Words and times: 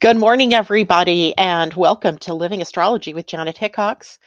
Good 0.00 0.16
morning, 0.16 0.54
everybody, 0.54 1.36
and 1.36 1.74
welcome 1.74 2.16
to 2.20 2.32
Living 2.32 2.62
Astrology 2.62 3.12
with 3.12 3.26
Janet 3.26 3.58
Hickox. 3.58 4.18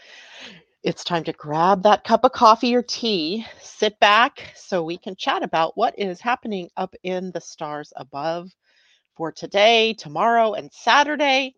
It's 0.83 1.03
time 1.03 1.23
to 1.23 1.33
grab 1.33 1.81
that 1.81 2.03
cup 2.03 2.23
of 2.23 2.31
coffee 2.31 2.75
or 2.75 2.83
tea, 2.83 3.43
sit 3.59 3.99
back 3.99 4.53
so 4.55 4.83
we 4.83 4.99
can 4.99 5.15
chat 5.15 5.41
about 5.41 5.75
what 5.75 5.97
is 5.97 6.21
happening 6.21 6.69
up 6.77 6.93
in 7.01 7.31
the 7.31 7.41
stars 7.41 7.91
above 7.95 8.51
for 9.17 9.31
today, 9.31 9.95
tomorrow, 9.95 10.53
and 10.53 10.71
Saturday. 10.71 11.55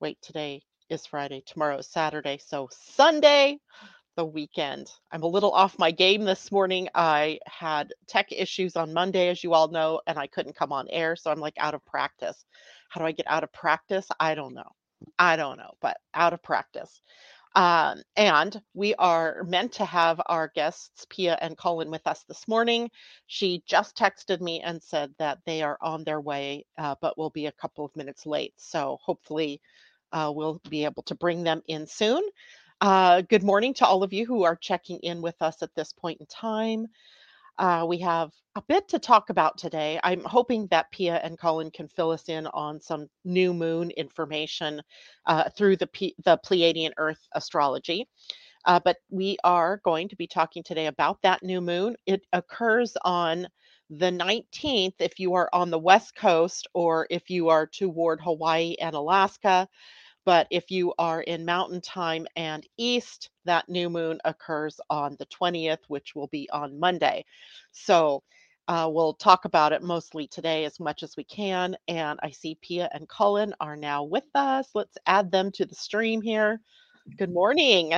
Wait, 0.00 0.18
today 0.20 0.60
is 0.90 1.06
Friday, 1.06 1.44
tomorrow 1.46 1.78
is 1.78 1.86
Saturday, 1.86 2.40
so 2.44 2.68
Sunday 2.72 3.60
the 4.16 4.24
weekend. 4.24 4.90
I'm 5.12 5.22
a 5.22 5.28
little 5.28 5.52
off 5.52 5.78
my 5.78 5.92
game 5.92 6.24
this 6.24 6.50
morning. 6.50 6.88
I 6.96 7.38
had 7.46 7.92
tech 8.08 8.32
issues 8.32 8.74
on 8.74 8.92
Monday, 8.92 9.28
as 9.28 9.44
you 9.44 9.54
all 9.54 9.68
know, 9.68 10.00
and 10.08 10.18
I 10.18 10.26
couldn't 10.26 10.56
come 10.56 10.72
on 10.72 10.88
air. 10.90 11.14
So 11.14 11.30
I'm 11.30 11.38
like 11.38 11.54
out 11.56 11.74
of 11.74 11.84
practice. 11.86 12.44
How 12.88 13.00
do 13.00 13.06
I 13.06 13.12
get 13.12 13.26
out 13.28 13.44
of 13.44 13.52
practice? 13.52 14.06
I 14.20 14.34
don't 14.34 14.54
know. 14.54 14.70
I 15.18 15.36
don't 15.36 15.58
know, 15.58 15.72
but 15.80 15.96
out 16.14 16.32
of 16.32 16.42
practice. 16.42 17.00
Um, 17.54 18.02
and 18.16 18.60
we 18.74 18.94
are 18.96 19.42
meant 19.44 19.72
to 19.74 19.84
have 19.84 20.20
our 20.26 20.52
guests, 20.54 21.06
Pia 21.10 21.38
and 21.40 21.56
Cullen, 21.56 21.90
with 21.90 22.06
us 22.06 22.24
this 22.28 22.46
morning. 22.46 22.90
She 23.26 23.62
just 23.66 23.96
texted 23.96 24.40
me 24.40 24.60
and 24.60 24.82
said 24.82 25.12
that 25.18 25.38
they 25.46 25.62
are 25.62 25.78
on 25.80 26.04
their 26.04 26.20
way, 26.20 26.66
uh, 26.78 26.94
but 27.00 27.18
will 27.18 27.30
be 27.30 27.46
a 27.46 27.52
couple 27.52 27.84
of 27.84 27.96
minutes 27.96 28.26
late. 28.26 28.54
So 28.58 28.98
hopefully, 29.02 29.60
uh, 30.12 30.32
we'll 30.34 30.60
be 30.68 30.84
able 30.84 31.02
to 31.04 31.14
bring 31.14 31.42
them 31.42 31.62
in 31.66 31.86
soon. 31.86 32.22
Uh, 32.80 33.22
good 33.22 33.42
morning 33.42 33.74
to 33.74 33.86
all 33.86 34.04
of 34.04 34.12
you 34.12 34.24
who 34.24 34.44
are 34.44 34.56
checking 34.56 34.98
in 35.00 35.20
with 35.20 35.40
us 35.42 35.62
at 35.62 35.74
this 35.74 35.92
point 35.92 36.20
in 36.20 36.26
time. 36.26 36.86
Uh, 37.58 37.84
we 37.88 37.98
have 37.98 38.30
a 38.54 38.62
bit 38.68 38.88
to 38.88 38.98
talk 38.98 39.30
about 39.30 39.58
today. 39.58 39.98
I'm 40.04 40.22
hoping 40.24 40.68
that 40.68 40.90
Pia 40.92 41.16
and 41.16 41.38
Cullen 41.38 41.70
can 41.70 41.88
fill 41.88 42.10
us 42.12 42.28
in 42.28 42.46
on 42.48 42.80
some 42.80 43.08
new 43.24 43.52
moon 43.52 43.90
information 43.92 44.80
uh, 45.26 45.50
through 45.56 45.76
the, 45.76 45.88
P- 45.88 46.14
the 46.24 46.38
Pleiadian 46.46 46.92
Earth 46.98 47.20
astrology. 47.34 48.06
Uh, 48.64 48.80
but 48.84 48.98
we 49.10 49.36
are 49.44 49.80
going 49.84 50.08
to 50.08 50.16
be 50.16 50.26
talking 50.26 50.62
today 50.62 50.86
about 50.86 51.20
that 51.22 51.42
new 51.42 51.60
moon. 51.60 51.96
It 52.06 52.22
occurs 52.32 52.96
on 53.04 53.48
the 53.90 54.10
19th 54.10 54.94
if 54.98 55.18
you 55.18 55.34
are 55.34 55.48
on 55.52 55.70
the 55.70 55.78
West 55.78 56.14
Coast 56.14 56.68
or 56.74 57.06
if 57.10 57.30
you 57.30 57.48
are 57.48 57.66
toward 57.66 58.20
Hawaii 58.20 58.76
and 58.80 58.94
Alaska. 58.94 59.66
But 60.28 60.46
if 60.50 60.70
you 60.70 60.92
are 60.98 61.22
in 61.22 61.46
mountain 61.46 61.80
time 61.80 62.26
and 62.36 62.62
east, 62.76 63.30
that 63.46 63.66
new 63.66 63.88
moon 63.88 64.20
occurs 64.26 64.78
on 64.90 65.16
the 65.18 65.24
20th, 65.24 65.78
which 65.88 66.14
will 66.14 66.26
be 66.26 66.46
on 66.50 66.78
Monday. 66.78 67.24
So 67.72 68.22
uh, 68.68 68.90
we'll 68.92 69.14
talk 69.14 69.46
about 69.46 69.72
it 69.72 69.82
mostly 69.82 70.28
today 70.28 70.66
as 70.66 70.78
much 70.78 71.02
as 71.02 71.16
we 71.16 71.24
can. 71.24 71.78
And 71.88 72.20
I 72.22 72.28
see 72.28 72.58
Pia 72.60 72.90
and 72.92 73.08
Cullen 73.08 73.54
are 73.58 73.74
now 73.74 74.04
with 74.04 74.26
us. 74.34 74.68
Let's 74.74 74.98
add 75.06 75.32
them 75.32 75.50
to 75.52 75.64
the 75.64 75.74
stream 75.74 76.20
here. 76.20 76.60
Good 77.16 77.32
morning. 77.32 77.94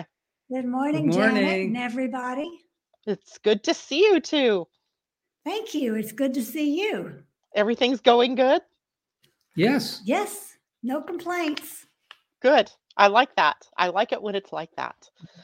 Good 0.53 0.67
morning, 0.67 1.11
Good 1.11 1.17
Janet 1.17 1.63
and 1.63 1.77
everybody. 1.77 2.49
It's 3.09 3.39
good 3.39 3.65
to 3.65 3.75
see 3.75 4.05
you 4.05 4.21
too. 4.21 4.69
Thank 5.45 5.75
you. 5.75 5.97
It's 5.97 6.13
good 6.13 6.35
to 6.35 6.45
see 6.45 6.81
you. 6.81 7.25
Everything's 7.57 8.01
going 8.01 8.37
good? 8.37 8.63
Yes. 9.57 10.01
Yes, 10.05 10.57
no 10.85 11.03
complaints. 11.03 11.87
Good. 12.41 12.71
I 12.97 13.07
like 13.07 13.35
that. 13.37 13.67
I 13.77 13.89
like 13.89 14.13
it 14.13 14.23
when 14.23 14.35
it's 14.35 14.53
like 14.53 14.71
that. 14.77 14.97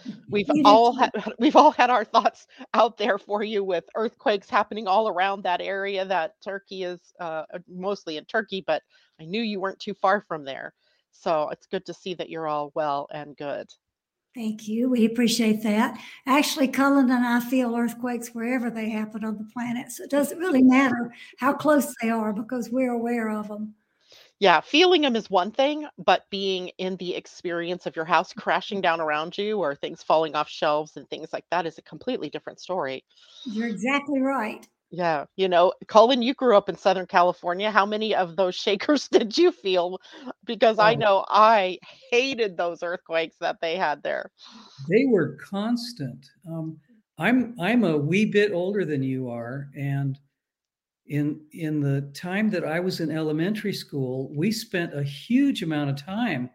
We've 0.31 0.51
all 0.65 0.95
had 0.95 1.11
we've 1.39 1.57
all 1.57 1.71
had 1.71 1.89
our 1.89 2.05
thoughts 2.05 2.47
out 2.75 2.97
there 2.99 3.17
for 3.17 3.45
you 3.45 3.63
with 3.63 3.85
earthquakes 3.95 4.51
happening 4.51 4.89
all 4.89 5.09
around 5.09 5.43
that 5.43 5.61
area 5.61 6.05
that 6.05 6.35
Turkey 6.43 6.83
is 6.83 6.99
uh, 7.21 7.45
uh, 7.55 7.59
mostly 7.69 8.17
in 8.17 8.25
Turkey, 8.25 8.63
but 8.67 8.83
I 9.21 9.25
knew 9.25 9.41
you 9.41 9.61
weren't 9.61 9.79
too 9.79 9.95
far 9.95 10.25
from 10.27 10.45
there. 10.45 10.75
So 11.13 11.49
it's 11.51 11.67
good 11.67 11.87
to 11.87 11.95
see 11.95 12.15
that 12.15 12.29
you're 12.29 12.49
all 12.49 12.73
well 12.75 13.07
and 13.13 13.37
good. 13.37 13.69
Thank 14.35 14.69
you. 14.69 14.91
We 14.91 15.07
appreciate 15.07 15.63
that. 15.63 15.99
Actually, 16.27 16.69
Cullen 16.69 17.11
and 17.11 17.25
I 17.25 17.41
feel 17.41 17.75
earthquakes 17.75 18.35
wherever 18.35 18.69
they 18.69 18.91
happen 18.91 19.25
on 19.25 19.39
the 19.39 19.49
planet. 19.55 19.91
So 19.93 20.05
it 20.05 20.11
doesn't 20.11 20.39
really 20.39 20.63
matter 20.63 21.15
how 21.39 21.55
close 21.55 21.95
they 22.03 22.11
are 22.11 22.35
because 22.35 22.69
we're 22.69 22.93
aware 22.93 23.31
of 23.31 23.49
them. 23.49 23.75
Yeah, 24.39 24.61
feeling 24.61 25.03
them 25.03 25.17
is 25.17 25.31
one 25.31 25.51
thing, 25.51 25.87
but 25.99 26.25
being 26.31 26.69
in 26.79 26.97
the 26.97 27.15
experience 27.15 27.87
of 27.87 27.97
your 27.97 28.05
house 28.05 28.33
crashing 28.35 28.81
down 28.83 29.01
around 29.01 29.37
you 29.39 29.59
or 29.59 29.75
things 29.75 30.03
falling 30.03 30.35
off 30.35 30.49
shelves 30.49 30.97
and 30.97 31.09
things 31.09 31.33
like 31.33 31.45
that 31.51 31.67
is 31.67 31.79
a 31.79 31.83
completely 31.83 32.29
different 32.29 32.61
story. 32.61 33.05
You're 33.47 33.69
exactly 33.69 34.21
right. 34.21 34.69
Yeah, 34.91 35.25
you 35.37 35.49
know, 35.49 35.73
Cullen, 35.89 36.23
you 36.23 36.35
grew 36.35 36.57
up 36.57 36.69
in 36.69 36.77
Southern 36.77 37.07
California. 37.07 37.71
How 37.71 37.85
many 37.87 38.15
of 38.15 38.37
those 38.37 38.55
shakers 38.55 39.09
did 39.13 39.37
you 39.37 39.51
feel? 39.53 39.99
Because 40.45 40.79
I 40.79 40.95
Oh. 40.95 40.97
know 40.97 41.25
I 41.29 41.79
hated 42.11 42.57
those 42.57 42.83
earthquakes 42.83 43.37
that 43.41 43.59
they 43.61 43.77
had 43.77 44.03
there. 44.03 44.31
They 44.89 45.05
were 45.07 45.37
constant. 45.37 46.31
Um, 46.49 46.79
I'm 47.19 47.55
I'm 47.61 47.85
a 47.85 47.97
wee 47.97 48.27
bit 48.27 48.53
older 48.53 48.85
than 48.85 49.03
you 49.03 49.29
are, 49.29 49.69
and 49.77 50.19
in 51.09 51.41
in 51.53 51.81
the 51.81 52.03
time 52.15 52.51
that 52.51 52.65
I 52.65 52.81
was 52.81 53.01
in 53.01 53.11
elementary 53.11 53.73
school, 53.73 54.33
we 54.35 54.51
spent 54.51 54.95
a 54.95 55.03
huge 55.03 55.63
amount 55.63 55.91
of 55.91 55.97
time 55.97 56.51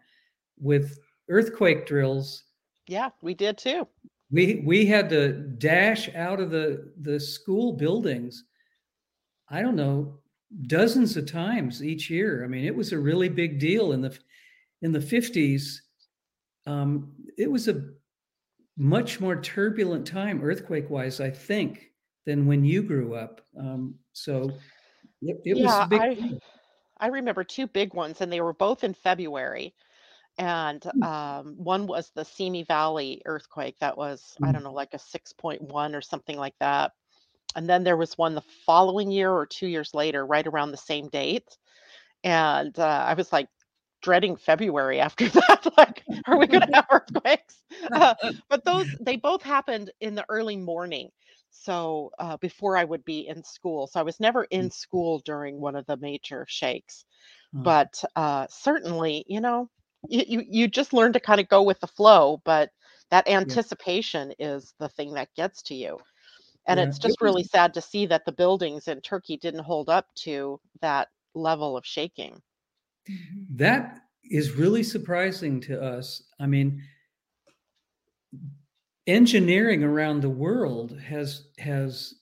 with 0.58 0.98
earthquake 1.28 1.86
drills. 1.86 2.44
Yeah, 2.86 3.10
we 3.22 3.34
did 3.34 3.58
too. 3.58 3.86
We 4.30 4.62
we 4.66 4.86
had 4.86 5.08
to 5.10 5.32
dash 5.32 6.14
out 6.14 6.40
of 6.40 6.50
the 6.50 6.92
the 7.00 7.18
school 7.18 7.72
buildings. 7.72 8.44
I 9.48 9.62
don't 9.62 9.76
know 9.76 10.22
dozens 10.66 11.16
of 11.16 11.30
times 11.30 11.82
each 11.82 12.10
year. 12.10 12.44
I 12.44 12.46
mean, 12.46 12.64
it 12.64 12.74
was 12.74 12.92
a 12.92 12.98
really 12.98 13.28
big 13.28 13.58
deal 13.58 13.92
in 13.92 14.00
the 14.00 14.16
in 14.82 14.92
the 14.92 14.98
50s. 14.98 15.76
Um, 16.66 17.14
it 17.38 17.50
was 17.50 17.68
a 17.68 17.90
much 18.76 19.20
more 19.20 19.40
turbulent 19.40 20.06
time 20.06 20.42
earthquake 20.42 20.90
wise, 20.90 21.20
I 21.20 21.30
think, 21.30 21.91
than 22.26 22.46
when 22.46 22.64
you 22.64 22.82
grew 22.82 23.14
up. 23.14 23.40
Um, 23.58 23.94
so 24.12 24.62
it, 25.22 25.40
it 25.44 25.60
was 25.60 25.80
Yeah, 25.80 25.80
a 25.80 25.86
big 25.86 26.02
I. 26.02 26.16
I 26.98 27.08
remember 27.08 27.44
two 27.44 27.66
big 27.66 27.94
ones, 27.94 28.20
and 28.20 28.32
they 28.32 28.40
were 28.40 28.52
both 28.54 28.84
in 28.84 28.94
February. 28.94 29.74
And 30.38 30.84
Hmm. 30.92 31.02
um, 31.02 31.54
one 31.56 31.86
was 31.86 32.10
the 32.14 32.24
Simi 32.24 32.64
Valley 32.64 33.22
earthquake 33.26 33.76
that 33.80 33.96
was, 33.98 34.36
I 34.42 34.52
Mm. 34.52 34.52
don't 34.52 34.64
know, 34.64 34.72
like 34.72 34.94
a 34.94 34.98
6.1 34.98 35.94
or 35.94 36.00
something 36.02 36.38
like 36.38 36.54
that. 36.60 36.92
And 37.56 37.68
then 37.68 37.84
there 37.84 37.96
was 37.98 38.18
one 38.18 38.34
the 38.34 38.42
following 38.66 39.10
year 39.10 39.32
or 39.32 39.46
two 39.46 39.66
years 39.66 39.94
later, 39.94 40.26
right 40.26 40.46
around 40.46 40.72
the 40.72 40.78
same 40.78 41.08
date. 41.08 41.58
And 42.24 42.78
uh, 42.78 43.04
I 43.08 43.14
was 43.14 43.32
like 43.32 43.48
dreading 44.02 44.36
February 44.36 45.00
after 45.00 45.28
that. 45.30 45.66
Like, 45.78 46.04
are 46.26 46.38
we 46.38 46.46
going 46.46 46.62
to 46.66 46.74
have 46.74 46.86
earthquakes? 46.90 47.62
Uh, 47.94 48.14
but 48.48 48.64
those, 48.64 48.86
they 49.00 49.16
both 49.16 49.42
happened 49.42 49.90
in 50.00 50.14
the 50.14 50.26
early 50.28 50.56
morning. 50.56 51.10
So 51.52 52.10
uh, 52.18 52.36
before 52.38 52.76
I 52.76 52.84
would 52.84 53.04
be 53.04 53.28
in 53.28 53.44
school. 53.44 53.86
So 53.86 54.00
I 54.00 54.02
was 54.04 54.20
never 54.20 54.44
in 54.44 54.70
school 54.70 55.20
during 55.24 55.60
one 55.60 55.76
of 55.76 55.86
the 55.86 55.96
major 55.98 56.46
shakes. 56.48 57.04
Uh, 57.56 57.60
But 57.64 58.04
uh, 58.16 58.46
certainly, 58.50 59.24
you 59.28 59.40
know, 59.40 59.70
you, 60.08 60.24
you, 60.26 60.44
you 60.48 60.68
just 60.68 60.92
learn 60.94 61.12
to 61.14 61.20
kind 61.20 61.40
of 61.40 61.48
go 61.48 61.62
with 61.62 61.80
the 61.80 61.86
flow. 61.88 62.42
But 62.44 62.70
that 63.10 63.28
anticipation 63.28 64.32
is 64.38 64.74
the 64.80 64.88
thing 64.90 65.14
that 65.14 65.34
gets 65.36 65.62
to 65.64 65.74
you. 65.74 65.98
And 66.66 66.78
Yeah, 66.78 66.86
it's 66.86 66.98
just 66.98 67.20
really 67.22 67.44
sad 67.44 67.74
to 67.74 67.80
see 67.82 68.06
that 68.06 68.24
the 68.26 68.32
buildings 68.32 68.88
in 68.88 69.00
Turkey 69.02 69.36
didn't 69.36 69.64
hold 69.64 69.88
up 69.90 70.06
to 70.24 70.60
that 70.80 71.08
level 71.34 71.76
of 71.76 71.86
shaking. 71.86 72.42
that 73.50 74.00
is 74.30 74.52
really 74.52 74.82
surprising 74.82 75.60
to 75.60 75.82
us. 75.82 76.22
I 76.40 76.46
mean, 76.46 76.82
engineering 79.06 79.82
around 79.82 80.20
the 80.22 80.30
world 80.30 80.98
has 81.00 81.48
has 81.58 82.14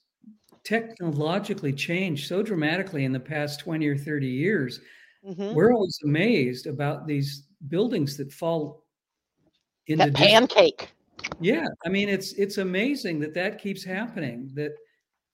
technologically 0.63 1.73
changed 1.73 2.27
so 2.27 2.43
dramatically 2.43 3.05
in 3.05 3.11
the 3.13 3.19
past 3.19 3.59
20 3.59 3.87
or 3.87 3.97
30 3.97 4.27
years. 4.27 4.79
Mhm. 5.23 5.53
We're 5.55 5.73
always 5.73 5.97
amazed 6.03 6.67
about 6.67 7.07
these 7.07 7.47
buildings 7.69 8.17
that 8.17 8.31
fall 8.33 8.85
into 9.87 10.05
That 10.05 10.13
pancake. 10.15 10.93
Yeah, 11.39 11.67
I 11.85 11.89
mean 11.89 12.09
it's 12.09 12.33
it's 12.33 12.57
amazing 12.57 13.19
that 13.21 13.33
that 13.33 13.59
keeps 13.59 13.83
happening 13.83 14.51
that 14.55 14.73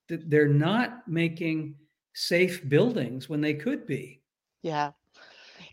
that 0.10 0.30
they're 0.30 0.48
not 0.48 1.08
making 1.08 1.78
safe 2.14 2.68
buildings 2.70 3.30
when 3.30 3.42
they 3.42 3.54
could 3.54 3.86
be. 3.88 4.24
Yeah. 4.64 4.92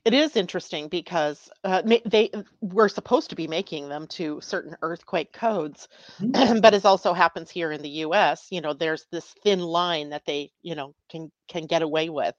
It 0.04 0.14
is 0.14 0.36
interesting 0.36 0.88
because 0.88 1.48
uh, 1.64 1.82
they 2.06 2.30
were 2.60 2.88
supposed 2.90 3.30
to 3.30 3.36
be 3.36 3.48
making 3.48 3.88
them 3.88 4.06
to 4.08 4.40
certain 4.42 4.76
earthquake 4.82 5.32
codes, 5.32 5.88
Mhm. 6.20 6.34
but 6.62 6.74
as 6.74 6.84
also 6.84 7.14
happens 7.14 7.50
here 7.50 7.72
in 7.72 7.82
the 7.82 7.88
U.S., 8.06 8.48
you 8.50 8.60
know, 8.60 8.74
there's 8.74 9.06
this 9.12 9.34
thin 9.44 9.60
line 9.60 10.10
that 10.10 10.26
they, 10.26 10.50
you 10.62 10.74
know, 10.74 10.94
can 11.10 11.32
can 11.48 11.66
get 11.66 11.82
away 11.82 12.10
with, 12.10 12.34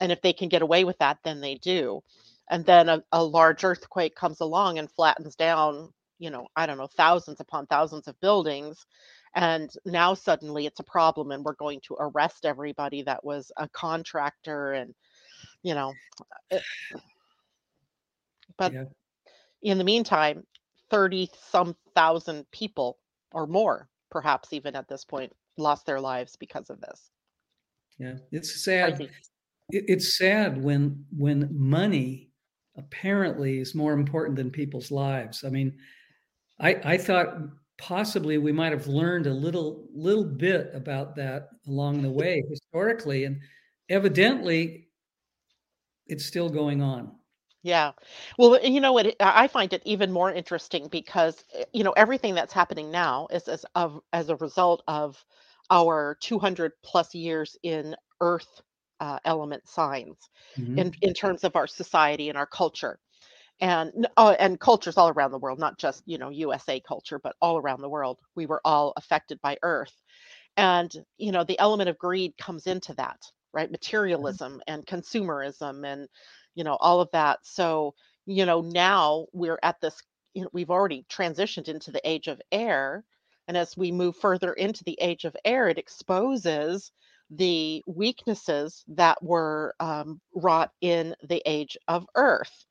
and 0.00 0.12
if 0.12 0.22
they 0.22 0.32
can 0.32 0.48
get 0.48 0.62
away 0.62 0.84
with 0.84 0.98
that, 0.98 1.18
then 1.24 1.40
they 1.40 1.56
do, 1.56 2.02
and 2.50 2.64
then 2.66 2.88
a, 2.88 3.04
a 3.12 3.24
large 3.24 3.64
earthquake 3.64 4.16
comes 4.16 4.40
along 4.40 4.78
and 4.78 4.90
flattens 4.90 5.36
down, 5.36 5.92
you 6.18 6.30
know, 6.30 6.48
I 6.56 6.66
don't 6.66 6.78
know, 6.78 6.88
thousands 6.96 7.40
upon 7.40 7.66
thousands 7.66 8.08
of 8.08 8.20
buildings, 8.20 8.86
and 9.34 9.70
now 9.84 10.14
suddenly 10.14 10.66
it's 10.66 10.80
a 10.80 10.84
problem, 10.84 11.30
and 11.32 11.44
we're 11.44 11.54
going 11.54 11.80
to 11.88 11.96
arrest 12.00 12.46
everybody 12.46 13.02
that 13.02 13.24
was 13.24 13.52
a 13.58 13.68
contractor 13.68 14.72
and 14.72 14.94
you 15.62 15.74
know, 15.74 15.94
it, 16.50 16.62
but 18.56 18.72
Yeah. 18.72 18.84
in 19.62 19.78
the 19.78 19.84
meantime, 19.84 20.46
30 20.90 21.30
some 21.34 21.76
thousand 21.94 22.50
people 22.50 22.98
or 23.32 23.46
more, 23.46 23.88
perhaps 24.10 24.52
even 24.52 24.76
at 24.76 24.88
this 24.88 25.04
point, 25.04 25.32
lost 25.56 25.86
their 25.86 26.00
lives 26.00 26.36
because 26.36 26.70
of 26.70 26.80
this. 26.80 27.10
Yeah, 27.98 28.16
it's 28.30 28.64
sad. 28.64 29.00
It, 29.00 29.10
it's 29.88 30.16
sad 30.18 30.62
when 30.62 31.06
when 31.16 31.48
money 31.52 32.30
apparently 32.76 33.58
is 33.58 33.74
more 33.74 33.92
important 33.92 34.36
than 34.36 34.50
people's 34.50 34.90
lives. 34.90 35.44
I 35.44 35.48
mean, 35.48 35.78
I 36.60 36.74
I 36.84 36.98
thought 36.98 37.38
possibly 37.78 38.38
we 38.38 38.52
might 38.52 38.72
have 38.72 38.86
learned 38.86 39.26
a 39.26 39.34
little 39.34 39.88
little 39.94 40.24
bit 40.24 40.70
about 40.74 41.16
that 41.16 41.50
along 41.66 42.02
the 42.02 42.10
way 42.10 42.42
historically, 42.50 43.24
and 43.24 43.40
evidently, 43.88 44.85
it's 46.06 46.24
still 46.26 46.48
going 46.50 46.82
on. 46.82 47.16
Yeah. 47.62 47.92
Well, 48.38 48.64
you 48.64 48.80
know 48.80 48.92
what? 48.92 49.16
I 49.20 49.48
find 49.48 49.72
it 49.72 49.82
even 49.84 50.12
more 50.12 50.32
interesting 50.32 50.88
because 50.88 51.42
uh, 51.58 51.64
you 51.72 51.82
know 51.82 51.92
everything 51.92 52.34
that's 52.34 52.52
happening 52.52 52.90
now 52.90 53.26
is 53.30 53.48
as 53.48 53.64
of 53.74 54.00
as 54.12 54.28
a 54.28 54.36
result 54.36 54.82
of 54.86 55.24
our 55.70 56.16
200 56.20 56.72
plus 56.84 57.14
years 57.14 57.56
in 57.64 57.96
Earth 58.20 58.60
uh, 59.00 59.18
element 59.24 59.66
signs 59.68 60.16
Mhm. 60.56 60.76
in 60.76 60.92
in 61.02 61.12
terms 61.12 61.42
of 61.42 61.56
our 61.56 61.66
society 61.66 62.28
and 62.28 62.38
our 62.38 62.46
culture, 62.46 63.00
and 63.60 64.08
uh, 64.18 64.36
and 64.40 64.60
cultures 64.60 64.98
all 64.98 65.10
around 65.10 65.32
the 65.32 65.38
world, 65.38 65.58
not 65.60 65.78
just 65.78 66.02
you 66.06 66.18
know 66.18 66.30
USA 66.30 66.80
culture, 66.80 67.18
but 67.20 67.36
all 67.42 67.58
around 67.58 67.82
the 67.82 67.90
world. 67.90 68.20
We 68.36 68.46
were 68.46 68.62
all 68.64 68.92
affected 68.96 69.40
by 69.42 69.58
Earth, 69.62 70.02
and 70.56 70.92
you 71.18 71.32
know 71.32 71.44
the 71.44 71.58
element 71.60 71.90
of 71.90 71.98
greed 71.98 72.36
comes 72.38 72.66
into 72.68 72.94
that, 72.94 73.20
right? 73.56 73.72
Materialism 73.72 74.62
and 74.68 74.86
consumerism 74.86 75.86
and 75.86 76.08
you 76.56 76.64
know 76.64 76.76
all 76.80 77.00
of 77.02 77.10
that. 77.12 77.40
So 77.44 77.94
you 78.26 78.46
know 78.46 78.62
now 78.62 79.26
we're 79.34 79.60
at 79.64 79.80
this 79.82 80.00
you 80.34 80.44
know, 80.44 80.50
we've 80.54 80.70
already 80.70 81.06
transitioned 81.10 81.68
into 81.68 81.92
the 81.92 82.08
age 82.08 82.28
of 82.28 82.42
air 82.52 83.04
and 83.48 83.56
as 83.58 83.76
we 83.76 83.92
move 83.92 84.16
further 84.16 84.54
into 84.54 84.84
the 84.84 84.98
age 85.02 85.24
of 85.26 85.36
air 85.46 85.68
it 85.68 85.78
exposes 85.78 86.92
the 87.30 87.82
weaknesses 87.88 88.84
that 88.88 89.22
were 89.22 89.74
um, 89.80 90.20
wrought 90.34 90.72
in 90.82 91.16
the 91.28 91.42
age 91.46 91.76
of 91.88 92.06
earth. 92.16 92.66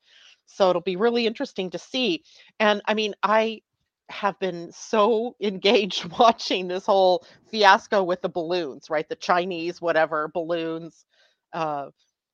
So 0.46 0.70
it'll 0.70 0.82
be 0.82 0.96
really 0.96 1.26
interesting 1.26 1.70
to 1.72 1.78
see. 1.78 2.24
And 2.60 2.82
i 2.86 2.94
mean 2.94 3.14
i 3.22 3.62
have 4.10 4.38
been 4.38 4.70
so 4.72 5.36
engaged 5.42 6.04
watching 6.18 6.68
this 6.68 6.86
whole 6.86 7.24
fiasco 7.50 8.02
with 8.02 8.22
the 8.22 8.28
balloons 8.28 8.90
right 8.90 9.08
the 9.08 9.16
chinese 9.16 9.80
whatever 9.80 10.28
balloons 10.28 11.04
uh, 11.52 11.86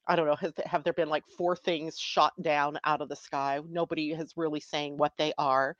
I 0.06 0.16
don't 0.16 0.26
know, 0.26 0.36
has, 0.36 0.52
have 0.66 0.82
there 0.84 0.92
been 0.92 1.08
like 1.08 1.24
four 1.38 1.54
things 1.54 1.98
shot 1.98 2.32
down 2.42 2.78
out 2.84 3.00
of 3.00 3.08
the 3.08 3.16
sky? 3.16 3.60
Nobody 3.70 4.12
is 4.12 4.34
really 4.36 4.60
saying 4.60 4.96
what 4.96 5.12
they 5.16 5.32
are 5.38 5.76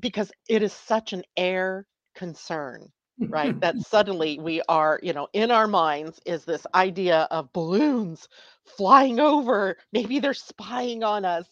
because 0.00 0.32
it 0.48 0.62
is 0.62 0.72
such 0.72 1.12
an 1.12 1.22
air 1.36 1.86
concern, 2.14 2.90
right? 3.28 3.58
that 3.60 3.80
suddenly 3.80 4.38
we 4.38 4.62
are, 4.68 4.98
you 5.02 5.12
know, 5.12 5.28
in 5.32 5.50
our 5.50 5.68
minds 5.68 6.20
is 6.26 6.44
this 6.44 6.66
idea 6.74 7.28
of 7.30 7.52
balloons 7.52 8.28
flying 8.64 9.20
over. 9.20 9.76
Maybe 9.92 10.18
they're 10.18 10.34
spying 10.34 11.04
on 11.04 11.24
us. 11.24 11.46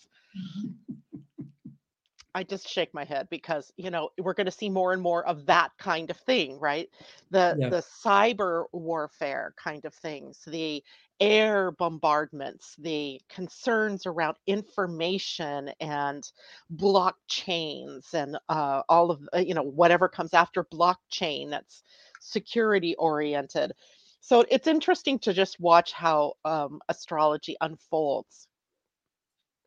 I 2.35 2.43
just 2.43 2.69
shake 2.69 2.93
my 2.95 3.05
head 3.05 3.29
because 3.31 3.73
you 3.77 3.91
know 3.91 4.11
we're 4.19 4.35
going 4.35 4.47
to 4.47 4.53
see 4.53 4.69
more 4.71 4.93
and 4.93 5.03
more 5.03 5.27
of 5.27 5.47
that 5.47 5.71
kind 5.79 6.11
of 6.11 6.17
thing, 6.19 6.59
right? 6.59 6.89
The 7.31 7.59
Yeah. 7.59 7.69
the 7.69 7.83
cyber 8.05 8.65
warfare 8.73 9.55
kind 9.63 9.85
of 9.85 9.95
things, 9.95 10.43
the 10.47 10.83
air 11.21 11.71
bombardments, 11.73 12.75
the 12.79 13.21
concerns 13.29 14.07
around 14.07 14.37
information 14.47 15.71
and 15.81 16.31
blockchains 16.75 18.13
and 18.15 18.39
uh, 18.49 18.83
all 18.89 19.11
of 19.11 19.29
uh, 19.35 19.39
you 19.39 19.55
know 19.55 19.63
whatever 19.63 20.09
comes 20.09 20.35
after 20.35 20.65
blockchain 20.65 21.51
that's 21.51 21.83
security 22.21 22.95
oriented. 22.97 23.73
So 24.21 24.45
it's 24.51 24.67
interesting 24.67 25.19
to 25.21 25.33
just 25.35 25.61
watch 25.61 25.93
how 25.93 26.35
um, 26.45 26.81
astrology 26.89 27.57
unfolds 27.61 28.49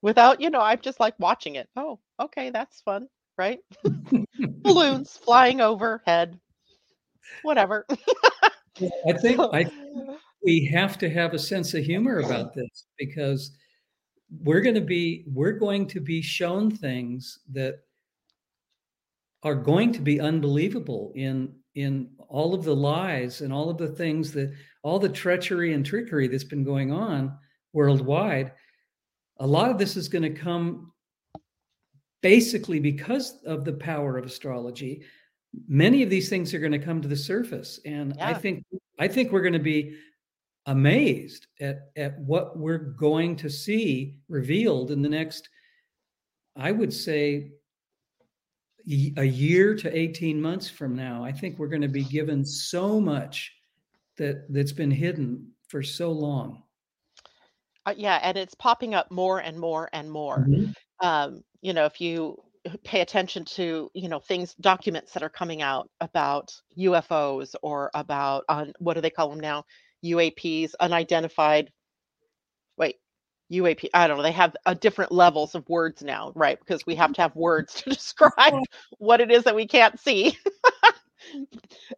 without 0.02 0.40
you 0.42 0.50
know 0.50 0.62
i'm 0.62 0.80
just 0.82 1.00
like 1.00 1.16
watching 1.20 1.56
it. 1.56 1.68
Oh 1.76 2.00
okay 2.20 2.50
that's 2.50 2.82
fun 2.82 3.08
right? 3.38 3.60
Balloons 4.40 5.18
flying 5.18 5.62
overhead. 5.62 6.40
Whatever. 7.44 7.86
I 9.08 9.14
think 9.14 9.40
I 9.40 9.66
we 10.44 10.66
have 10.74 10.98
to 11.00 11.10
have 11.10 11.34
a 11.34 11.40
sense 11.40 11.74
of 11.74 11.84
humor 11.84 12.20
about 12.20 12.54
this 12.54 12.86
because 12.98 13.52
we're 14.44 14.62
going 14.62 14.76
to 14.76 14.82
be 14.82 15.26
we're 15.34 15.54
going 15.54 15.88
to 15.88 16.00
be 16.00 16.22
shown 16.22 16.70
things 16.70 17.40
that 17.52 17.80
are 19.44 19.56
going 19.56 19.92
to 19.94 20.02
be 20.02 20.20
unbelievable 20.20 21.12
in 21.16 21.54
in 21.76 22.10
all 22.28 22.54
of 22.54 22.64
the 22.64 22.76
lies 22.76 23.42
and 23.42 23.52
all 23.52 23.70
of 23.70 23.78
the 23.78 23.88
things 23.88 24.32
that 24.34 24.54
all 24.84 25.00
the 25.00 25.10
treachery 25.10 25.74
and 25.74 25.86
trickery 25.86 26.28
that's 26.28 26.44
been 26.44 26.64
going 26.64 26.92
on 26.92 27.36
worldwide 27.74 28.52
a 29.40 29.48
lot 29.48 29.72
of 29.72 29.78
this 29.78 29.96
is 29.96 30.10
going 30.10 30.24
to 30.24 30.30
come 30.30 30.92
basically 32.22 32.80
because 32.80 33.40
of 33.46 33.64
the 33.64 33.74
power 33.74 34.18
of 34.18 34.26
astrology. 34.26 35.04
Many 35.68 36.04
of 36.04 36.10
these 36.10 36.30
things 36.30 36.54
are 36.54 36.60
going 36.60 36.72
to 36.72 36.80
come 36.80 37.02
to 37.02 37.08
the 37.08 37.16
surface 37.16 37.80
and 37.86 38.16
i 38.20 38.34
think 38.34 38.64
i 39.00 39.08
think 39.08 39.32
we're 39.32 39.42
going 39.42 39.54
to 39.54 39.60
be 39.60 39.98
amazed 40.68 41.48
at 41.62 41.90
at 41.96 42.20
what 42.20 42.58
we're 42.58 42.78
going 42.78 43.36
to 43.38 43.50
see 43.50 44.18
revealed 44.28 44.92
in 44.92 45.02
the 45.02 45.10
next 45.10 45.50
i 46.58 46.72
would 46.72 46.94
say 46.94 47.50
a 49.18 49.24
year 49.24 49.76
to 49.76 49.96
18 49.96 50.42
months 50.42 50.70
from 50.70 50.96
now. 50.96 51.24
I 51.24 51.32
think 51.32 51.60
we're 51.60 51.68
going 51.68 51.82
to 51.82 51.90
be 51.90 52.06
given 52.06 52.46
so 52.46 53.02
much 53.02 53.54
that 54.18 54.46
that's 54.52 54.72
been 54.72 54.92
hidden 54.92 55.52
for 55.68 55.84
so 55.84 56.12
long 56.12 56.64
Uh, 57.88 57.94
yeah 57.96 58.20
and 58.22 58.38
it's 58.38 58.54
popping 58.54 58.94
up 58.94 59.10
more 59.10 59.40
and 59.40 59.58
more 59.58 59.90
and 59.94 60.12
more. 60.12 60.50
Um, 61.00 61.42
you 61.62 61.74
know 61.74 61.86
if 61.86 62.02
you 62.02 62.38
pay 62.84 63.00
attention 63.00 63.46
to 63.46 63.90
you 63.94 64.10
know 64.10 64.20
things 64.20 64.54
documents 64.56 65.14
that 65.14 65.24
are 65.24 65.30
coming 65.30 65.62
out 65.62 65.90
about 66.02 66.54
ufos 66.78 67.56
or 67.64 67.90
about 67.94 68.44
on 68.50 68.74
what 68.80 68.96
do 68.96 69.02
they 69.02 69.10
call 69.10 69.30
them 69.30 69.40
now? 69.40 69.64
Uaps 70.04 70.74
unidentified 70.82 71.72
wait 72.78 72.98
uap 73.52 73.86
i 73.94 74.08
don't 74.08 74.18
know 74.18 74.24
they 74.24 74.32
have 74.32 74.56
uh, 74.66 74.74
different 74.74 75.12
levels 75.12 75.56
of 75.56 75.68
words 75.70 76.04
now 76.04 76.32
right 76.36 76.60
because 76.60 76.86
we 76.86 76.96
have 76.96 77.14
to 77.14 77.22
have 77.22 77.36
words 77.36 77.74
to 77.82 77.90
describe 77.90 78.54
what 78.98 79.22
it 79.22 79.32
is 79.32 79.44
that 79.46 79.56
we 79.56 79.66
can't 79.68 80.00
see 80.00 80.38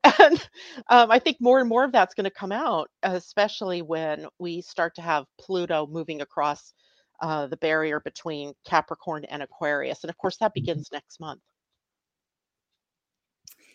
and 0.03 0.49
um, 0.89 1.11
i 1.11 1.19
think 1.19 1.37
more 1.39 1.59
and 1.59 1.69
more 1.69 1.83
of 1.83 1.91
that's 1.91 2.13
going 2.13 2.25
to 2.25 2.29
come 2.29 2.51
out 2.51 2.89
especially 3.03 3.81
when 3.81 4.25
we 4.39 4.61
start 4.61 4.95
to 4.95 5.01
have 5.01 5.25
pluto 5.39 5.87
moving 5.87 6.21
across 6.21 6.73
uh, 7.21 7.47
the 7.47 7.57
barrier 7.57 7.99
between 7.99 8.53
Capricorn 8.65 9.25
and 9.25 9.43
Aquarius. 9.43 10.03
And 10.03 10.09
of 10.09 10.17
course, 10.17 10.37
that 10.37 10.53
begins 10.53 10.89
next 10.91 11.19
month. 11.19 11.41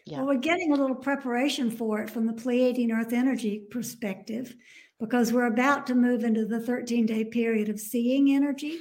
Yeah. 0.07 0.19
Well, 0.19 0.29
we're 0.29 0.41
getting 0.41 0.73
a 0.73 0.77
little 0.77 0.97
preparation 0.97 1.71
for 1.71 2.01
it 2.01 2.11
from 2.11 2.27
the 2.27 2.33
Pleiadian 2.33 2.93
Earth 2.93 3.13
energy 3.13 3.63
perspective 3.71 4.55
because 5.01 5.33
we're 5.33 5.47
about 5.47 5.87
to 5.87 5.95
move 5.95 6.25
into 6.25 6.45
the 6.45 6.61
13 6.61 7.07
day 7.07 7.25
period 7.25 7.69
of 7.69 7.81
seeing 7.81 8.35
energy. 8.35 8.79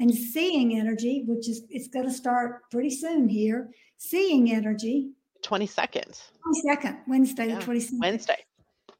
And 0.00 0.12
seeing 0.12 0.76
energy, 0.80 1.22
which 1.28 1.48
is 1.48 1.62
it's 1.70 1.86
going 1.86 2.06
to 2.06 2.12
start 2.12 2.68
pretty 2.72 2.90
soon 2.90 3.28
here, 3.28 3.70
seeing 3.98 4.50
energy, 4.50 5.12
22nd, 5.42 6.20
22nd, 6.46 6.98
Wednesday, 7.06 7.48
Yeah, 7.48 7.58
the 7.58 7.64
22nd. 7.64 8.00
Wednesday. 8.00 8.44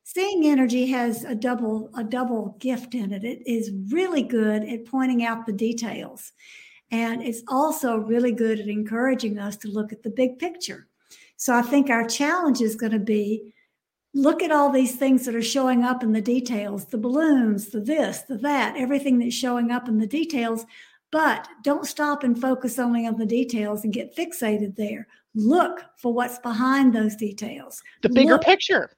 Seeing 0.04 0.46
energy 0.46 0.86
has 0.88 1.24
a 1.24 1.34
double 1.34 1.90
a 1.96 2.02
double 2.02 2.56
gift 2.58 2.94
in 2.94 3.12
it. 3.12 3.24
It 3.24 3.42
is 3.46 3.70
really 3.90 4.22
good 4.22 4.64
at 4.64 4.84
pointing 4.84 5.24
out 5.24 5.46
the 5.46 5.52
details. 5.52 6.32
And 6.90 7.22
it's 7.22 7.42
also 7.48 7.96
really 7.96 8.32
good 8.32 8.60
at 8.60 8.68
encouraging 8.68 9.38
us 9.38 9.56
to 9.58 9.68
look 9.68 9.92
at 9.92 10.02
the 10.02 10.10
big 10.10 10.38
picture. 10.38 10.88
So 11.36 11.54
I 11.54 11.62
think 11.62 11.88
our 11.88 12.06
challenge 12.06 12.60
is 12.60 12.76
going 12.76 12.92
to 12.92 12.98
be 12.98 13.54
look 14.14 14.42
at 14.42 14.52
all 14.52 14.70
these 14.70 14.96
things 14.96 15.24
that 15.24 15.34
are 15.34 15.42
showing 15.42 15.84
up 15.84 16.02
in 16.02 16.12
the 16.12 16.20
details, 16.20 16.84
the 16.86 16.98
balloons, 16.98 17.70
the 17.70 17.80
this, 17.80 18.22
the 18.22 18.36
that, 18.38 18.76
everything 18.76 19.18
that's 19.18 19.34
showing 19.34 19.70
up 19.70 19.88
in 19.88 19.98
the 19.98 20.06
details, 20.06 20.66
but 21.10 21.48
don't 21.62 21.86
stop 21.86 22.22
and 22.22 22.40
focus 22.40 22.78
only 22.78 23.06
on 23.06 23.16
the 23.16 23.26
details 23.26 23.84
and 23.84 23.92
get 23.92 24.14
fixated 24.14 24.76
there. 24.76 25.06
Look 25.34 25.80
for 25.96 26.12
what's 26.12 26.38
behind 26.38 26.94
those 26.94 27.16
details. 27.16 27.82
The 28.02 28.08
bigger 28.10 28.32
Look- 28.34 28.42
picture. 28.42 28.90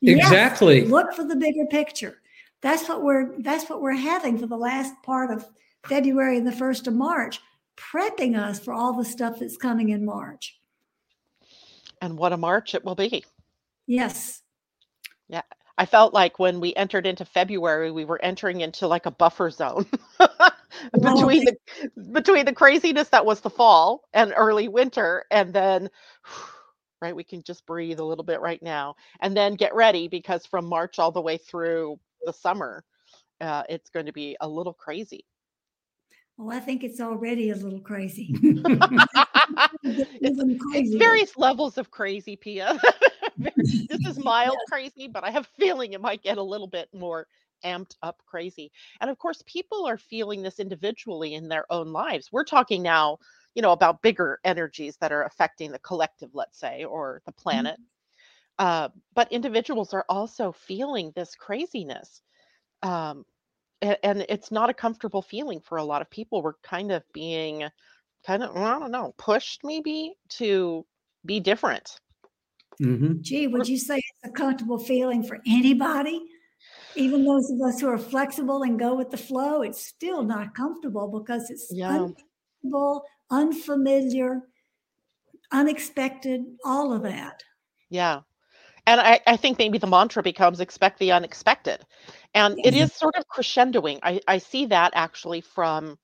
Yes, 0.00 0.18
Exactly. 0.26 0.86
look 0.86 1.12
for 1.12 1.24
the 1.24 1.36
bigger 1.36 1.66
picture. 1.66 2.22
That's 2.62 2.88
what 2.88 3.02
we're 3.02 3.38
that's 3.42 3.68
what 3.68 3.82
we're 3.82 3.92
having 3.92 4.38
for 4.38 4.46
the 4.46 4.56
last 4.56 4.94
part 5.02 5.30
of 5.30 5.44
February 5.86 6.38
and 6.38 6.46
the 6.46 6.52
first 6.52 6.86
of 6.86 6.94
March, 6.94 7.40
prepping 7.76 8.38
us 8.38 8.58
for 8.58 8.72
all 8.72 8.94
the 8.94 9.04
stuff 9.04 9.38
that's 9.38 9.58
coming 9.58 9.90
in 9.90 10.04
March. 10.04 10.58
And 12.00 12.16
what 12.16 12.32
a 12.32 12.36
March 12.38 12.74
it 12.74 12.84
will 12.84 12.94
be. 12.94 13.24
Yes. 13.86 14.40
Yeah. 15.28 15.42
I 15.76 15.84
felt 15.84 16.14
like 16.14 16.38
when 16.38 16.58
we 16.58 16.74
entered 16.74 17.06
into 17.06 17.26
February, 17.26 17.90
we 17.90 18.06
were 18.06 18.20
entering 18.22 18.62
into 18.62 18.86
like 18.86 19.04
a 19.04 19.10
buffer 19.10 19.50
zone 19.50 19.84
between 20.92 21.44
the 21.44 21.56
between 22.12 22.44
the 22.44 22.52
craziness 22.52 23.08
that 23.08 23.26
was 23.26 23.40
the 23.40 23.50
fall 23.50 24.02
and 24.12 24.32
early 24.36 24.68
winter, 24.68 25.24
and 25.30 25.52
then 25.52 25.90
right, 27.02 27.16
we 27.16 27.24
can 27.24 27.42
just 27.42 27.66
breathe 27.66 27.98
a 27.98 28.04
little 28.04 28.24
bit 28.24 28.40
right 28.40 28.62
now, 28.62 28.94
and 29.20 29.36
then 29.36 29.54
get 29.54 29.74
ready 29.74 30.08
because 30.08 30.46
from 30.46 30.66
March 30.66 30.98
all 30.98 31.12
the 31.12 31.20
way 31.20 31.36
through 31.36 31.98
the 32.24 32.32
summer, 32.32 32.84
uh, 33.40 33.62
it's 33.68 33.90
going 33.90 34.06
to 34.06 34.12
be 34.12 34.36
a 34.40 34.48
little 34.48 34.72
crazy. 34.72 35.24
Well, 36.38 36.54
I 36.54 36.60
think 36.60 36.84
it's 36.84 37.00
already 37.00 37.50
a 37.50 37.56
little 37.56 37.80
crazy. 37.80 38.28
it's, 39.82 40.38
it's 40.74 40.94
various 40.94 41.36
levels 41.38 41.78
of 41.78 41.90
crazy, 41.90 42.36
Pia. 42.36 42.78
this 43.38 44.06
is 44.06 44.18
mild 44.18 44.58
crazy, 44.70 45.08
but 45.08 45.24
I 45.24 45.30
have 45.30 45.44
a 45.44 45.60
feeling 45.60 45.94
it 45.94 46.00
might 46.00 46.22
get 46.22 46.36
a 46.36 46.42
little 46.42 46.66
bit 46.66 46.88
more 46.92 47.26
amped 47.64 47.96
up 48.02 48.22
crazy. 48.26 48.70
And 49.00 49.10
of 49.10 49.18
course, 49.18 49.42
people 49.46 49.86
are 49.86 49.98
feeling 49.98 50.42
this 50.42 50.58
individually 50.58 51.34
in 51.34 51.48
their 51.48 51.70
own 51.72 51.92
lives. 51.92 52.30
We're 52.32 52.44
talking 52.44 52.82
now, 52.82 53.18
you 53.54 53.62
know, 53.62 53.72
about 53.72 54.02
bigger 54.02 54.38
energies 54.44 54.96
that 55.00 55.12
are 55.12 55.24
affecting 55.24 55.72
the 55.72 55.78
collective, 55.78 56.30
let's 56.34 56.58
say, 56.58 56.84
or 56.84 57.22
the 57.26 57.32
planet. 57.32 57.74
Mm-hmm. 57.74 58.66
Uh, 58.66 58.88
but 59.14 59.30
individuals 59.32 59.92
are 59.92 60.04
also 60.08 60.52
feeling 60.52 61.12
this 61.14 61.34
craziness. 61.34 62.22
Um, 62.82 63.24
and, 63.82 63.98
and 64.02 64.26
it's 64.28 64.50
not 64.50 64.70
a 64.70 64.74
comfortable 64.74 65.22
feeling 65.22 65.60
for 65.60 65.78
a 65.78 65.84
lot 65.84 66.02
of 66.02 66.10
people. 66.10 66.42
We're 66.42 66.54
kind 66.62 66.90
of 66.90 67.02
being 67.12 67.64
kind 68.26 68.42
of, 68.42 68.56
I 68.56 68.78
don't 68.78 68.90
know, 68.90 69.14
pushed 69.18 69.60
maybe 69.62 70.14
to 70.30 70.86
be 71.24 71.40
different. 71.40 72.00
Mm-hmm. 72.80 73.20
Gee, 73.20 73.46
would 73.46 73.68
you 73.68 73.78
say 73.78 73.96
it's 73.96 74.30
a 74.30 74.30
comfortable 74.30 74.78
feeling 74.78 75.22
for 75.22 75.38
anybody? 75.46 76.26
Even 76.96 77.24
those 77.24 77.50
of 77.50 77.60
us 77.60 77.80
who 77.80 77.88
are 77.88 77.98
flexible 77.98 78.62
and 78.62 78.78
go 78.78 78.94
with 78.94 79.10
the 79.10 79.16
flow, 79.16 79.62
it's 79.62 79.84
still 79.84 80.22
not 80.22 80.54
comfortable 80.54 81.08
because 81.08 81.50
it's 81.50 81.68
yeah. 81.70 82.08
unfamiliar, 83.30 84.42
unexpected, 85.52 86.42
all 86.64 86.92
of 86.92 87.02
that. 87.02 87.42
Yeah. 87.90 88.20
And 88.86 89.00
I, 89.00 89.20
I 89.26 89.36
think 89.36 89.58
maybe 89.58 89.78
the 89.78 89.86
mantra 89.86 90.22
becomes 90.22 90.60
expect 90.60 90.98
the 90.98 91.12
unexpected. 91.12 91.84
And 92.34 92.58
it 92.64 92.74
is 92.74 92.92
sort 92.92 93.16
of 93.16 93.24
crescendoing. 93.28 93.98
I, 94.02 94.20
I 94.28 94.38
see 94.38 94.66
that 94.66 94.92
actually 94.94 95.40
from 95.40 95.98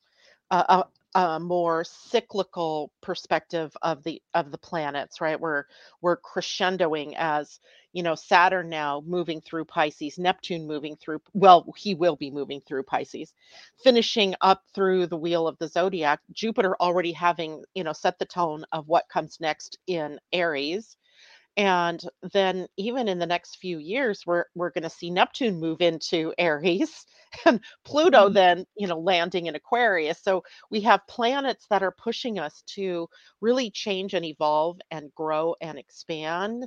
a, 0.51 0.85
a 1.15 1.39
more 1.39 1.85
cyclical 1.85 2.91
perspective 3.03 3.77
of 3.83 4.03
the 4.03 4.23
of 4.35 4.51
the 4.51 4.59
planets 4.59 5.21
right 5.21 5.39
we're 5.39 5.65
we're 6.01 6.17
crescendoing 6.17 7.15
as 7.17 7.61
you 7.93 8.03
know 8.03 8.15
saturn 8.15 8.69
now 8.69 9.03
moving 9.07 9.41
through 9.41 9.65
pisces 9.65 10.19
neptune 10.19 10.67
moving 10.67 10.97
through 10.97 11.21
well 11.35 11.67
he 11.77 11.95
will 11.95 12.17
be 12.17 12.31
moving 12.31 12.61
through 12.61 12.83
pisces 12.83 13.35
finishing 13.83 14.35
up 14.41 14.63
through 14.75 15.07
the 15.07 15.17
wheel 15.17 15.47
of 15.47 15.59
the 15.59 15.69
zodiac 15.69 16.21
jupiter 16.33 16.77
already 16.81 17.13
having 17.13 17.63
you 17.75 17.85
know 17.85 17.93
set 17.93 18.19
the 18.19 18.25
tone 18.25 18.65
of 18.73 18.89
what 18.89 19.09
comes 19.09 19.39
next 19.41 19.79
in 19.87 20.19
aries. 20.33 20.97
And 21.59 22.03
then 22.33 22.67
even 22.79 23.09
in 23.09 23.19
the 23.19 23.27
next 23.27 23.57
few 23.57 23.79
years 23.79 24.23
we're 24.27 24.45
we're 24.55 24.71
going 24.71 24.85
to 24.85 24.91
see 24.91 25.11
neptune 25.11 25.61
move 25.61 25.83
into 25.83 26.33
aries 26.39 27.05
and 27.45 27.61
pluto 27.85 28.25
mm-hmm. 28.27 28.35
then 28.35 28.67
you 28.77 28.87
know 28.89 28.99
landing 28.99 29.47
in 29.47 29.55
aquarius. 29.55 30.19
So 30.23 30.43
we 30.71 30.81
have 30.83 31.07
planets 31.09 31.67
that 31.69 31.83
are 31.83 31.93
pushing 31.93 32.39
us 32.39 32.63
to 32.69 33.09
really 33.43 33.71
change 33.71 34.15
and 34.15 34.25
evolve 34.25 34.81
and 34.91 35.15
grow 35.15 35.55
and 35.61 35.79
expand 35.79 36.67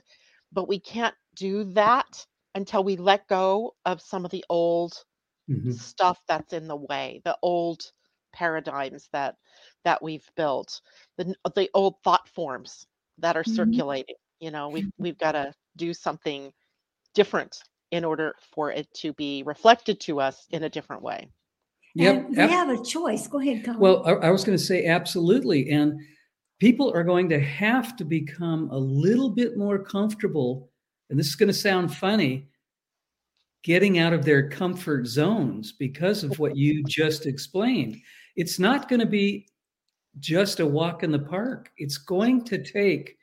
but 0.55 0.67
we 0.67 0.79
can't 0.79 1.13
do 1.35 1.65
that 1.65 2.25
until 2.55 2.83
we 2.83 2.95
let 2.95 3.27
go 3.27 3.75
of 3.85 4.01
some 4.01 4.25
of 4.25 4.31
the 4.31 4.43
old 4.50 4.93
mm-hmm. 5.47 5.71
stuff 5.71 6.19
that's 6.27 6.53
in 6.53 6.67
the 6.67 6.75
way 6.75 7.21
the 7.25 7.38
old 7.43 7.83
paradigms 8.33 9.07
that 9.13 9.35
that 9.83 10.01
we've 10.01 10.27
built 10.35 10.81
the 11.17 11.35
the 11.55 11.69
old 11.74 11.95
thought 12.03 12.27
forms 12.29 12.88
that 13.19 13.38
are 13.38 13.43
mm-hmm. 13.43 13.55
circulating 13.55 14.15
you 14.39 14.50
know 14.50 14.69
we've 14.69 14.89
we've 14.97 15.19
got 15.19 15.33
to 15.33 15.53
do 15.77 15.93
something 15.93 16.51
different 17.13 17.57
in 17.91 18.03
order 18.03 18.33
for 18.53 18.71
it 18.71 18.88
to 18.93 19.13
be 19.13 19.43
reflected 19.45 20.00
to 20.00 20.19
us 20.19 20.47
in 20.51 20.63
a 20.63 20.69
different 20.69 21.01
way 21.01 21.29
yep 21.93 22.25
we 22.29 22.38
have 22.38 22.69
a 22.69 22.83
choice 22.83 23.27
go 23.27 23.39
ahead 23.39 23.63
Cullen. 23.63 23.79
well 23.79 24.05
I, 24.05 24.27
I 24.27 24.31
was 24.31 24.43
going 24.43 24.57
to 24.57 24.63
say 24.63 24.85
absolutely 24.85 25.69
and 25.69 26.00
people 26.59 26.91
are 26.93 27.03
going 27.03 27.29
to 27.29 27.39
have 27.39 27.95
to 27.97 28.05
become 28.05 28.69
a 28.71 28.77
little 28.77 29.29
bit 29.29 29.57
more 29.57 29.79
comfortable 29.79 30.69
and 31.09 31.19
this 31.19 31.27
is 31.27 31.35
going 31.35 31.47
to 31.47 31.53
sound 31.53 31.93
funny 31.93 32.47
getting 33.63 34.00
out 34.00 34.13
of 34.13 34.24
their 34.24 34.50
comfort 34.50 35.07
zones 35.07 35.71
because 35.71 36.24
of 36.24 36.38
what 36.39 36.55
you 36.55 36.83
just 36.88 37.25
explained 37.25 37.97
it's 38.35 38.59
not 38.59 38.88
going 38.89 39.00
to 39.00 39.05
be 39.05 39.47
just 40.19 40.59
a 40.59 40.65
walk 40.65 41.03
in 41.03 41.12
the 41.12 41.19
park 41.19 41.71
it's 41.77 41.97
going 41.97 42.43
to 42.43 42.63
take 42.63 43.17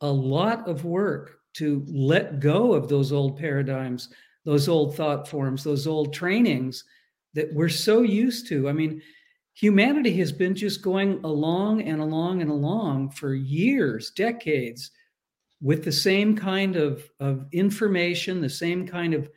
a 0.00 0.10
lot 0.10 0.68
of 0.68 0.84
work 0.84 1.40
to 1.56 1.84
let 1.88 2.38
go 2.38 2.74
of 2.74 2.88
those 2.88 3.12
old 3.12 3.38
paradigms, 3.38 4.10
those 4.44 4.68
old 4.68 4.94
thought 4.94 5.26
forms, 5.26 5.64
those 5.64 5.86
old 5.86 6.12
trainings 6.12 6.84
that 7.32 7.52
we're 7.54 7.68
so 7.68 8.02
used 8.02 8.46
to. 8.48 8.68
I 8.68 8.72
mean, 8.72 9.00
humanity 9.56 10.16
has 10.18 10.30
been 10.30 10.54
just 10.54 10.82
going 10.82 11.20
along 11.24 11.82
and 11.82 12.00
along 12.00 12.42
and 12.42 12.50
along 12.50 13.10
for 13.10 13.34
years, 13.34 14.10
decades, 14.10 14.90
with 15.60 15.82
the 15.82 15.92
same 15.92 16.36
kind 16.36 16.76
of, 16.76 17.10
of 17.18 17.46
information, 17.52 18.40
the 18.40 18.48
same 18.48 18.86
kind 18.86 19.14
of 19.14 19.28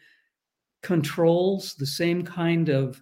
controls, 0.83 1.75
the 1.75 1.87
same 1.87 2.23
kind 2.23 2.69
of 2.69 3.01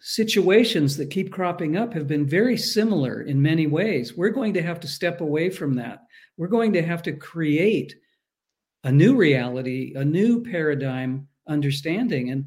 situations 0.00 0.96
that 0.96 1.10
keep 1.10 1.32
cropping 1.32 1.76
up 1.76 1.92
have 1.94 2.06
been 2.06 2.26
very 2.26 2.56
similar 2.56 3.22
in 3.22 3.40
many 3.40 3.66
ways. 3.66 4.16
We're 4.16 4.30
going 4.30 4.54
to 4.54 4.62
have 4.62 4.80
to 4.80 4.88
step 4.88 5.20
away 5.20 5.48
from 5.48 5.74
that 5.74 6.02
we're 6.36 6.48
going 6.48 6.72
to 6.72 6.82
have 6.82 7.02
to 7.02 7.12
create 7.12 7.94
a 8.84 8.92
new 8.92 9.16
reality, 9.16 9.92
a 9.94 10.04
new 10.04 10.42
paradigm 10.42 11.28
understanding. 11.46 12.30
And 12.30 12.46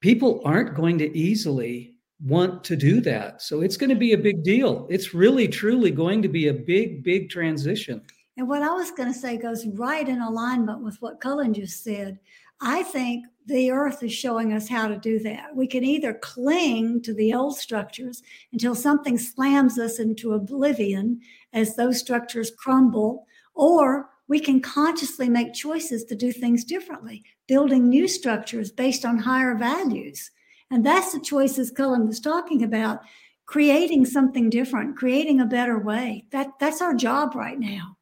people 0.00 0.42
aren't 0.44 0.76
going 0.76 0.98
to 0.98 1.16
easily 1.16 1.89
want 2.24 2.64
to 2.64 2.76
do 2.76 3.00
that. 3.00 3.42
So 3.42 3.60
it's 3.60 3.76
going 3.76 3.90
to 3.90 3.96
be 3.96 4.12
a 4.12 4.18
big 4.18 4.42
deal. 4.42 4.86
It's 4.90 5.14
really, 5.14 5.48
truly 5.48 5.90
going 5.90 6.22
to 6.22 6.28
be 6.28 6.48
a 6.48 6.54
big, 6.54 7.02
big 7.02 7.30
transition. 7.30 8.02
And 8.36 8.48
what 8.48 8.62
I 8.62 8.72
was 8.72 8.90
going 8.90 9.12
to 9.12 9.18
say 9.18 9.36
goes 9.36 9.66
right 9.66 10.08
in 10.08 10.20
alignment 10.20 10.82
with 10.82 10.96
what 11.00 11.20
Cullen 11.20 11.54
just 11.54 11.82
said. 11.82 12.18
I 12.60 12.82
think 12.82 13.26
the 13.46 13.70
earth 13.70 14.02
is 14.02 14.12
showing 14.12 14.52
us 14.52 14.68
how 14.68 14.86
to 14.86 14.98
do 14.98 15.18
that. 15.20 15.56
We 15.56 15.66
can 15.66 15.82
either 15.82 16.14
cling 16.14 17.02
to 17.02 17.14
the 17.14 17.34
old 17.34 17.56
structures 17.56 18.22
until 18.52 18.74
something 18.74 19.18
slams 19.18 19.78
us 19.78 19.98
into 19.98 20.34
oblivion 20.34 21.20
as 21.52 21.74
those 21.74 21.98
structures 21.98 22.52
crumble, 22.58 23.26
or 23.54 24.10
we 24.28 24.40
can 24.40 24.60
consciously 24.60 25.28
make 25.28 25.54
choices 25.54 26.04
to 26.04 26.14
do 26.14 26.32
things 26.32 26.64
differently, 26.64 27.24
building 27.48 27.88
new 27.88 28.06
structures 28.06 28.70
based 28.70 29.04
on 29.04 29.18
higher 29.18 29.54
values. 29.54 30.30
And 30.70 30.84
that's 30.84 31.12
the 31.12 31.20
choices 31.20 31.70
Cullen 31.70 32.06
was 32.06 32.20
talking 32.20 32.62
about, 32.62 33.00
creating 33.46 34.04
something 34.06 34.48
different, 34.50 34.96
creating 34.96 35.40
a 35.40 35.46
better 35.46 35.78
way. 35.78 36.26
That 36.30 36.52
that's 36.60 36.80
our 36.80 36.94
job 36.94 37.34
right 37.34 37.58
now 37.58 37.96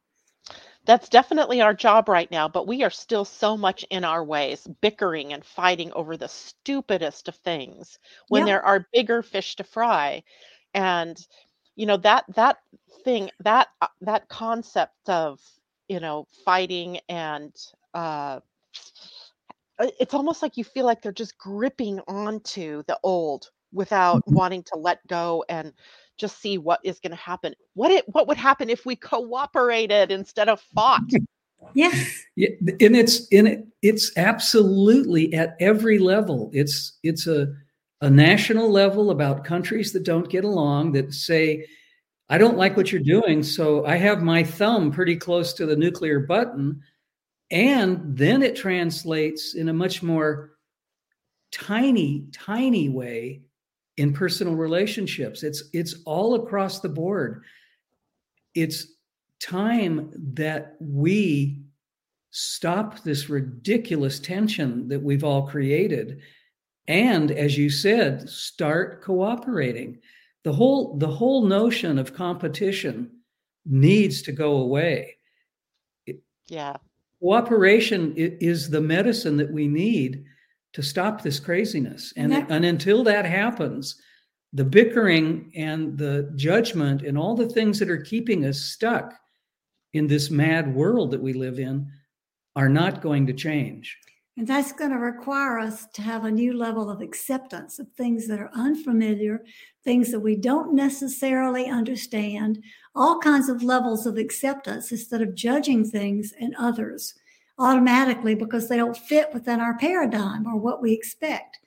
that's 0.89 1.07
definitely 1.07 1.61
our 1.61 1.75
job 1.75 2.09
right 2.09 2.31
now, 2.31 2.47
but 2.47 2.65
we 2.65 2.83
are 2.83 2.89
still 2.89 3.23
so 3.23 3.55
much 3.55 3.85
in 3.91 4.03
our 4.03 4.23
ways, 4.23 4.67
bickering 4.81 5.33
and 5.33 5.45
fighting 5.45 5.93
over 5.93 6.17
the 6.17 6.27
stupidest 6.27 7.27
of 7.27 7.35
things 7.35 7.99
when 8.29 8.43
there 8.45 8.65
are 8.65 8.87
bigger 8.91 9.21
fish 9.21 9.55
to 9.57 9.63
fry. 9.63 10.23
And 10.73 11.15
you 11.75 11.85
know 11.85 11.97
that 11.97 12.25
that 12.33 12.57
thing 13.03 13.29
that 13.41 13.67
uh, 13.81 13.87
that 14.01 14.29
concept 14.29 15.09
of 15.09 15.39
you 15.89 15.99
know 15.99 16.25
fighting 16.43 16.99
and 17.07 17.55
uh 17.93 18.39
it's 19.79 20.13
almost 20.13 20.41
like 20.41 20.57
you 20.57 20.63
feel 20.63 20.85
like 20.85 21.01
they're 21.01 21.11
just 21.11 21.37
gripping 21.37 21.99
onto 22.07 22.83
the 22.87 22.99
old 23.03 23.49
without 23.71 24.17
mm-hmm. 24.25 24.35
wanting 24.35 24.63
to 24.63 24.77
let 24.77 25.05
go 25.07 25.43
and 25.49 25.73
just 26.17 26.41
see 26.41 26.57
what 26.57 26.79
is 26.83 26.99
going 26.99 27.11
to 27.11 27.17
happen. 27.17 27.53
What 27.73 27.91
it 27.91 28.05
what 28.09 28.27
would 28.27 28.37
happen 28.37 28.69
if 28.69 28.85
we 28.85 28.95
cooperated 28.95 30.11
instead 30.11 30.49
of 30.49 30.61
fought? 30.61 31.01
Yes. 31.73 32.23
Yeah, 32.37 32.49
and 32.79 32.95
it's 32.95 33.27
in 33.27 33.45
it 33.45 33.67
it's 33.81 34.15
absolutely 34.17 35.33
at 35.33 35.57
every 35.59 35.99
level. 35.99 36.49
It's 36.53 36.97
it's 37.03 37.27
a 37.27 37.53
a 38.01 38.09
national 38.09 38.71
level 38.71 39.11
about 39.11 39.43
countries 39.43 39.91
that 39.91 40.03
don't 40.03 40.29
get 40.29 40.45
along 40.45 40.93
that 40.93 41.13
say 41.13 41.65
I 42.29 42.37
don't 42.37 42.57
like 42.57 42.77
what 42.77 42.91
you're 42.91 43.01
doing, 43.01 43.43
so 43.43 43.85
I 43.85 43.97
have 43.97 44.21
my 44.21 44.43
thumb 44.43 44.89
pretty 44.89 45.17
close 45.17 45.51
to 45.53 45.65
the 45.65 45.75
nuclear 45.75 46.21
button. 46.21 46.81
And 47.51 48.17
then 48.17 48.43
it 48.43 48.55
translates 48.55 49.55
in 49.55 49.69
a 49.69 49.73
much 49.73 50.03
more 50.03 50.51
tiny, 51.51 52.27
tiny 52.31 52.89
way 52.89 53.41
in 53.97 54.13
personal 54.13 54.55
relationships. 54.55 55.43
It's 55.43 55.63
it's 55.73 55.95
all 56.05 56.35
across 56.35 56.79
the 56.79 56.89
board. 56.89 57.43
It's 58.53 58.87
time 59.39 60.11
that 60.35 60.75
we 60.79 61.61
stop 62.31 63.03
this 63.03 63.29
ridiculous 63.29 64.19
tension 64.19 64.87
that 64.89 65.01
we've 65.01 65.23
all 65.23 65.47
created 65.47 66.19
and 66.87 67.31
as 67.31 67.57
you 67.57 67.69
said 67.69 68.29
start 68.29 69.01
cooperating 69.01 69.97
the 70.43 70.53
whole 70.53 70.95
the 70.97 71.07
whole 71.07 71.47
notion 71.47 71.97
of 71.97 72.13
competition 72.13 73.09
needs 73.65 74.21
to 74.21 74.31
go 74.31 74.57
away 74.57 75.15
yeah 76.47 76.75
cooperation 77.21 78.13
is 78.15 78.69
the 78.69 78.81
medicine 78.81 79.37
that 79.37 79.51
we 79.51 79.67
need 79.67 80.23
to 80.73 80.81
stop 80.81 81.21
this 81.21 81.39
craziness. 81.39 82.13
And, 82.15 82.33
and, 82.33 82.43
that, 82.43 82.53
and 82.53 82.65
until 82.65 83.03
that 83.03 83.25
happens 83.25 84.01
the 84.53 84.63
bickering 84.63 85.51
and 85.55 85.97
the 85.97 86.31
judgment 86.35 87.03
and 87.03 87.17
all 87.17 87.35
the 87.35 87.49
things 87.49 87.77
that 87.79 87.89
are 87.89 88.01
keeping 88.01 88.45
us 88.45 88.59
stuck 88.59 89.13
in 89.93 90.07
this 90.07 90.31
mad 90.31 90.73
world 90.73 91.11
that 91.11 91.21
we 91.21 91.33
live 91.33 91.59
in 91.59 91.87
are 92.55 92.69
not 92.69 93.01
going 93.01 93.27
to 93.27 93.33
change 93.33 93.95
and 94.39 94.47
that's 94.47 94.71
going 94.71 94.91
to 94.91 94.97
require 94.97 95.59
us 95.59 95.85
to 95.87 96.01
have 96.01 96.23
a 96.23 96.31
new 96.31 96.53
level 96.53 96.89
of 96.89 97.01
acceptance 97.01 97.77
of 97.77 97.91
things 97.91 98.25
that 98.29 98.39
are 98.39 98.49
unfamiliar, 98.53 99.43
things 99.83 100.13
that 100.13 100.21
we 100.21 100.37
don't 100.37 100.73
necessarily 100.73 101.65
understand, 101.65 102.63
all 102.95 103.19
kinds 103.19 103.49
of 103.49 103.63
levels 103.63 104.05
of 104.05 104.15
acceptance 104.15 104.93
instead 104.93 105.21
of 105.21 105.35
judging 105.35 105.83
things 105.83 106.33
and 106.39 106.55
others 106.57 107.15
automatically 107.57 108.33
because 108.33 108.69
they 108.69 108.77
don't 108.77 108.95
fit 108.95 109.27
within 109.33 109.59
our 109.59 109.77
paradigm 109.77 110.47
or 110.47 110.55
what 110.55 110.81
we 110.81 110.93
expect. 110.93 111.59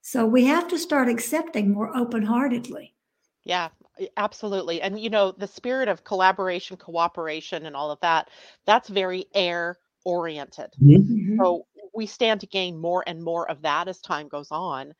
So 0.00 0.24
we 0.24 0.44
have 0.44 0.68
to 0.68 0.78
start 0.78 1.08
accepting 1.08 1.72
more 1.72 1.96
open 1.96 2.22
heartedly. 2.22 2.94
Yeah, 3.42 3.70
absolutely. 4.16 4.80
And, 4.82 5.00
you 5.00 5.10
know, 5.10 5.32
the 5.32 5.48
spirit 5.48 5.88
of 5.88 6.04
collaboration, 6.04 6.76
cooperation, 6.76 7.66
and 7.66 7.74
all 7.74 7.90
of 7.90 7.98
that, 8.02 8.30
that's 8.66 8.88
very 8.88 9.26
air 9.34 9.78
oriented. 10.04 10.70
Mm-hmm. 10.82 11.36
So 11.38 11.66
we 11.94 12.06
stand 12.06 12.40
to 12.40 12.46
gain 12.46 12.78
more 12.78 13.04
and 13.06 13.22
more 13.22 13.50
of 13.50 13.62
that 13.62 13.88
as 13.88 14.00
time 14.00 14.28
goes 14.28 14.48
on. 14.50 14.94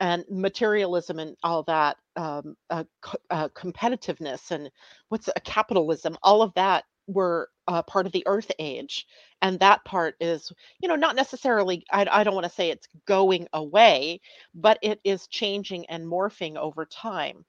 And 0.00 0.24
materialism 0.28 1.18
and 1.20 1.36
all 1.44 1.62
that, 1.64 1.96
um, 2.16 2.56
uh, 2.68 2.84
uh, 3.30 3.48
competitiveness 3.50 4.50
and 4.50 4.70
what's 5.08 5.28
a 5.34 5.40
capitalism, 5.40 6.16
all 6.22 6.42
of 6.42 6.52
that 6.54 6.84
were 7.06 7.48
uh, 7.68 7.82
part 7.82 8.06
of 8.06 8.12
the 8.12 8.24
earth 8.26 8.50
age 8.58 9.06
and 9.42 9.58
that 9.60 9.84
part 9.84 10.16
is 10.20 10.52
you 10.80 10.88
know 10.88 10.96
not 10.96 11.16
necessarily 11.16 11.84
i, 11.90 12.06
I 12.10 12.24
don't 12.24 12.34
want 12.34 12.44
to 12.46 12.52
say 12.52 12.70
it's 12.70 12.88
going 13.06 13.46
away 13.52 14.20
but 14.54 14.78
it 14.82 15.00
is 15.04 15.26
changing 15.28 15.86
and 15.86 16.04
morphing 16.06 16.56
over 16.56 16.84
time 16.84 17.44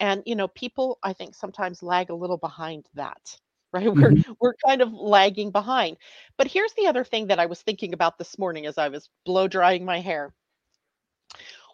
and 0.00 0.22
you 0.26 0.36
know 0.36 0.48
people 0.48 0.98
i 1.02 1.12
think 1.12 1.34
sometimes 1.34 1.82
lag 1.82 2.10
a 2.10 2.14
little 2.14 2.38
behind 2.38 2.86
that 2.94 3.38
right 3.72 3.86
we're 3.94 4.10
mm-hmm. 4.10 4.32
we're 4.40 4.54
kind 4.66 4.82
of 4.82 4.92
lagging 4.92 5.50
behind 5.50 5.96
but 6.36 6.46
here's 6.46 6.72
the 6.74 6.86
other 6.86 7.04
thing 7.04 7.26
that 7.26 7.38
i 7.38 7.46
was 7.46 7.62
thinking 7.62 7.92
about 7.94 8.18
this 8.18 8.38
morning 8.38 8.66
as 8.66 8.78
i 8.78 8.88
was 8.88 9.08
blow 9.24 9.48
drying 9.48 9.84
my 9.84 10.00
hair 10.00 10.32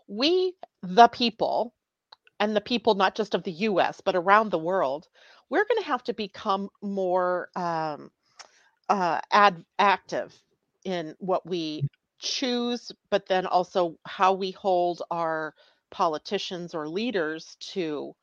we 0.09 0.55
the 0.83 1.09
people 1.09 1.73
and 2.41 2.55
the 2.55 2.61
people 2.61 2.95
not 2.95 3.15
just 3.15 3.35
of 3.35 3.43
the 3.45 3.53
us 3.53 4.01
but 4.05 4.17
around 4.17 4.51
the 4.51 4.59
world 4.59 5.09
we're 5.51 5.65
going 5.65 5.81
to 5.81 5.87
have 5.87 6.03
to 6.03 6.15
become 6.15 6.69
more 6.83 7.49
um, 7.55 8.11
uh, 8.89 9.21
ad- 9.31 9.65
active 9.79 10.35
in 10.85 11.15
what 11.19 11.47
we 11.47 11.83
mm. 11.83 11.89
choose 12.19 12.93
but 13.11 13.27
then 13.27 13.47
also 13.47 13.97
how 14.07 14.33
we 14.33 14.51
hold 14.51 15.03
our 15.11 15.55
politicians 15.91 16.75
or 16.75 16.89
leaders 16.89 17.57
to 17.61 18.15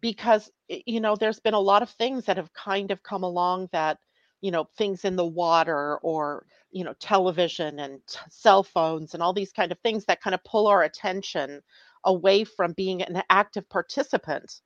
because 0.00 0.50
you 0.68 1.00
know 1.00 1.16
there's 1.16 1.40
been 1.40 1.54
a 1.54 1.60
lot 1.60 1.82
of 1.82 1.90
things 1.90 2.24
that 2.24 2.36
have 2.36 2.52
kind 2.52 2.90
of 2.90 3.02
come 3.02 3.22
along 3.22 3.68
that 3.72 3.98
you 4.40 4.50
know 4.50 4.66
things 4.76 5.04
in 5.04 5.16
the 5.16 5.26
water 5.26 5.98
or 5.98 6.46
you 6.70 6.84
know 6.84 6.94
television 7.00 7.78
and 7.78 8.00
t- 8.08 8.18
cell 8.30 8.62
phones 8.62 9.14
and 9.14 9.22
all 9.22 9.32
these 9.32 9.52
kind 9.52 9.72
of 9.72 9.78
things 9.80 10.04
that 10.04 10.20
kind 10.20 10.34
of 10.34 10.44
pull 10.44 10.66
our 10.66 10.82
attention 10.82 11.60
away 12.04 12.44
from 12.44 12.72
being 12.72 13.02
an 13.02 13.22
active 13.30 13.68
participant 13.68 14.60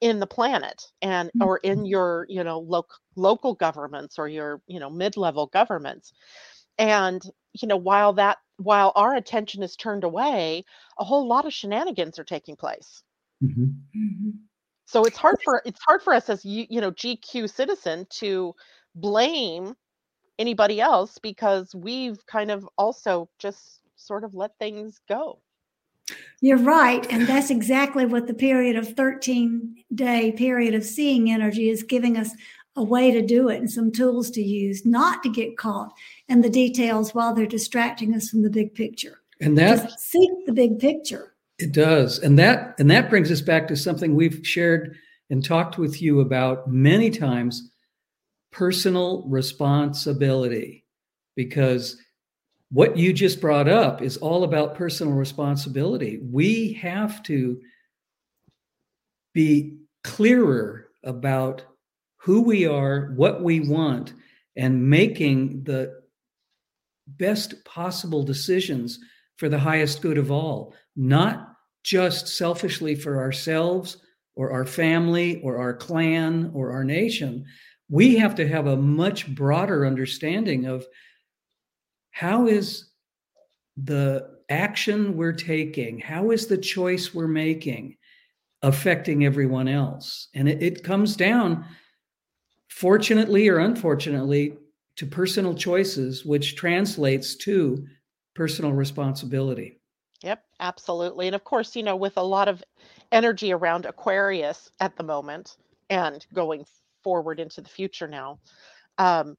in 0.00 0.20
the 0.20 0.26
planet 0.26 0.84
and 1.02 1.30
or 1.40 1.58
in 1.58 1.78
mm-hmm. 1.78 1.86
your 1.86 2.26
you 2.28 2.44
know 2.44 2.60
local 2.60 2.96
local 3.16 3.54
governments 3.54 4.18
or 4.18 4.28
your 4.28 4.62
you 4.66 4.78
know 4.78 4.88
mid-level 4.88 5.46
governments 5.48 6.12
and 6.78 7.22
you 7.52 7.66
know 7.66 7.76
while 7.76 8.12
that 8.12 8.38
while 8.58 8.92
our 8.94 9.16
attention 9.16 9.62
is 9.62 9.74
turned 9.74 10.04
away 10.04 10.64
a 10.98 11.04
whole 11.04 11.26
lot 11.26 11.46
of 11.46 11.52
shenanigans 11.52 12.18
are 12.18 12.24
taking 12.24 12.54
place 12.54 13.02
mm-hmm. 13.42 13.64
Mm-hmm. 13.64 14.30
So 14.88 15.04
it's 15.04 15.18
hard 15.18 15.36
for 15.44 15.60
it's 15.66 15.80
hard 15.86 16.00
for 16.00 16.14
us 16.14 16.30
as 16.30 16.46
you 16.46 16.64
you 16.70 16.80
know 16.80 16.90
GQ 16.92 17.52
citizen 17.54 18.06
to 18.08 18.54
blame 18.94 19.76
anybody 20.38 20.80
else 20.80 21.18
because 21.18 21.74
we've 21.74 22.24
kind 22.24 22.50
of 22.50 22.66
also 22.78 23.28
just 23.38 23.80
sort 23.96 24.24
of 24.24 24.34
let 24.34 24.52
things 24.58 24.98
go. 25.06 25.40
You're 26.40 26.56
right. 26.56 27.06
And 27.12 27.26
that's 27.26 27.50
exactly 27.50 28.06
what 28.06 28.26
the 28.26 28.32
period 28.32 28.76
of 28.76 28.94
13 28.94 29.84
day 29.94 30.32
period 30.32 30.74
of 30.74 30.84
seeing 30.84 31.30
energy 31.30 31.68
is 31.68 31.82
giving 31.82 32.16
us 32.16 32.30
a 32.74 32.82
way 32.82 33.10
to 33.10 33.20
do 33.20 33.50
it 33.50 33.58
and 33.58 33.70
some 33.70 33.92
tools 33.92 34.30
to 34.30 34.42
use, 34.42 34.86
not 34.86 35.22
to 35.24 35.28
get 35.28 35.58
caught 35.58 35.92
in 36.30 36.40
the 36.40 36.48
details 36.48 37.14
while 37.14 37.34
they're 37.34 37.44
distracting 37.44 38.14
us 38.14 38.30
from 38.30 38.40
the 38.40 38.48
big 38.48 38.72
picture. 38.74 39.20
And 39.42 39.58
that 39.58 39.82
Just 39.82 40.00
seek 40.00 40.30
the 40.46 40.52
big 40.52 40.78
picture. 40.78 41.27
It 41.58 41.72
does. 41.72 42.20
And 42.20 42.38
that 42.38 42.74
and 42.78 42.90
that 42.90 43.10
brings 43.10 43.30
us 43.30 43.40
back 43.40 43.66
to 43.68 43.76
something 43.76 44.14
we've 44.14 44.46
shared 44.46 44.96
and 45.30 45.44
talked 45.44 45.76
with 45.76 46.00
you 46.00 46.20
about 46.20 46.68
many 46.68 47.10
times 47.10 47.70
personal 48.50 49.24
responsibility 49.28 50.84
because 51.36 52.00
what 52.70 52.96
you 52.96 53.12
just 53.12 53.40
brought 53.40 53.68
up 53.68 54.02
is 54.02 54.16
all 54.18 54.44
about 54.44 54.74
personal 54.74 55.14
responsibility. 55.14 56.18
We 56.22 56.74
have 56.74 57.22
to 57.24 57.60
be 59.32 59.78
clearer 60.04 60.88
about 61.04 61.62
who 62.16 62.42
we 62.42 62.66
are, 62.66 63.12
what 63.16 63.42
we 63.42 63.60
want, 63.60 64.12
and 64.56 64.88
making 64.88 65.64
the 65.64 66.02
best 67.06 67.64
possible 67.64 68.22
decisions 68.22 68.98
for 69.38 69.48
the 69.48 69.58
highest 69.58 70.02
good 70.02 70.18
of 70.18 70.30
all, 70.30 70.74
not 70.94 71.54
just 71.82 72.28
selfishly 72.28 72.94
for 72.94 73.18
ourselves 73.18 73.96
or 74.34 74.52
our 74.52 74.66
family 74.66 75.40
or 75.42 75.58
our 75.58 75.72
clan 75.72 76.50
or 76.52 76.72
our 76.72 76.84
nation. 76.84 77.46
We 77.88 78.16
have 78.16 78.34
to 78.34 78.46
have 78.46 78.66
a 78.66 78.76
much 78.76 79.32
broader 79.34 79.86
understanding 79.86 80.66
of 80.66 80.86
how 82.10 82.46
is 82.46 82.90
the 83.76 84.38
action 84.50 85.16
we're 85.16 85.32
taking, 85.32 85.98
how 85.98 86.30
is 86.30 86.46
the 86.46 86.58
choice 86.58 87.14
we're 87.14 87.28
making 87.28 87.96
affecting 88.62 89.24
everyone 89.24 89.68
else? 89.68 90.28
And 90.34 90.48
it, 90.48 90.62
it 90.62 90.84
comes 90.84 91.16
down, 91.16 91.64
fortunately 92.68 93.48
or 93.48 93.58
unfortunately, 93.58 94.56
to 94.96 95.06
personal 95.06 95.54
choices, 95.54 96.24
which 96.24 96.56
translates 96.56 97.36
to 97.36 97.86
personal 98.38 98.70
responsibility. 98.70 99.80
Yep, 100.22 100.44
absolutely. 100.60 101.26
And 101.26 101.34
of 101.34 101.42
course, 101.42 101.74
you 101.74 101.82
know, 101.82 101.96
with 101.96 102.16
a 102.16 102.22
lot 102.22 102.46
of 102.46 102.62
energy 103.10 103.52
around 103.52 103.84
Aquarius 103.84 104.70
at 104.78 104.94
the 104.94 105.02
moment 105.02 105.56
and 105.90 106.24
going 106.32 106.64
forward 107.02 107.40
into 107.40 107.60
the 107.60 107.68
future 107.68 108.06
now, 108.06 108.38
um, 108.98 109.36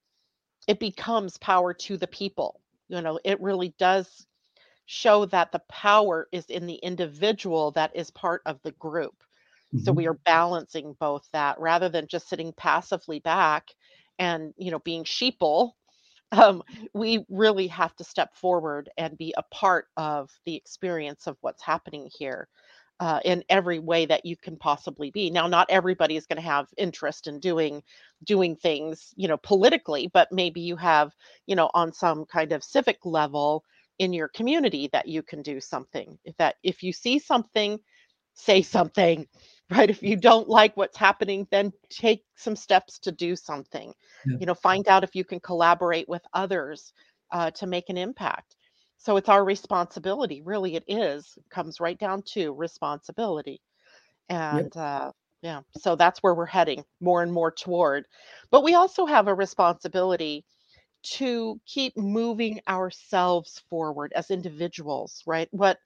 it 0.67 0.81
becomes 0.81 1.38
power 1.38 1.73
to 1.75 1.95
the 1.95 2.07
people. 2.07 2.59
You 2.89 3.01
know, 3.01 3.17
it 3.23 3.39
really 3.39 3.73
does 3.79 4.27
show 4.85 5.23
that 5.27 5.53
the 5.53 5.62
power 5.69 6.27
is 6.33 6.47
in 6.47 6.65
the 6.65 6.75
individual 6.75 7.71
that 7.71 7.95
is 7.95 8.12
part 8.12 8.41
of 8.45 8.59
the 8.63 8.73
group. 8.73 9.15
Mm-hmm. 9.73 9.85
So 9.85 9.93
we 9.93 10.07
are 10.07 10.19
balancing 10.25 10.93
both 10.99 11.25
that 11.31 11.57
rather 11.57 11.88
than 11.88 12.07
just 12.07 12.27
sitting 12.27 12.51
passively 12.51 13.19
back 13.19 13.69
and, 14.17 14.53
you 14.57 14.71
know, 14.71 14.79
being 14.79 15.05
sheeple 15.05 15.71
um, 16.32 16.63
we 16.94 17.26
really 17.30 17.68
have 17.68 17.96
to 17.98 18.04
step 18.04 18.36
forward 18.36 18.89
and 18.98 19.18
be 19.18 19.34
a 19.38 19.44
part 19.54 19.88
of 19.98 20.30
the 20.46 20.56
experience 20.56 21.28
of 21.28 21.38
what's 21.42 21.63
happening 21.63 22.10
here 22.18 22.48
uh, 23.00 23.20
in 23.26 23.44
every 23.50 23.80
way 23.80 24.06
that 24.06 24.26
you 24.26 24.36
can 24.38 24.58
possibly 24.58 25.12
be. 25.12 25.30
Now 25.32 25.48
not 25.48 25.70
everybody 25.70 26.15
is 26.18 26.28
going 26.28 26.38
to 26.42 26.48
have 26.48 26.68
interest 26.78 27.28
in 27.28 27.39
doing 27.39 27.84
doing 28.26 28.56
things 28.58 29.13
you 29.15 29.28
know 29.30 29.38
politically 29.38 30.10
but 30.13 30.30
maybe 30.32 30.62
you 30.62 30.76
have 30.76 31.13
you 31.48 31.56
know 31.56 31.70
on 31.74 31.94
some 31.94 32.26
kind 32.26 32.52
of 32.52 32.63
civic 32.63 32.98
level 33.06 33.63
in 34.00 34.13
your 34.13 34.28
community 34.30 34.89
that 34.94 35.08
you 35.08 35.24
can 35.24 35.42
do 35.42 35.62
something. 35.62 36.18
If 36.26 36.36
that 36.38 36.56
if 36.63 36.84
you 36.84 36.94
see 36.94 37.20
something 37.20 37.80
say 38.36 38.62
something 38.62 39.28
right? 39.71 39.89
If 39.89 40.01
you 40.03 40.15
don't 40.17 40.49
like 40.49 40.75
what's 40.77 40.97
happening 40.97 41.47
then 41.51 41.73
take 41.89 42.23
some 42.36 42.55
steps 42.55 42.99
to 42.99 43.12
do 43.12 43.36
something. 43.36 43.93
Yeah. 44.25 44.39
you 44.39 44.45
know 44.45 44.55
find 44.55 44.88
out 44.88 45.03
if 45.03 45.15
you 45.15 45.23
can 45.25 45.39
collaborate 45.39 46.08
with 46.10 46.21
others 46.34 46.93
uh, 47.32 47.51
to 47.51 47.67
make 47.67 47.89
an 47.89 47.97
impact. 47.97 48.55
So 48.97 49.17
it's 49.17 49.29
our 49.29 49.43
responsibility 49.45 50.41
really 50.41 50.75
it 50.75 50.84
is 50.88 51.34
it 51.38 51.49
comes 51.49 51.79
right 51.79 51.97
down 51.99 52.23
to 52.34 52.53
responsibility. 52.53 53.62
And 54.29 54.75
uh, 54.77 55.12
yeah 55.41 55.62
so 55.77 55.95
that's 55.95 56.19
where 56.23 56.36
we're 56.36 56.45
heading 56.45 56.84
more 57.01 57.21
and 57.23 57.32
more 57.32 57.51
toward. 57.51 58.05
But 58.51 58.63
we 58.63 58.75
also 58.75 59.05
have 59.05 59.27
a 59.27 59.34
responsibility 59.36 60.45
to 61.17 61.60
keep 61.65 61.95
moving 61.97 62.62
ourselves 62.67 63.62
forward 63.69 64.12
as 64.15 64.32
individuals, 64.32 65.23
right? 65.25 65.47
What, 65.51 65.77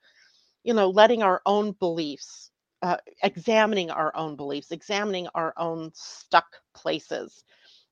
you 0.64 0.74
know, 0.74 0.90
letting 0.90 1.24
our 1.24 1.42
own 1.46 1.74
beliefs, 1.74 2.52
uh, 2.84 2.98
examining 3.24 3.90
our 3.90 4.16
own 4.16 4.36
beliefs, 4.36 4.72
examining 4.72 5.26
our 5.34 5.54
own 5.58 5.90
stuck 5.96 6.46
places. 6.76 7.46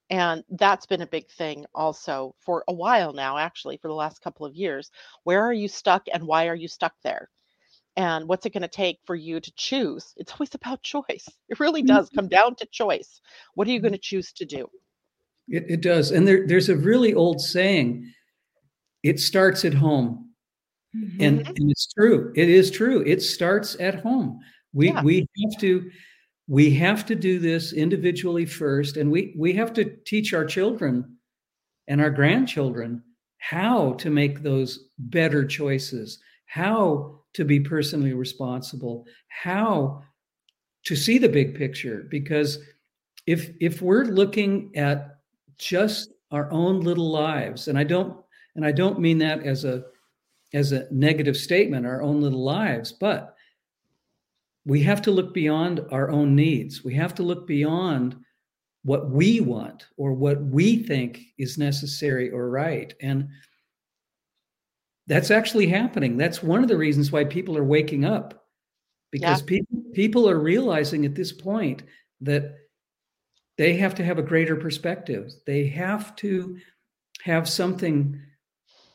And 0.10 0.43
that's 0.49 0.86
been 0.86 1.01
a 1.01 1.08
big 1.08 1.30
thing 1.30 1.65
also 1.73 2.36
for 2.39 2.65
a 2.67 2.73
while 2.73 3.13
now, 3.13 3.38
actually, 3.38 3.77
for 3.77 3.88
the 3.88 3.93
last 3.93 4.21
couple 4.21 4.45
of 4.45 4.54
years. 4.54 4.91
Where 5.23 5.41
are 5.41 5.54
you 5.54 5.69
stuck 5.69 6.04
and 6.13 6.27
why 6.27 6.49
are 6.49 6.56
you 6.56 6.67
stuck 6.67 6.93
there? 7.04 7.30
And 7.95 8.27
what's 8.27 8.45
it 8.45 8.54
going 8.54 8.62
to 8.63 8.67
take 8.67 8.99
for 9.06 9.15
you 9.15 9.39
to 9.39 9.51
choose? 9.56 10.13
It's 10.17 10.34
always 10.34 10.54
about 10.54 10.84
choice. 10.84 11.27
It 11.47 11.62
really 11.62 11.82
does 11.82 12.10
come 12.10 12.27
down 12.27 12.56
to 12.56 12.65
choice. 12.65 13.21
What 13.56 13.69
are 13.69 13.71
you 13.71 13.80
going 13.80 13.93
to 13.93 13.97
choose 13.97 14.34
to 14.34 14.45
do? 14.45 14.69
It, 15.47 15.65
it 15.69 15.82
does. 15.82 16.12
And 16.12 16.27
there, 16.27 16.45
there's 16.45 16.69
a 16.69 16.75
really 16.75 17.13
old 17.13 17.39
saying 17.39 18.12
it 19.04 19.21
starts 19.21 19.63
at 19.63 19.73
home. 19.73 20.32
Mm-hmm. 20.93 21.21
And, 21.21 21.47
and 21.47 21.71
it's 21.71 21.88
true. 21.93 22.34
It 22.36 22.49
is 22.49 22.69
true. 22.69 23.01
It 23.06 23.21
starts 23.21 23.77
at 23.80 24.01
home. 24.01 24.41
We, 24.73 24.88
yeah. 24.88 25.03
we 25.03 25.27
have 25.43 25.60
to 25.62 25.91
we 26.47 26.73
have 26.75 27.05
to 27.05 27.15
do 27.15 27.39
this 27.39 27.71
individually 27.71 28.45
first 28.45 28.97
and 28.97 29.10
we 29.10 29.34
we 29.38 29.53
have 29.53 29.73
to 29.73 29.86
teach 30.05 30.34
our 30.34 30.45
children 30.45 31.17
and 31.88 32.01
our 32.01 32.10
grandchildren 32.10 33.03
how 33.38 33.93
to 33.93 34.10
make 34.10 34.43
those 34.43 34.89
better 34.97 35.45
choices 35.45 36.19
how 36.45 37.21
to 37.34 37.45
be 37.45 37.60
personally 37.60 38.13
responsible 38.13 39.05
how 39.29 40.03
to 40.84 40.95
see 40.95 41.17
the 41.17 41.29
big 41.29 41.55
picture 41.55 42.07
because 42.10 42.60
if 43.27 43.51
if 43.60 43.81
we're 43.81 44.05
looking 44.05 44.75
at 44.75 45.19
just 45.57 46.12
our 46.31 46.51
own 46.51 46.81
little 46.81 47.12
lives 47.12 47.67
and 47.67 47.77
i 47.77 47.84
don't 47.84 48.17
and 48.55 48.65
i 48.65 48.71
don't 48.71 48.99
mean 48.99 49.17
that 49.17 49.43
as 49.45 49.63
a 49.63 49.84
as 50.53 50.71
a 50.71 50.88
negative 50.91 51.38
statement 51.38 51.86
our 51.86 52.01
own 52.01 52.19
little 52.19 52.43
lives 52.43 52.91
but 52.91 53.31
we 54.65 54.82
have 54.82 55.02
to 55.02 55.12
look 55.12 55.34
beyond 55.34 55.82
our 55.91 56.10
own 56.10 56.36
needs 56.36 56.84
we 56.84 56.93
have 56.93 57.13
to 57.15 57.24
look 57.24 57.47
beyond 57.47 58.15
what 58.84 59.10
we 59.10 59.39
want 59.39 59.86
or 59.97 60.13
what 60.13 60.41
we 60.43 60.78
think 60.78 61.21
is 61.38 61.58
necessary 61.58 62.32
or 62.32 62.50
right 62.50 62.93
and 63.02 63.28
that's 65.08 65.32
actually 65.32 65.67
happening 65.67 66.17
that's 66.17 66.43
one 66.43 66.63
of 66.63 66.69
the 66.69 66.78
reasons 66.78 67.12
why 67.12 67.24
people 67.24 67.58
are 67.58 67.63
waking 67.63 68.06
up 68.06 68.45
because 69.12 69.41
yeah. 69.41 69.45
people 69.45 69.84
people 69.93 70.30
are 70.30 70.39
realizing 70.39 71.06
at 71.06 71.15
this 71.15 71.32
point 71.32 71.84
that 72.21 72.56
they 73.58 73.76
have 73.76 73.93
to 73.95 74.04
have 74.04 74.17
a 74.17 74.24
greater 74.24 74.56
perspective. 74.56 75.32
They 75.45 75.67
have 75.67 76.15
to 76.17 76.58
have 77.24 77.47
something 77.47 78.19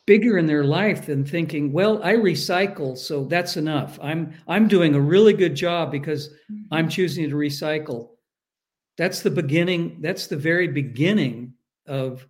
bigger 0.07 0.37
in 0.37 0.47
their 0.47 0.63
life 0.63 1.05
than 1.05 1.23
thinking, 1.23 1.71
well, 1.71 2.01
I 2.01 2.13
recycle, 2.13 2.97
so 2.97 3.25
that's 3.25 3.57
enough. 3.57 3.99
I'm 4.01 4.33
I'm 4.47 4.67
doing 4.67 4.95
a 4.95 5.01
really 5.01 5.33
good 5.33 5.53
job 5.53 5.91
because 5.91 6.29
I'm 6.71 6.85
mm-hmm. 6.85 6.89
choosing 6.89 7.29
to 7.29 7.35
recycle. 7.35 8.11
That's 8.97 9.21
the 9.21 9.29
beginning, 9.29 10.01
that's 10.01 10.25
the 10.25 10.37
very 10.37 10.69
beginning 10.69 11.53
of 11.85 12.25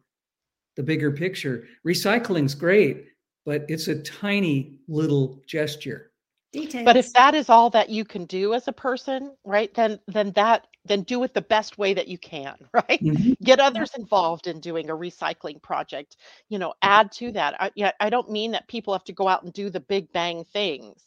the 0.76 0.84
bigger 0.84 1.12
picture. 1.12 1.66
Recycling's 1.86 2.56
great, 2.56 3.06
but 3.46 3.66
it's 3.70 3.88
a 3.88 4.02
tiny 4.02 4.80
little 4.90 5.42
gesture. 5.48 6.07
Details. 6.53 6.86
But 6.86 6.95
if 6.95 7.12
that 7.13 7.36
is 7.36 7.49
all 7.49 7.69
that 7.71 7.89
you 7.89 8.05
can 8.05 8.25
do 8.25 8.53
as 8.53 8.67
a 8.67 8.73
person, 8.73 9.36
right, 9.43 9.73
then 9.73 9.99
then 10.07 10.31
that 10.31 10.67
then 10.86 11.03
do 11.03 11.23
it 11.23 11.33
the 11.33 11.41
best 11.41 11.77
way 11.77 11.93
that 11.93 12.07
you 12.07 12.17
can, 12.17 12.55
right? 12.73 13.03
Mm-hmm. 13.03 13.33
Get 13.43 13.60
others 13.60 13.91
involved 13.97 14.47
in 14.47 14.62
doing 14.62 14.89
a 14.89 14.95
recycling 14.95 15.62
project. 15.62 16.15
You 16.47 16.60
know, 16.60 16.73
add 16.81 17.12
to 17.13 17.33
that. 17.33 17.62
I, 17.62 17.71
yeah, 17.75 17.91
I 17.99 18.10
don't 18.10 18.31
mean 18.31 18.51
that 18.51 18.67
people 18.69 18.93
have 18.93 19.03
to 19.05 19.13
go 19.13 19.27
out 19.27 19.43
and 19.43 19.51
do 19.51 19.69
the 19.69 19.81
big 19.81 20.12
bang 20.13 20.45
things, 20.53 21.01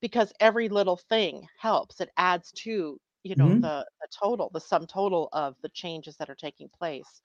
because 0.00 0.32
every 0.40 0.68
little 0.68 0.96
thing 0.96 1.46
helps. 1.58 2.00
It 2.00 2.10
adds 2.16 2.50
to 2.64 3.00
you 3.22 3.36
know 3.36 3.46
mm-hmm. 3.46 3.60
the 3.60 3.86
the 4.00 4.08
total, 4.22 4.50
the 4.52 4.60
sum 4.60 4.86
total 4.86 5.28
of 5.32 5.54
the 5.62 5.68
changes 5.68 6.16
that 6.16 6.30
are 6.30 6.34
taking 6.34 6.68
place. 6.68 7.20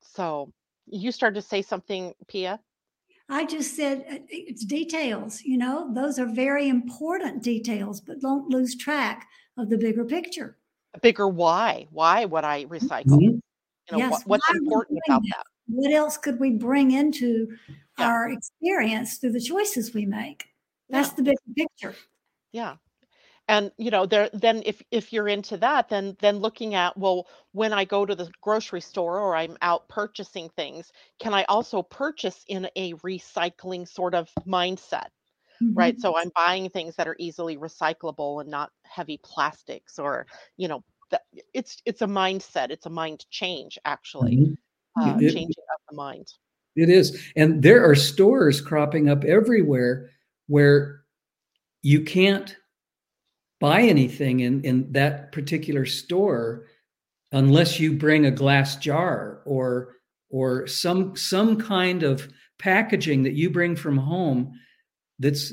So 0.00 0.52
you 0.86 1.10
started 1.10 1.40
to 1.40 1.46
say 1.46 1.62
something, 1.62 2.12
Pia. 2.28 2.60
I 3.32 3.46
just 3.46 3.74
said 3.74 4.04
uh, 4.10 4.18
it's 4.28 4.64
details, 4.64 5.42
you 5.42 5.56
know, 5.56 5.92
those 5.94 6.18
are 6.18 6.26
very 6.26 6.68
important 6.68 7.42
details, 7.42 8.00
but 8.00 8.20
don't 8.20 8.48
lose 8.50 8.76
track 8.76 9.26
of 9.56 9.70
the 9.70 9.78
bigger 9.78 10.04
picture. 10.04 10.58
A 10.94 11.00
bigger 11.00 11.26
why. 11.26 11.86
Why 11.90 12.26
would 12.26 12.44
I 12.44 12.66
recycle? 12.66 13.06
Mm-hmm. 13.06 13.20
You 13.22 13.92
know, 13.92 13.98
yes, 13.98 14.10
what, 14.10 14.26
what's 14.26 14.50
important 14.50 15.00
about 15.06 15.22
that? 15.30 15.44
What 15.66 15.92
else 15.92 16.18
could 16.18 16.38
we 16.38 16.50
bring 16.50 16.90
into 16.90 17.56
yeah. 17.98 18.06
our 18.06 18.30
experience 18.30 19.16
through 19.16 19.32
the 19.32 19.40
choices 19.40 19.94
we 19.94 20.04
make? 20.04 20.44
That's 20.90 21.08
yeah. 21.08 21.14
the 21.14 21.22
bigger 21.22 21.54
picture. 21.56 21.94
Yeah 22.52 22.76
and 23.52 23.70
you 23.76 23.90
know 23.90 24.06
there 24.06 24.30
then 24.32 24.62
if 24.64 24.82
if 24.90 25.12
you're 25.12 25.28
into 25.28 25.56
that 25.58 25.88
then 25.88 26.16
then 26.20 26.38
looking 26.38 26.74
at 26.74 26.96
well 26.96 27.26
when 27.52 27.72
i 27.72 27.84
go 27.84 28.06
to 28.06 28.14
the 28.14 28.30
grocery 28.40 28.80
store 28.80 29.20
or 29.20 29.36
i'm 29.36 29.56
out 29.60 29.88
purchasing 29.88 30.48
things 30.56 30.90
can 31.20 31.34
i 31.34 31.44
also 31.44 31.82
purchase 31.82 32.44
in 32.48 32.68
a 32.76 32.94
recycling 32.94 33.86
sort 33.86 34.14
of 34.14 34.30
mindset 34.46 35.08
mm-hmm. 35.62 35.74
right 35.74 36.00
so 36.00 36.16
i'm 36.16 36.30
buying 36.34 36.68
things 36.70 36.96
that 36.96 37.06
are 37.06 37.16
easily 37.18 37.56
recyclable 37.56 38.40
and 38.40 38.50
not 38.50 38.70
heavy 38.84 39.20
plastics 39.22 39.98
or 39.98 40.26
you 40.56 40.66
know 40.66 40.82
that 41.10 41.22
it's 41.52 41.82
it's 41.84 42.02
a 42.02 42.06
mindset 42.06 42.70
it's 42.70 42.86
a 42.86 42.90
mind 42.90 43.26
change 43.30 43.78
actually 43.84 44.36
mm-hmm. 44.36 45.02
uh, 45.02 45.18
it, 45.18 45.32
changing 45.32 45.64
of 45.74 45.80
the 45.90 45.96
mind 45.96 46.26
it 46.74 46.88
is 46.88 47.22
and 47.36 47.62
there 47.62 47.84
are 47.84 47.94
stores 47.94 48.62
cropping 48.62 49.10
up 49.10 49.24
everywhere 49.24 50.08
where 50.46 51.02
you 51.82 52.02
can't 52.02 52.56
buy 53.62 53.82
anything 53.82 54.40
in, 54.40 54.60
in 54.64 54.90
that 54.90 55.30
particular 55.30 55.86
store 55.86 56.66
unless 57.30 57.78
you 57.78 57.92
bring 57.92 58.26
a 58.26 58.30
glass 58.30 58.74
jar 58.74 59.40
or 59.46 59.94
or 60.30 60.66
some 60.66 61.14
some 61.14 61.56
kind 61.56 62.02
of 62.02 62.28
packaging 62.58 63.22
that 63.22 63.34
you 63.34 63.48
bring 63.50 63.76
from 63.76 63.96
home 63.96 64.52
that's 65.20 65.52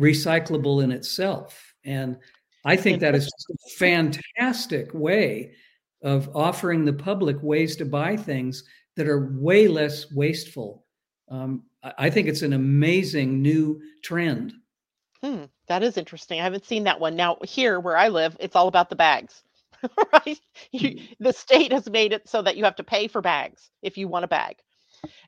recyclable 0.00 0.82
in 0.82 0.90
itself. 0.90 1.74
And 1.84 2.16
i 2.64 2.74
think 2.76 3.00
that 3.00 3.14
is 3.14 3.24
just 3.24 3.50
a 3.50 3.78
fantastic 3.78 4.92
way 4.94 5.52
of 6.02 6.34
offering 6.34 6.84
the 6.84 6.92
public 6.92 7.36
ways 7.42 7.76
to 7.76 7.84
buy 7.84 8.16
things 8.16 8.64
that 8.96 9.06
are 9.06 9.32
way 9.38 9.68
less 9.68 10.10
wasteful. 10.12 10.86
Um, 11.30 11.64
i 11.98 12.08
think 12.08 12.26
it's 12.26 12.42
an 12.42 12.54
amazing 12.54 13.42
new 13.42 13.80
trend 14.02 14.54
Hmm, 15.22 15.44
that 15.66 15.82
is 15.82 15.96
interesting. 15.96 16.40
I 16.40 16.44
haven't 16.44 16.64
seen 16.66 16.84
that 16.84 17.00
one. 17.00 17.16
Now, 17.16 17.38
here 17.42 17.80
where 17.80 17.96
I 17.96 18.08
live, 18.08 18.36
it's 18.38 18.54
all 18.54 18.68
about 18.68 18.88
the 18.88 18.96
bags, 18.96 19.42
right? 20.12 20.40
You, 20.70 20.90
mm. 20.90 21.08
the 21.18 21.32
state 21.32 21.72
has 21.72 21.88
made 21.90 22.12
it 22.12 22.28
so 22.28 22.42
that 22.42 22.56
you 22.56 22.64
have 22.64 22.76
to 22.76 22.84
pay 22.84 23.08
for 23.08 23.20
bags 23.20 23.70
if 23.82 23.98
you 23.98 24.06
want 24.08 24.24
a 24.24 24.28
bag. 24.28 24.56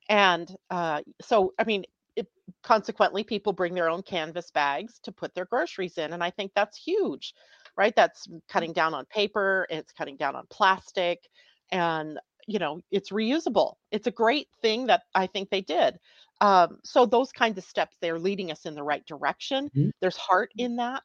And 0.09 0.55
uh, 0.71 1.03
so, 1.23 1.55
I 1.59 1.65
mean, 1.65 1.85
it, 2.17 2.29
consequently, 2.63 3.25
people 3.25 3.53
bring 3.53 3.75
their 3.75 3.89
own 3.91 4.03
canvas 4.03 4.51
bags 4.51 5.01
to 5.05 5.13
put 5.13 5.35
their 5.35 5.47
groceries 5.47 5.99
in. 5.99 6.13
And 6.13 6.23
I 6.25 6.31
think 6.31 6.53
that's 6.55 6.79
huge, 6.79 7.35
right? 7.77 7.95
That's 7.97 8.29
cutting 8.49 8.73
down 8.73 8.95
on 8.95 9.07
paper, 9.07 9.67
it's 9.71 9.93
cutting 9.93 10.17
down 10.17 10.37
on 10.37 10.47
plastic, 10.51 11.29
and 11.71 12.19
you 12.47 12.59
know 12.59 12.81
it's 12.91 13.11
reusable 13.11 13.75
it's 13.91 14.07
a 14.07 14.11
great 14.11 14.49
thing 14.63 14.87
that 14.87 15.03
i 15.15 15.27
think 15.27 15.51
they 15.51 15.61
did 15.61 15.99
um, 16.41 16.79
so 16.85 17.07
those 17.07 17.33
kinds 17.33 17.59
of 17.59 17.65
steps 17.65 17.97
they're 18.01 18.19
leading 18.19 18.51
us 18.51 18.67
in 18.67 18.75
the 18.75 18.83
right 18.83 19.05
direction. 19.07 19.71
Mm-hmm. 19.77 19.91
there's 20.01 20.17
heart 20.17 20.51
in 20.57 20.77
that 20.77 21.05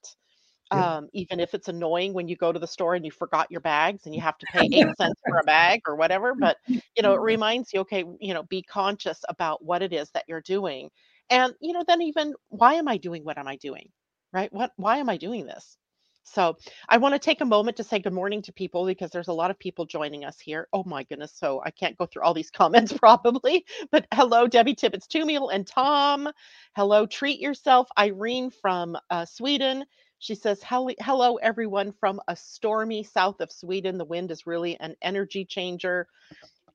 yeah. 0.72 0.98
um, 0.98 1.10
even 1.14 1.40
if 1.40 1.54
it's 1.54 1.68
annoying 1.68 2.14
when 2.14 2.28
you 2.28 2.36
go 2.36 2.52
to 2.52 2.60
the 2.60 2.68
store 2.68 2.96
and 2.96 3.06
you 3.06 3.12
forgot 3.12 3.52
your 3.52 3.62
bags 3.62 4.06
and 4.06 4.16
you 4.16 4.22
have 4.22 4.38
to 4.38 4.46
pay 4.52 4.68
eight 4.72 4.88
cents 4.98 5.22
for 5.28 5.38
a 5.38 5.44
bag 5.46 5.82
or 5.88 5.96
whatever 5.96 6.34
but 6.36 6.58
you 6.68 7.02
know 7.02 7.14
it 7.14 7.22
reminds 7.22 7.74
you 7.74 7.82
okay 7.82 8.04
you 8.20 8.34
know 8.34 8.44
be 8.44 8.62
conscious 8.64 9.20
about 9.30 9.64
what 9.64 9.82
it 9.82 9.94
is 9.94 10.10
that 10.12 10.26
you're 10.28 10.42
doing. 10.42 10.90
And 11.30 11.54
you 11.60 11.74
know 11.74 11.84
then 11.88 12.02
even 12.02 12.34
why 12.50 12.76
am 12.76 12.88
i 12.88 12.98
doing 12.98 13.24
what 13.24 13.38
am 13.38 13.48
i 13.48 13.56
doing? 13.58 13.90
Right? 14.34 14.52
What 14.52 14.72
why 14.76 14.98
am 14.98 15.10
i 15.10 15.18
doing 15.18 15.46
this 15.46 15.78
so 16.26 16.58
I 16.90 16.98
want 16.98 17.14
to 17.14 17.20
take 17.20 17.42
a 17.42 17.46
moment 17.46 17.78
to 17.78 17.84
say 17.84 18.00
good 18.00 18.14
morning 18.14 18.42
to 18.44 18.54
people 18.54 18.86
because 18.86 19.12
there's 19.12 19.28
a 19.28 19.34
lot 19.34 19.52
of 19.52 19.60
people 19.60 19.86
joining 19.86 20.26
us 20.26 20.40
here. 20.40 20.68
Oh 20.74 20.84
my 20.86 21.04
goodness. 21.04 21.34
So 21.36 21.62
I 21.64 21.72
can't 21.72 21.98
go 21.98 22.06
through 22.06 22.24
all 22.24 22.34
these 22.34 22.52
comments 22.52 22.94
probably, 22.94 23.66
but 23.92 24.08
hello, 24.14 24.48
Debbie 24.48 24.76
Tippett 24.76 25.08
Tumiel 25.08 25.54
and 25.54 25.66
Tom. 25.66 26.30
Hello, 26.76 27.06
treat 27.06 27.40
yourself. 27.40 27.88
Irene 27.98 28.50
from 28.52 28.98
uh, 29.10 29.26
Sweden. 29.26 29.86
She 30.20 30.36
says, 30.36 30.62
hello, 30.64 31.36
everyone 31.36 31.94
from 32.00 32.20
a 32.28 32.36
stormy 32.36 33.04
south 33.04 33.42
of 33.42 33.52
Sweden. 33.52 33.98
The 33.98 34.06
wind 34.06 34.32
is 34.32 34.48
really 34.48 34.80
an 34.80 34.96
energy 35.02 35.46
changer. 35.46 36.08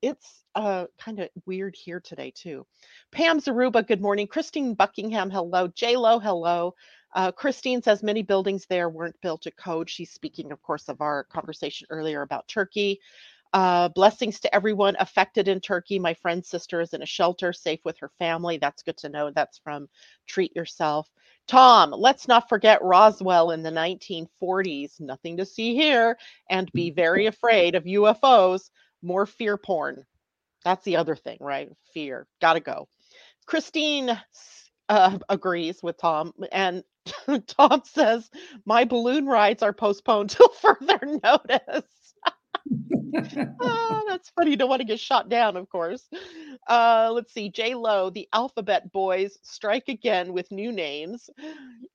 It's 0.01 0.43
uh, 0.55 0.85
kind 0.99 1.19
of 1.19 1.29
weird 1.45 1.75
here 1.75 1.99
today, 1.99 2.31
too. 2.33 2.65
Pam 3.11 3.39
Zaruba, 3.39 3.85
good 3.85 4.01
morning. 4.01 4.27
Christine 4.27 4.73
Buckingham, 4.73 5.29
hello. 5.29 5.67
J-Lo, 5.67 6.19
hello. 6.19 6.75
Uh, 7.13 7.31
Christine 7.31 7.81
says 7.81 8.03
many 8.03 8.21
buildings 8.21 8.65
there 8.65 8.89
weren't 8.89 9.19
built 9.21 9.41
to 9.43 9.51
code. 9.51 9.89
She's 9.89 10.11
speaking, 10.11 10.51
of 10.51 10.61
course, 10.61 10.87
of 10.89 11.01
our 11.01 11.25
conversation 11.25 11.87
earlier 11.89 12.21
about 12.21 12.47
Turkey. 12.47 12.99
Uh, 13.53 13.89
blessings 13.89 14.39
to 14.39 14.55
everyone 14.55 14.95
affected 14.99 15.49
in 15.49 15.59
Turkey. 15.59 15.99
My 15.99 16.13
friend's 16.13 16.47
sister 16.47 16.79
is 16.79 16.93
in 16.93 17.01
a 17.01 17.05
shelter, 17.05 17.51
safe 17.51 17.81
with 17.83 17.97
her 17.99 18.09
family. 18.17 18.57
That's 18.57 18.83
good 18.83 18.95
to 18.97 19.09
know. 19.09 19.29
That's 19.29 19.57
from 19.57 19.89
Treat 20.25 20.55
Yourself. 20.55 21.09
Tom, 21.47 21.91
let's 21.91 22.29
not 22.29 22.47
forget 22.47 22.81
Roswell 22.81 23.51
in 23.51 23.61
the 23.61 23.71
1940s. 23.71 25.01
Nothing 25.01 25.35
to 25.37 25.45
see 25.45 25.75
here. 25.75 26.17
And 26.49 26.71
be 26.71 26.91
very 26.91 27.25
afraid 27.25 27.75
of 27.75 27.83
UFOs. 27.83 28.69
More 29.01 29.25
fear 29.25 29.57
porn. 29.57 30.05
That's 30.63 30.85
the 30.85 30.95
other 30.95 31.15
thing, 31.17 31.37
right? 31.41 31.69
Fear. 31.93 32.27
Gotta 32.39 32.61
go. 32.61 32.87
Christine 33.47 34.17
uh, 34.89 35.19
agrees 35.29 35.81
with 35.83 35.97
Tom. 35.97 36.33
And 36.51 36.83
Tom 37.47 37.81
says, 37.85 38.29
My 38.65 38.85
balloon 38.85 39.25
rides 39.27 39.63
are 39.63 39.73
postponed 39.73 40.29
till 40.31 40.49
further 40.49 40.99
notice 41.23 41.85
oh, 43.61 44.03
that's 44.07 44.29
funny. 44.29 44.51
You 44.51 44.57
don't 44.57 44.69
want 44.69 44.81
to 44.81 44.87
get 44.87 44.99
shot 44.99 45.29
down, 45.29 45.57
of 45.57 45.69
course. 45.69 46.07
Uh, 46.67 47.11
let's 47.13 47.33
see. 47.33 47.49
J 47.49 47.75
Lo, 47.75 48.09
the 48.09 48.27
Alphabet 48.33 48.91
Boys 48.91 49.37
strike 49.41 49.87
again 49.87 50.33
with 50.33 50.51
new 50.51 50.71
names. 50.71 51.29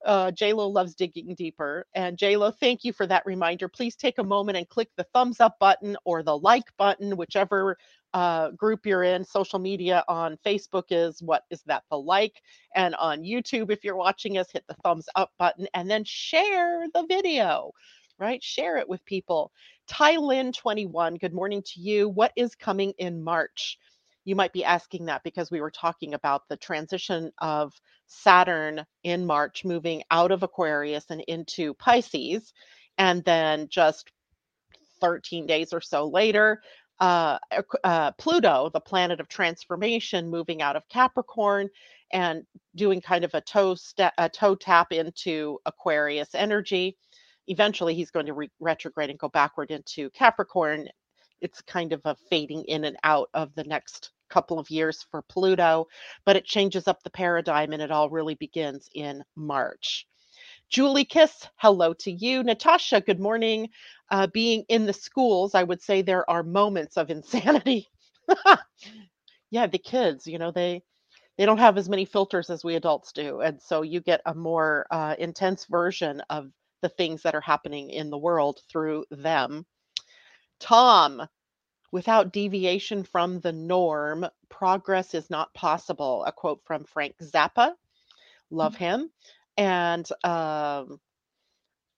Uh, 0.05 0.31
J 0.31 0.53
Lo 0.53 0.69
loves 0.69 0.95
digging 0.95 1.35
deeper. 1.35 1.87
And 1.95 2.19
J 2.19 2.37
Lo, 2.37 2.51
thank 2.51 2.85
you 2.85 2.93
for 2.93 3.07
that 3.07 3.27
reminder. 3.27 3.69
Please 3.69 3.97
take 3.97 4.19
a 4.19 4.25
moment 4.25 4.59
and 4.59 4.69
click 4.69 4.91
the 4.97 5.07
thumbs 5.15 5.41
up 5.41 5.59
button 5.59 5.97
or 6.05 6.23
the 6.23 6.37
like 6.37 6.65
button, 6.77 7.17
whichever 7.17 7.77
uh, 8.15 8.51
group 8.51 8.87
you're 8.87 9.03
in. 9.03 9.25
Social 9.25 9.59
media 9.59 10.05
on 10.09 10.39
Facebook 10.45 10.85
is 10.91 11.23
what 11.23 11.45
is 11.51 11.63
that? 11.67 11.85
The 11.91 11.99
like. 11.99 12.41
And 12.75 12.95
on 12.97 13.23
YouTube, 13.23 13.71
if 13.71 13.85
you're 13.85 13.97
watching 13.97 14.39
us, 14.39 14.51
hit 14.53 14.65
the 14.69 14.77
thumbs 14.85 15.09
up 15.15 15.31
button 15.39 15.67
and 15.75 15.91
then 15.91 16.05
share 16.05 16.87
the 16.93 17.05
video 17.09 17.73
right? 18.19 18.43
Share 18.43 18.77
it 18.79 18.89
with 18.89 19.05
people. 19.05 19.53
Tylin 19.87 20.53
21, 20.53 21.15
good 21.17 21.33
morning 21.33 21.63
to 21.63 21.81
you. 21.81 22.09
What 22.09 22.33
is 22.37 22.55
coming 22.55 22.93
in 22.99 23.23
March? 23.23 23.79
You 24.25 24.35
might 24.35 24.53
be 24.53 24.65
asking 24.65 25.07
that 25.07 25.23
because 25.23 25.51
we 25.51 25.61
were 25.61 25.71
talking 25.71 26.15
about 26.15 26.43
the 26.49 26.57
transition 26.57 27.31
of 27.39 27.73
Saturn 28.07 28.85
in 29.05 29.25
March 29.25 29.65
moving 29.65 30.03
out 30.11 30.33
of 30.33 30.43
Aquarius 30.43 31.07
and 31.11 31.21
into 31.29 31.75
Pisces. 31.75 32.53
And 32.99 33.25
then 33.25 33.69
just 33.71 34.11
13 35.01 35.47
days 35.47 35.73
or 35.73 35.81
so 35.81 36.09
later, 36.09 36.61
uh, 36.99 37.39
uh, 37.85 38.11
Pluto, 38.13 38.71
the 38.73 38.81
planet 38.81 39.21
of 39.21 39.29
transformation, 39.29 40.29
moving 40.29 40.63
out 40.63 40.77
of 40.77 40.89
Capricorn 40.89 41.69
and 42.13 42.45
doing 42.75 43.01
kind 43.01 43.25
of 43.25 43.35
a 43.35 43.41
toe, 43.41 43.77
a 44.19 44.29
toe 44.29 44.55
tap 44.57 44.93
into 44.93 45.59
Aquarius 45.67 46.35
energy 46.35 46.97
eventually 47.47 47.95
he's 47.95 48.11
going 48.11 48.27
to 48.27 48.35
re- 48.35 48.51
retrograde 48.61 49.11
and 49.11 49.19
go 49.19 49.29
backward 49.29 49.71
into 49.71 50.11
Capricorn. 50.11 50.89
It's 51.41 51.63
kind 51.63 51.93
of 51.93 52.01
a 52.05 52.17
fading 52.31 52.65
in 52.65 52.85
and 52.85 52.97
out 53.05 53.29
of 53.35 53.55
the 53.55 53.65
next 53.65 54.11
couple 54.29 54.59
of 54.59 54.71
years 54.71 55.07
for 55.11 55.23
Pluto, 55.23 55.87
but 56.25 56.37
it 56.37 56.45
changes 56.45 56.89
up 56.89 57.03
the 57.03 57.11
paradigm 57.11 57.73
and 57.73 57.83
it 57.83 57.91
all 57.91 58.11
really 58.11 58.35
begins 58.35 58.89
in 58.95 59.23
March. 59.37 60.07
Julie 60.69 61.05
Kiss, 61.05 61.47
hello 61.57 61.95
to 61.95 62.11
you. 62.11 62.43
Natasha, 62.43 63.01
good 63.01 63.21
morning. 63.21 63.69
Uh, 64.11 64.27
being 64.27 64.65
in 64.69 64.85
the 64.87 64.93
schools, 64.93 65.55
I 65.55 65.63
would 65.63 65.81
say 65.83 66.03
there 66.03 66.29
are 66.29 66.43
moments 66.43 66.97
of 66.97 67.11
insanity. 67.11 67.89
yeah, 69.51 69.67
the 69.67 69.79
kids, 69.79 70.27
you 70.27 70.39
know, 70.39 70.51
they 70.51 70.83
they 71.39 71.45
don't 71.47 71.59
have 71.59 71.77
as 71.77 71.89
many 71.89 72.07
filters 72.07 72.49
as 72.51 72.65
we 72.65 72.77
adults 72.77 73.13
do, 73.13 73.41
and 73.41 73.61
so 73.61 73.83
you 73.83 74.01
get 74.01 74.23
a 74.27 74.35
more 74.35 74.87
uh, 74.91 75.15
intense 75.19 75.67
version 75.67 76.23
of 76.31 76.51
the 76.83 76.89
things 76.89 77.23
that 77.23 77.35
are 77.35 77.41
happening 77.41 77.91
in 77.91 78.11
the 78.11 78.19
world 78.19 78.61
through 78.69 79.05
them. 79.11 79.67
Tom, 80.59 81.27
without 81.93 82.33
deviation 82.33 83.03
from 83.05 83.41
the 83.41 83.53
norm, 83.53 84.27
progress 84.49 85.15
is 85.15 85.31
not 85.31 85.53
possible. 85.55 86.25
A 86.25 86.33
quote 86.33 86.61
from 86.65 86.85
Frank 86.85 87.17
Zappa. 87.23 87.73
Love 88.51 88.75
mm-hmm. 88.75 88.85
him. 88.85 89.11
And 89.57 90.09
um, 90.23 91.01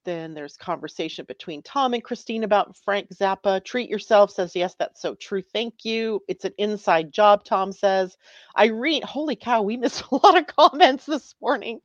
then 0.04 0.32
there's 0.32 0.56
conversation 0.56 1.24
between 1.26 1.62
Tom 1.62 1.92
and 1.92 2.02
Christine 2.02 2.44
about 2.44 2.76
Frank 2.76 3.10
Zappa. 3.10 3.62
Treat 3.62 3.90
yourself 3.90 4.30
says, 4.30 4.56
Yes, 4.56 4.74
that's 4.78 5.02
so 5.02 5.14
true. 5.14 5.42
Thank 5.42 5.84
you. 5.84 6.22
It's 6.28 6.44
an 6.44 6.54
inside 6.56 7.12
job, 7.12 7.44
Tom 7.44 7.72
says. 7.72 8.16
Irene, 8.56 9.02
holy 9.02 9.36
cow, 9.36 9.62
we 9.62 9.76
missed 9.76 10.04
a 10.10 10.14
lot 10.14 10.38
of 10.38 10.46
comments 10.46 11.04
this 11.04 11.34
morning. 11.42 11.80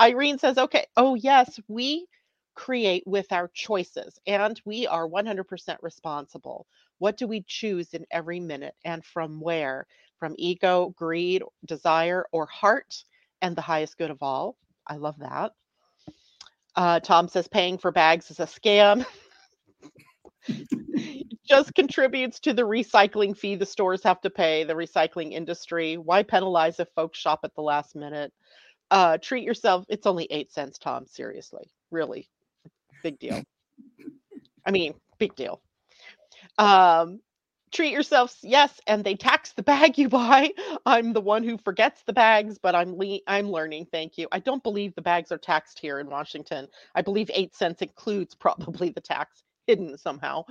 Irene 0.00 0.38
says, 0.38 0.56
Okay, 0.56 0.86
oh, 0.96 1.16
yes, 1.16 1.60
we 1.68 2.06
create 2.56 3.04
with 3.06 3.30
our 3.32 3.48
choices, 3.54 4.18
and 4.26 4.60
we 4.64 4.86
are 4.86 5.08
100% 5.08 5.76
responsible. 5.82 6.66
What 6.98 7.16
do 7.16 7.26
we 7.28 7.44
choose 7.46 7.94
in 7.94 8.06
every 8.10 8.40
minute 8.40 8.74
and 8.84 9.04
from 9.04 9.40
where? 9.40 9.86
From 10.18 10.34
ego, 10.38 10.94
greed, 10.96 11.42
desire, 11.66 12.26
or 12.32 12.46
heart, 12.46 13.04
and 13.42 13.54
the 13.54 13.62
highest 13.62 13.98
good 13.98 14.10
of 14.10 14.22
all? 14.22 14.56
I 14.86 14.96
love 14.96 15.18
that. 15.18 15.52
Uh, 16.74 17.00
Tom 17.00 17.28
says 17.28 17.48
paying 17.48 17.78
for 17.78 17.92
bags 17.92 18.30
is 18.30 18.40
a 18.40 18.46
scam. 18.46 19.04
just 21.48 21.74
contributes 21.74 22.40
to 22.40 22.52
the 22.52 22.62
recycling 22.62 23.36
fee 23.36 23.54
the 23.54 23.66
stores 23.66 24.02
have 24.02 24.20
to 24.22 24.30
pay, 24.30 24.64
the 24.64 24.74
recycling 24.74 25.32
industry. 25.32 25.96
Why 25.96 26.22
penalize 26.22 26.80
if 26.80 26.88
folks 26.94 27.18
shop 27.18 27.40
at 27.44 27.54
the 27.54 27.62
last 27.62 27.94
minute? 27.94 28.32
Uh, 28.90 29.18
treat 29.18 29.44
yourself. 29.44 29.84
It's 29.88 30.06
only 30.06 30.26
eight 30.30 30.52
cents, 30.52 30.78
Tom. 30.78 31.06
Seriously, 31.06 31.70
really. 31.90 32.28
Big 33.06 33.20
deal. 33.20 33.44
I 34.66 34.72
mean, 34.72 34.94
big 35.18 35.36
deal. 35.36 35.60
Um, 36.58 37.20
treat 37.72 37.92
yourselves, 37.92 38.36
yes, 38.42 38.80
and 38.86 39.04
they 39.04 39.16
tax 39.16 39.52
the 39.54 39.62
bag 39.62 39.98
you 39.98 40.08
buy. 40.08 40.50
I'm 40.86 41.12
the 41.12 41.20
one 41.20 41.44
who 41.44 41.58
forgets 41.58 42.02
the 42.06 42.12
bags, 42.12 42.58
but 42.58 42.74
I'm 42.74 42.96
le- 42.98 43.20
I'm 43.28 43.50
learning. 43.50 43.86
Thank 43.92 44.18
you. 44.18 44.28
I 44.32 44.40
don't 44.40 44.64
believe 44.64 44.94
the 44.96 45.02
bags 45.02 45.32
are 45.32 45.38
taxed 45.38 45.78
here 45.80 46.00
in 46.00 46.08
Washington. 46.10 46.68
I 46.96 47.02
believe 47.02 47.30
eight 47.34 47.54
cents 47.54 47.82
includes 47.82 48.34
probably 48.40 48.90
the 48.90 49.00
tax 49.02 49.44
hidden 49.68 49.98
somehow. 49.98 50.44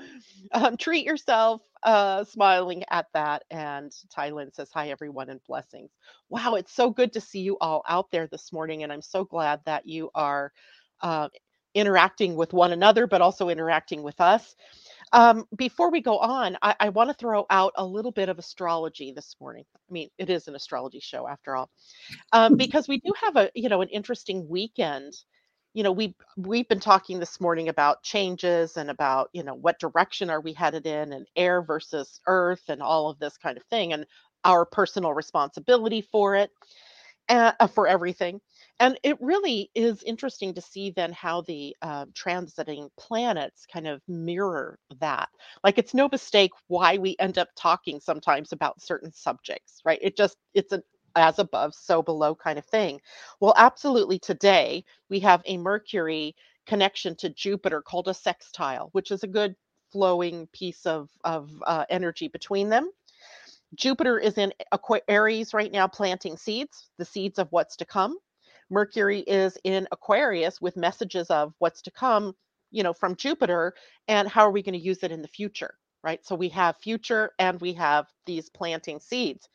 Um, 0.54 0.78
treat 0.78 1.06
yourself, 1.06 1.62
uh, 1.84 2.24
smiling 2.26 2.84
at 2.92 3.08
that. 3.14 3.44
And 3.52 3.92
Thailand 4.18 4.56
says, 4.56 4.72
Hi, 4.74 4.90
everyone, 4.90 5.30
and 5.30 5.42
blessings. 5.48 5.92
Wow, 6.30 6.56
it's 6.56 6.74
so 6.76 6.92
good 6.92 7.14
to 7.14 7.22
see 7.22 7.42
you 7.42 7.58
all 7.62 7.84
out 7.90 8.12
there 8.12 8.28
this 8.28 8.54
morning. 8.54 8.84
And 8.84 8.94
I'm 8.94 9.04
so 9.04 9.26
glad 9.26 9.62
that 9.66 9.88
you 9.88 10.12
are 10.16 10.52
uh, 11.02 11.30
interacting 11.76 12.36
with 12.36 12.54
one 12.54 12.74
another, 12.74 13.08
but 13.08 13.22
also 13.22 13.50
interacting 13.50 14.04
with 14.04 14.20
us. 14.22 14.56
Um, 15.14 15.46
before 15.56 15.92
we 15.92 16.02
go 16.02 16.18
on, 16.20 16.58
I, 16.62 16.76
I 16.80 16.90
want 16.90 17.10
to 17.10 17.16
throw 17.16 17.46
out 17.50 17.74
a 17.78 17.86
little 17.86 18.12
bit 18.12 18.30
of 18.30 18.40
astrology 18.40 19.12
this 19.12 19.36
morning. 19.40 19.66
I 19.76 19.94
mean, 19.94 20.10
it 20.18 20.30
is 20.30 20.48
an 20.48 20.56
astrology 20.56 21.00
show 21.00 21.28
after 21.28 21.56
all, 21.56 21.70
um, 22.34 22.58
because 22.58 22.88
we 22.88 23.00
do 23.00 23.14
have 23.24 23.36
a 23.38 23.52
you 23.56 23.70
know 23.70 23.82
an 23.82 23.90
interesting 23.90 24.48
weekend. 24.50 25.14
You 25.74 25.84
know, 25.84 25.92
we 25.92 26.16
we've 26.38 26.68
been 26.68 26.80
talking 26.80 27.20
this 27.20 27.42
morning 27.42 27.70
about 27.70 28.04
changes 28.04 28.78
and 28.78 28.90
about 28.90 29.30
you 29.34 29.44
know 29.44 29.56
what 29.56 29.80
direction 29.80 30.30
are 30.30 30.42
we 30.42 30.54
headed 30.54 30.88
in, 30.88 31.14
and 31.14 31.28
air 31.36 31.62
versus 31.62 32.20
earth, 32.28 32.64
and 32.70 32.82
all 32.82 33.10
of 33.10 33.20
this 33.20 33.38
kind 33.38 33.58
of 33.58 33.64
thing, 33.66 33.94
and 33.94 34.06
our 34.44 34.66
personal 34.66 35.14
responsibility 35.14 36.02
for 36.02 36.36
it, 36.36 36.52
uh, 37.30 37.68
for 37.68 37.88
everything 37.88 38.42
and 38.80 39.00
it 39.04 39.18
really 39.22 39.72
is 39.76 40.04
interesting 40.04 40.54
to 40.56 40.62
see 40.62 40.92
then 40.92 41.14
how 41.14 41.42
the 41.44 41.76
uh, 41.82 42.06
transiting 42.08 42.90
planets 43.00 43.66
kind 43.74 43.88
of 43.88 44.02
mirror 44.08 44.80
that. 45.02 45.30
Like 45.64 45.80
it's 45.80 45.96
no 45.96 46.10
mistake 46.12 46.52
why 46.68 46.98
we 47.00 47.18
end 47.20 47.40
up 47.40 47.50
talking 47.58 48.02
sometimes 48.02 48.54
about 48.54 48.82
certain 48.82 49.14
subjects 49.14 49.82
right? 49.86 50.00
It 50.04 50.18
just 50.18 50.38
it's 50.56 50.74
an 50.74 50.84
as 51.18 51.40
above 51.40 51.76
so 51.76 52.04
below 52.04 52.36
kind 52.36 52.60
of 52.60 52.66
thing. 52.68 53.02
Well 53.42 53.56
absolutely 53.58 54.20
today 54.20 54.86
we 55.10 55.20
have 55.22 55.44
a 55.48 55.58
mercury 55.58 56.36
connection 56.68 57.16
to 57.18 57.30
jupiter 57.32 57.82
called 57.82 58.10
a 58.10 58.16
sextile 58.16 58.90
which 58.94 59.12
is 59.12 59.24
a 59.24 59.28
good 59.28 59.56
flowing 59.92 60.48
piece 60.54 60.86
of 60.86 61.10
of 61.26 61.52
uh, 61.68 61.86
energy 61.90 62.30
between 62.30 62.70
them. 62.70 62.92
Jupiter 63.76 64.20
is 64.20 64.38
in 64.38 64.54
Aries 65.08 65.54
right 65.54 65.72
now, 65.72 65.88
planting 65.88 66.38
seeds, 66.38 66.90
the 66.98 67.06
seeds 67.06 67.40
of 67.40 67.52
what's 67.52 67.78
to 67.78 67.86
come. 67.86 68.18
Mercury 68.70 69.20
is 69.22 69.58
in 69.64 69.88
Aquarius 69.92 70.62
with 70.62 70.78
messages 70.78 71.30
of 71.30 71.54
what's 71.60 71.82
to 71.84 71.92
come, 71.92 72.34
you 72.72 72.84
know, 72.84 72.94
from 72.94 73.16
Jupiter 73.16 73.74
and 74.08 74.28
how 74.28 74.42
are 74.46 74.52
we 74.52 74.64
going 74.64 74.74
to 74.74 74.86
use 74.86 75.04
it 75.04 75.12
in 75.12 75.22
the 75.22 75.28
future, 75.28 75.76
right? 76.04 76.26
So 76.26 76.36
we 76.36 76.50
have 76.50 76.78
future 76.78 77.32
and 77.40 77.60
we 77.62 77.74
have 77.74 78.08
these 78.26 78.50
planting 78.50 79.00
seeds. 79.00 79.48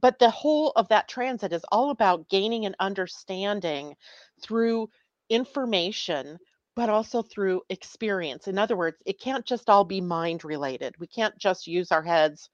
But 0.00 0.18
the 0.18 0.30
whole 0.30 0.72
of 0.76 0.88
that 0.88 1.08
transit 1.08 1.52
is 1.52 1.64
all 1.72 1.90
about 1.90 2.28
gaining 2.28 2.66
an 2.66 2.76
understanding 2.80 3.96
through 4.42 4.90
information 5.30 6.38
but 6.76 6.88
also 6.88 7.22
through 7.22 7.62
experience. 7.68 8.48
In 8.48 8.58
other 8.58 8.76
words, 8.76 8.96
it 9.04 9.20
can't 9.20 9.44
just 9.44 9.68
all 9.68 9.84
be 9.84 10.00
mind 10.00 10.44
related. 10.44 10.94
We 10.98 11.06
can't 11.06 11.36
just 11.38 11.66
use 11.66 11.92
our 11.92 12.02
heads 12.02 12.48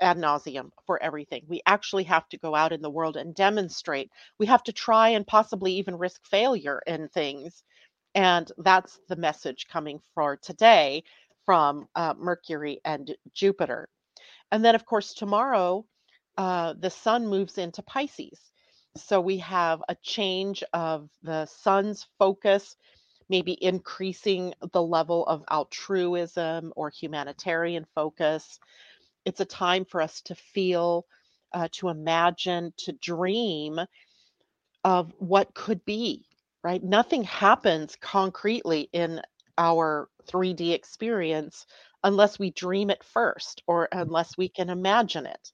ad 0.00 0.18
nauseum 0.18 0.70
for 0.86 1.02
everything. 1.02 1.44
We 1.48 1.62
actually 1.66 2.04
have 2.04 2.28
to 2.30 2.38
go 2.38 2.54
out 2.54 2.72
in 2.72 2.82
the 2.82 2.90
world 2.90 3.16
and 3.16 3.34
demonstrate. 3.34 4.10
We 4.38 4.46
have 4.46 4.62
to 4.64 4.72
try 4.72 5.10
and 5.10 5.26
possibly 5.26 5.72
even 5.74 5.98
risk 5.98 6.24
failure 6.26 6.80
in 6.86 7.08
things. 7.08 7.62
And 8.14 8.50
that's 8.58 8.98
the 9.08 9.16
message 9.16 9.66
coming 9.68 10.00
for 10.14 10.36
today 10.36 11.04
from 11.46 11.88
uh, 11.94 12.14
Mercury 12.18 12.80
and 12.84 13.14
Jupiter. 13.34 13.88
And 14.50 14.64
then, 14.64 14.74
of 14.74 14.84
course, 14.84 15.14
tomorrow, 15.14 15.84
uh, 16.36 16.74
the 16.78 16.90
sun 16.90 17.26
moves 17.26 17.58
into 17.58 17.82
Pisces. 17.82 18.38
So 18.96 19.20
we 19.20 19.38
have 19.38 19.82
a 19.88 19.96
change 20.02 20.62
of 20.74 21.08
the 21.22 21.46
sun's 21.46 22.06
focus, 22.18 22.76
maybe 23.30 23.56
increasing 23.64 24.52
the 24.72 24.82
level 24.82 25.26
of 25.26 25.44
altruism 25.50 26.72
or 26.76 26.90
humanitarian 26.90 27.86
focus. 27.94 28.58
It's 29.24 29.40
a 29.40 29.44
time 29.44 29.84
for 29.84 30.00
us 30.00 30.20
to 30.22 30.34
feel, 30.34 31.06
uh, 31.52 31.68
to 31.72 31.88
imagine, 31.88 32.72
to 32.78 32.92
dream 32.92 33.80
of 34.84 35.12
what 35.18 35.54
could 35.54 35.84
be, 35.84 36.24
right? 36.62 36.82
Nothing 36.82 37.22
happens 37.24 37.96
concretely 38.00 38.88
in 38.92 39.20
our 39.58 40.08
3D 40.26 40.72
experience 40.72 41.66
unless 42.04 42.38
we 42.38 42.50
dream 42.50 42.90
it 42.90 43.04
first 43.04 43.62
or 43.66 43.88
unless 43.92 44.36
we 44.36 44.48
can 44.48 44.70
imagine 44.70 45.26
it. 45.26 45.52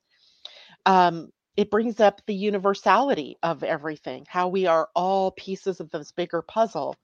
Um, 0.86 1.30
it 1.56 1.70
brings 1.70 2.00
up 2.00 2.22
the 2.26 2.34
universality 2.34 3.36
of 3.42 3.64
everything, 3.64 4.24
how 4.28 4.48
we 4.48 4.66
are 4.66 4.88
all 4.94 5.32
pieces 5.32 5.80
of 5.80 5.90
this 5.90 6.12
bigger 6.12 6.40
puzzle. 6.40 6.94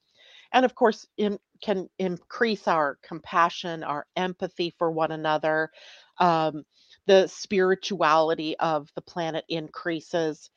And 0.52 0.64
of 0.64 0.74
course, 0.76 1.06
in, 1.16 1.38
can 1.60 1.88
increase 1.98 2.68
our 2.68 2.98
compassion, 3.02 3.82
our 3.82 4.06
empathy 4.16 4.72
for 4.78 4.90
one 4.92 5.10
another. 5.10 5.70
Um, 6.18 6.64
the 7.06 7.26
spirituality 7.26 8.58
of 8.58 8.88
the 8.94 9.02
planet 9.02 9.44
increases. 9.48 10.50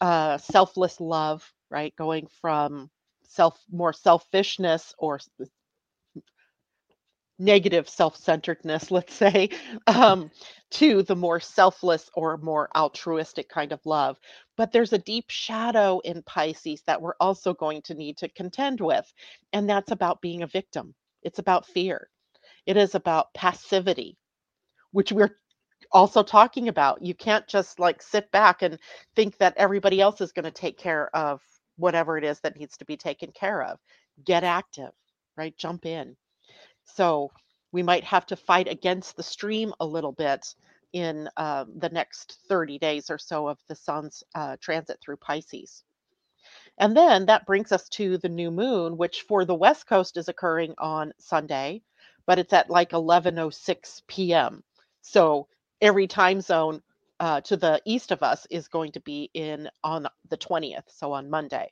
Uh, 0.00 0.38
selfless 0.38 1.00
love, 1.00 1.50
right? 1.70 1.94
Going 1.96 2.26
from 2.40 2.90
self 3.26 3.58
more 3.70 3.92
selfishness 3.92 4.94
or 4.98 5.20
negative 7.38 7.88
self-centeredness 7.88 8.90
let's 8.92 9.14
say 9.14 9.48
um, 9.88 10.30
to 10.70 11.02
the 11.02 11.16
more 11.16 11.40
selfless 11.40 12.08
or 12.14 12.36
more 12.38 12.68
altruistic 12.76 13.48
kind 13.48 13.72
of 13.72 13.84
love 13.84 14.16
but 14.56 14.70
there's 14.72 14.92
a 14.92 14.98
deep 14.98 15.24
shadow 15.28 15.98
in 16.04 16.22
pisces 16.22 16.82
that 16.86 17.02
we're 17.02 17.16
also 17.20 17.52
going 17.52 17.82
to 17.82 17.94
need 17.94 18.16
to 18.16 18.28
contend 18.30 18.80
with 18.80 19.12
and 19.52 19.68
that's 19.68 19.90
about 19.90 20.20
being 20.20 20.42
a 20.42 20.46
victim 20.46 20.94
it's 21.22 21.40
about 21.40 21.66
fear 21.66 22.08
it 22.66 22.76
is 22.76 22.94
about 22.94 23.34
passivity 23.34 24.16
which 24.94 25.12
we're 25.12 25.36
also 25.92 26.22
talking 26.24 26.68
about 26.68 27.02
you 27.02 27.14
can't 27.14 27.48
just 27.48 27.80
like 27.80 28.02
sit 28.02 28.30
back 28.32 28.62
and 28.62 28.78
think 29.16 29.38
that 29.38 29.54
everybody 29.58 30.00
else 30.02 30.20
is 30.22 30.32
going 30.32 30.44
to 30.46 30.52
take 30.52 30.78
care 30.78 31.14
of 31.16 31.40
whatever 31.78 32.18
it 32.18 32.24
is 32.24 32.40
that 32.40 32.58
needs 32.58 32.78
to 32.78 32.86
be 32.86 32.96
taken 32.98 33.32
care 33.32 33.62
of 33.62 33.78
get 34.24 34.44
active 34.44 34.92
right 35.38 35.56
jump 35.58 35.86
in 35.86 36.16
so 36.84 37.30
we 37.72 37.82
might 37.82 38.04
have 38.04 38.26
to 38.26 38.36
fight 38.36 38.68
against 38.68 39.16
the 39.16 39.24
stream 39.24 39.74
a 39.80 39.86
little 39.86 40.12
bit 40.12 40.46
in 40.94 41.28
uh, 41.38 41.66
the 41.78 41.90
next 41.90 42.38
30 42.48 42.78
days 42.78 43.10
or 43.10 43.18
so 43.18 43.48
of 43.48 43.58
the 43.68 43.76
sun's 43.76 44.24
uh, 44.36 44.56
transit 44.60 44.98
through 45.02 45.18
Pisces. 45.18 45.84
And 46.78 46.96
then 46.96 47.26
that 47.26 47.46
brings 47.46 47.72
us 47.72 47.88
to 47.90 48.18
the 48.18 48.28
new 48.28 48.50
moon, 48.50 48.96
which 48.96 49.22
for 49.28 49.44
the 49.44 49.54
West 49.54 49.86
Coast 49.88 50.16
is 50.16 50.28
occurring 50.28 50.74
on 50.78 51.12
Sunday, 51.18 51.82
but 52.26 52.38
it's 52.38 52.52
at 52.52 52.70
like 52.70 52.90
11:06 52.92 54.02
p.m. 54.08 54.62
So 55.04 55.48
every 55.82 56.06
time 56.06 56.40
zone 56.40 56.82
uh, 57.20 57.42
to 57.42 57.56
the 57.56 57.80
east 57.84 58.10
of 58.10 58.22
us 58.22 58.46
is 58.50 58.68
going 58.68 58.92
to 58.92 59.00
be 59.00 59.30
in 59.34 59.68
on 59.84 60.06
the 60.30 60.38
20th, 60.38 60.88
so 60.88 61.12
on 61.12 61.28
Monday. 61.28 61.70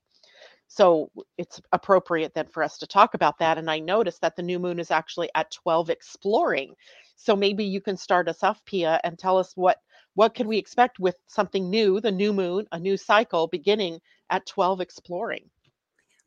So 0.69 1.11
it's 1.39 1.61
appropriate 1.73 2.35
then 2.35 2.47
for 2.49 2.63
us 2.63 2.79
to 2.79 2.87
talk 2.87 3.15
about 3.15 3.39
that. 3.39 3.57
And 3.57 3.71
I 3.71 3.79
noticed 3.79 4.21
that 4.21 4.37
the 4.37 4.43
new 4.43 4.59
moon 4.59 4.79
is 4.79 4.91
actually 4.91 5.31
at 5.35 5.51
12 5.51 5.89
exploring. 5.89 6.75
So 7.17 7.35
maybe 7.35 7.65
you 7.65 7.81
can 7.81 7.97
start 7.97 8.29
us 8.29 8.43
off, 8.43 8.63
Pia, 8.67 9.01
and 9.03 9.19
tell 9.19 9.39
us 9.39 9.53
what 9.57 9.79
what 10.15 10.35
can 10.35 10.47
we 10.47 10.59
expect 10.59 10.99
with 10.99 11.17
something 11.27 11.71
new, 11.71 12.01
the 12.01 12.13
new 12.13 12.35
moon, 12.35 12.67
a 12.71 12.79
new 12.79 12.99
cycle 12.99 13.47
beginning 13.47 13.99
at 14.29 14.45
12 14.45 14.83
exploring. 14.83 15.49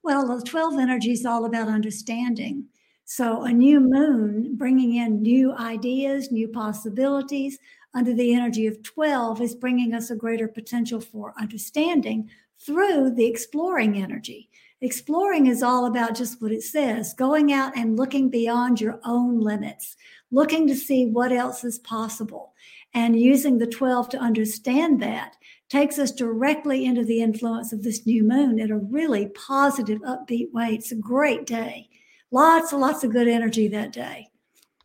Well, 0.01 0.25
the 0.25 0.43
12 0.43 0.79
energy 0.79 1.11
is 1.11 1.23
all 1.23 1.45
about 1.45 1.67
understanding. 1.67 2.65
So 3.07 3.43
a 3.43 3.53
new 3.53 3.79
moon 3.79 4.55
bringing 4.55 4.95
in 4.95 5.21
new 5.21 5.53
ideas, 5.53 6.31
new 6.31 6.47
possibilities 6.47 7.59
under 7.93 8.15
the 8.15 8.33
energy 8.33 8.65
of 8.65 8.81
12 8.81 9.41
is 9.41 9.53
bringing 9.53 9.93
us 9.93 10.09
a 10.09 10.15
greater 10.15 10.47
potential 10.47 10.99
for 10.99 11.35
understanding 11.39 12.31
through 12.59 13.11
the 13.11 13.25
exploring 13.25 14.01
energy. 14.01 14.49
Exploring 14.81 15.45
is 15.45 15.61
all 15.61 15.85
about 15.85 16.15
just 16.15 16.41
what 16.41 16.51
it 16.51 16.63
says 16.63 17.13
going 17.13 17.53
out 17.53 17.77
and 17.77 17.95
looking 17.95 18.29
beyond 18.29 18.81
your 18.81 18.99
own 19.05 19.39
limits, 19.39 19.95
looking 20.31 20.67
to 20.67 20.75
see 20.75 21.05
what 21.05 21.31
else 21.31 21.63
is 21.63 21.77
possible. 21.79 22.53
And 22.95 23.19
using 23.19 23.59
the 23.59 23.67
12 23.67 24.09
to 24.09 24.17
understand 24.17 24.99
that 25.03 25.35
takes 25.69 25.99
us 25.99 26.11
directly 26.11 26.85
into 26.85 27.03
the 27.03 27.21
influence 27.21 27.71
of 27.71 27.83
this 27.83 28.07
new 28.07 28.23
moon 28.23 28.57
in 28.57 28.71
a 28.71 28.77
really 28.77 29.27
positive, 29.27 30.01
upbeat 30.01 30.51
way. 30.53 30.69
It's 30.73 30.91
a 30.91 30.95
great 30.95 31.45
day. 31.45 31.89
Lots 32.35 32.73
and 32.73 32.81
lots 32.81 33.05
of 33.05 33.13
good 33.13 33.29
energy 33.29 33.69
that 33.69 33.93
day. 33.93 34.27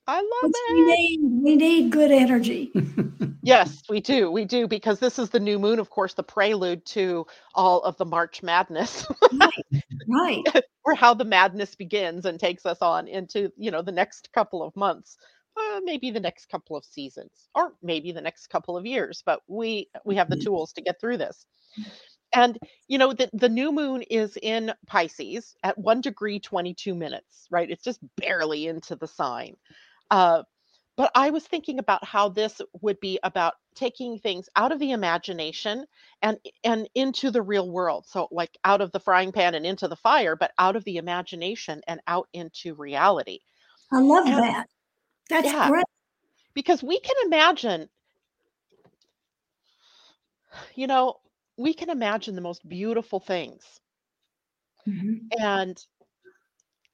I 0.06 0.18
love 0.18 0.52
it. 0.54 0.72
We 0.72 0.82
need, 0.82 1.20
we 1.42 1.56
need 1.56 1.90
good 1.90 2.12
energy. 2.12 2.70
yes, 3.42 3.82
we 3.88 3.98
do. 3.98 4.30
We 4.30 4.44
do 4.44 4.68
because 4.68 5.00
this 5.00 5.18
is 5.18 5.30
the 5.30 5.40
new 5.40 5.58
moon, 5.58 5.80
of 5.80 5.90
course, 5.90 6.14
the 6.14 6.22
prelude 6.22 6.86
to 6.86 7.26
all 7.56 7.82
of 7.82 7.96
the 7.96 8.04
March 8.04 8.44
madness. 8.44 9.04
right. 9.32 9.82
Right. 10.08 10.44
or 10.84 10.94
how 10.94 11.12
the 11.12 11.24
madness 11.24 11.74
begins 11.74 12.24
and 12.24 12.38
takes 12.38 12.64
us 12.66 12.78
on 12.82 13.08
into, 13.08 13.50
you 13.56 13.72
know, 13.72 13.82
the 13.82 13.90
next 13.90 14.32
couple 14.32 14.62
of 14.62 14.76
months. 14.76 15.16
Uh, 15.56 15.80
maybe 15.82 16.12
the 16.12 16.20
next 16.20 16.48
couple 16.48 16.76
of 16.76 16.84
seasons 16.84 17.48
or 17.56 17.72
maybe 17.82 18.12
the 18.12 18.20
next 18.20 18.46
couple 18.46 18.76
of 18.76 18.86
years 18.86 19.20
but 19.26 19.40
we 19.48 19.90
we 20.04 20.14
have 20.14 20.30
the 20.30 20.36
tools 20.36 20.72
to 20.72 20.80
get 20.80 20.98
through 21.00 21.16
this 21.18 21.44
and 22.32 22.58
you 22.88 22.98
know 22.98 23.12
the, 23.12 23.28
the 23.32 23.48
new 23.48 23.72
moon 23.72 24.02
is 24.02 24.38
in 24.42 24.72
pisces 24.86 25.54
at 25.62 25.78
1 25.78 26.00
degree 26.00 26.38
22 26.38 26.94
minutes 26.94 27.46
right 27.50 27.70
it's 27.70 27.84
just 27.84 28.00
barely 28.16 28.66
into 28.66 28.96
the 28.96 29.08
sign 29.08 29.56
uh, 30.10 30.42
but 31.00 31.10
I 31.14 31.30
was 31.30 31.46
thinking 31.46 31.78
about 31.78 32.04
how 32.04 32.28
this 32.28 32.60
would 32.82 33.00
be 33.00 33.18
about 33.22 33.54
taking 33.74 34.18
things 34.18 34.50
out 34.54 34.70
of 34.70 34.78
the 34.78 34.90
imagination 34.90 35.86
and 36.20 36.36
and 36.62 36.90
into 36.94 37.30
the 37.30 37.40
real 37.40 37.70
world. 37.70 38.04
So 38.06 38.28
like 38.30 38.58
out 38.64 38.82
of 38.82 38.92
the 38.92 39.00
frying 39.00 39.32
pan 39.32 39.54
and 39.54 39.64
into 39.64 39.88
the 39.88 39.96
fire, 39.96 40.36
but 40.36 40.52
out 40.58 40.76
of 40.76 40.84
the 40.84 40.98
imagination 40.98 41.80
and 41.88 42.00
out 42.06 42.28
into 42.34 42.74
reality. 42.74 43.38
I 43.90 44.00
love 44.00 44.26
and, 44.26 44.42
that. 44.42 44.68
That's 45.30 45.46
yeah, 45.46 45.70
great. 45.70 45.84
Because 46.52 46.82
we 46.82 47.00
can 47.00 47.16
imagine, 47.24 47.88
you 50.74 50.86
know, 50.86 51.16
we 51.60 51.74
can 51.74 51.90
imagine 51.90 52.34
the 52.34 52.40
most 52.40 52.66
beautiful 52.66 53.20
things. 53.20 53.80
Mm-hmm. 54.88 55.26
And 55.38 55.78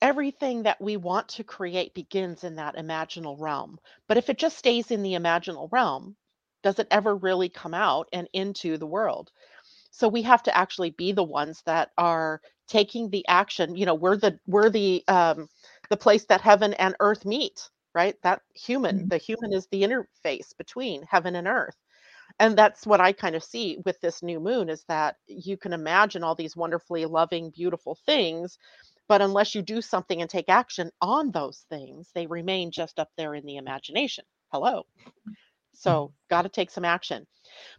everything 0.02 0.64
that 0.64 0.81
we 0.81 0.96
want 0.96 1.29
to 1.29 1.44
create 1.44 1.94
begins 1.94 2.42
in 2.42 2.57
that 2.57 2.76
imaginal 2.76 3.37
realm. 3.38 3.79
But 4.09 4.16
if 4.18 4.29
it 4.29 4.38
just 4.38 4.59
stays 4.59 4.90
in 4.90 5.02
the 5.02 5.12
imaginal 5.12 5.68
realm, 5.70 6.16
does 6.64 6.81
it 6.81 6.88
ever 6.90 7.14
really 7.14 7.48
come 7.48 7.74
out 7.74 8.09
and 8.12 8.29
into 8.33 8.76
the 8.76 8.87
world? 8.87 9.31
So 9.92 10.09
we 10.09 10.22
have 10.22 10.42
to 10.42 10.57
actually 10.57 10.90
be 10.90 11.12
the 11.12 11.22
ones 11.22 11.62
that 11.64 11.90
are 11.96 12.40
taking 12.66 13.09
the 13.09 13.26
action. 13.29 13.76
You 13.76 13.87
know, 13.87 13.94
we're 13.94 14.16
the 14.16 14.38
we're 14.46 14.68
the 14.68 15.05
um, 15.07 15.48
the 15.90 15.96
place 15.96 16.24
that 16.24 16.40
heaven 16.40 16.74
and 16.74 16.96
earth 16.98 17.24
meet, 17.24 17.70
right? 17.94 18.16
That 18.22 18.42
human, 18.55 18.98
mm-hmm. 18.98 19.09
the 19.09 19.18
human 19.18 19.52
is 19.52 19.68
the 19.68 19.85
interface 19.85 20.57
between 20.59 21.05
heaven 21.05 21.37
and 21.37 21.46
earth. 21.46 21.76
And 22.38 22.57
that's 22.57 22.87
what 22.87 23.01
I 23.01 23.12
kind 23.12 23.35
of 23.35 23.42
see 23.42 23.79
with 23.85 24.01
this 24.01 24.22
new 24.22 24.40
moon 24.40 24.68
is 24.68 24.85
that 24.88 25.16
you 25.27 25.57
can 25.57 25.72
imagine 25.72 26.22
all 26.22 26.35
these 26.35 26.57
wonderfully 26.57 27.07
loving, 27.07 27.51
beautiful 27.51 27.99
things, 28.07 28.59
but 29.09 29.22
unless 29.22 29.55
you 29.55 29.62
do 29.62 29.81
something 29.81 30.20
and 30.20 30.29
take 30.29 30.49
action 30.49 30.90
on 31.01 31.31
those 31.31 31.64
things, 31.70 32.11
they 32.14 32.27
remain 32.27 32.70
just 32.70 32.99
up 32.99 33.09
there 33.16 33.35
in 33.35 33.46
the 33.46 33.57
imagination. 33.57 34.25
Hello. 34.53 34.85
So, 35.72 36.13
got 36.31 36.42
to 36.42 36.48
take 36.48 36.71
some 36.71 36.85
action. 36.85 37.27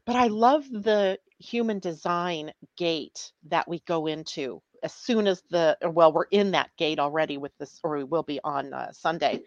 But 0.05 0.15
I 0.15 0.27
love 0.27 0.65
the 0.69 1.19
human 1.39 1.79
design 1.79 2.51
gate 2.77 3.31
that 3.49 3.67
we 3.67 3.79
go 3.87 4.07
into 4.07 4.61
as 4.83 4.93
soon 4.93 5.27
as 5.27 5.41
the, 5.49 5.77
well, 5.81 6.13
we're 6.13 6.25
in 6.25 6.51
that 6.51 6.69
gate 6.77 6.99
already 6.99 7.37
with 7.37 7.51
this, 7.59 7.79
or 7.83 7.97
we 7.97 8.03
will 8.03 8.23
be 8.23 8.39
on 8.43 8.73
uh, 8.73 8.91
Sunday, 8.91 9.41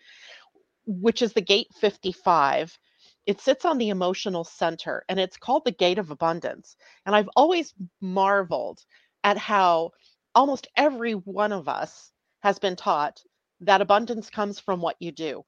which 0.87 1.22
is 1.22 1.32
the 1.32 1.41
gate 1.41 1.68
55. 1.80 2.76
It 3.27 3.41
sits 3.41 3.64
on 3.64 3.79
the 3.79 3.91
emotional 3.91 4.45
center 4.45 5.05
and 5.09 5.21
it's 5.21 5.37
called 5.37 5.64
the 5.64 5.73
gate 5.73 5.99
of 5.99 6.11
abundance. 6.11 6.77
And 7.07 7.14
I've 7.14 7.29
always 7.37 7.75
marveled 8.01 8.85
at 9.25 9.37
how 9.37 9.93
almost 10.35 10.68
every 10.77 11.12
one 11.12 11.53
of 11.53 11.68
us 11.68 12.12
has 12.43 12.59
been 12.59 12.77
taught 12.77 13.23
that 13.61 13.83
abundance 13.83 14.31
comes 14.31 14.59
from 14.59 14.81
what 14.81 14.97
you 15.01 15.12
do, 15.12 15.45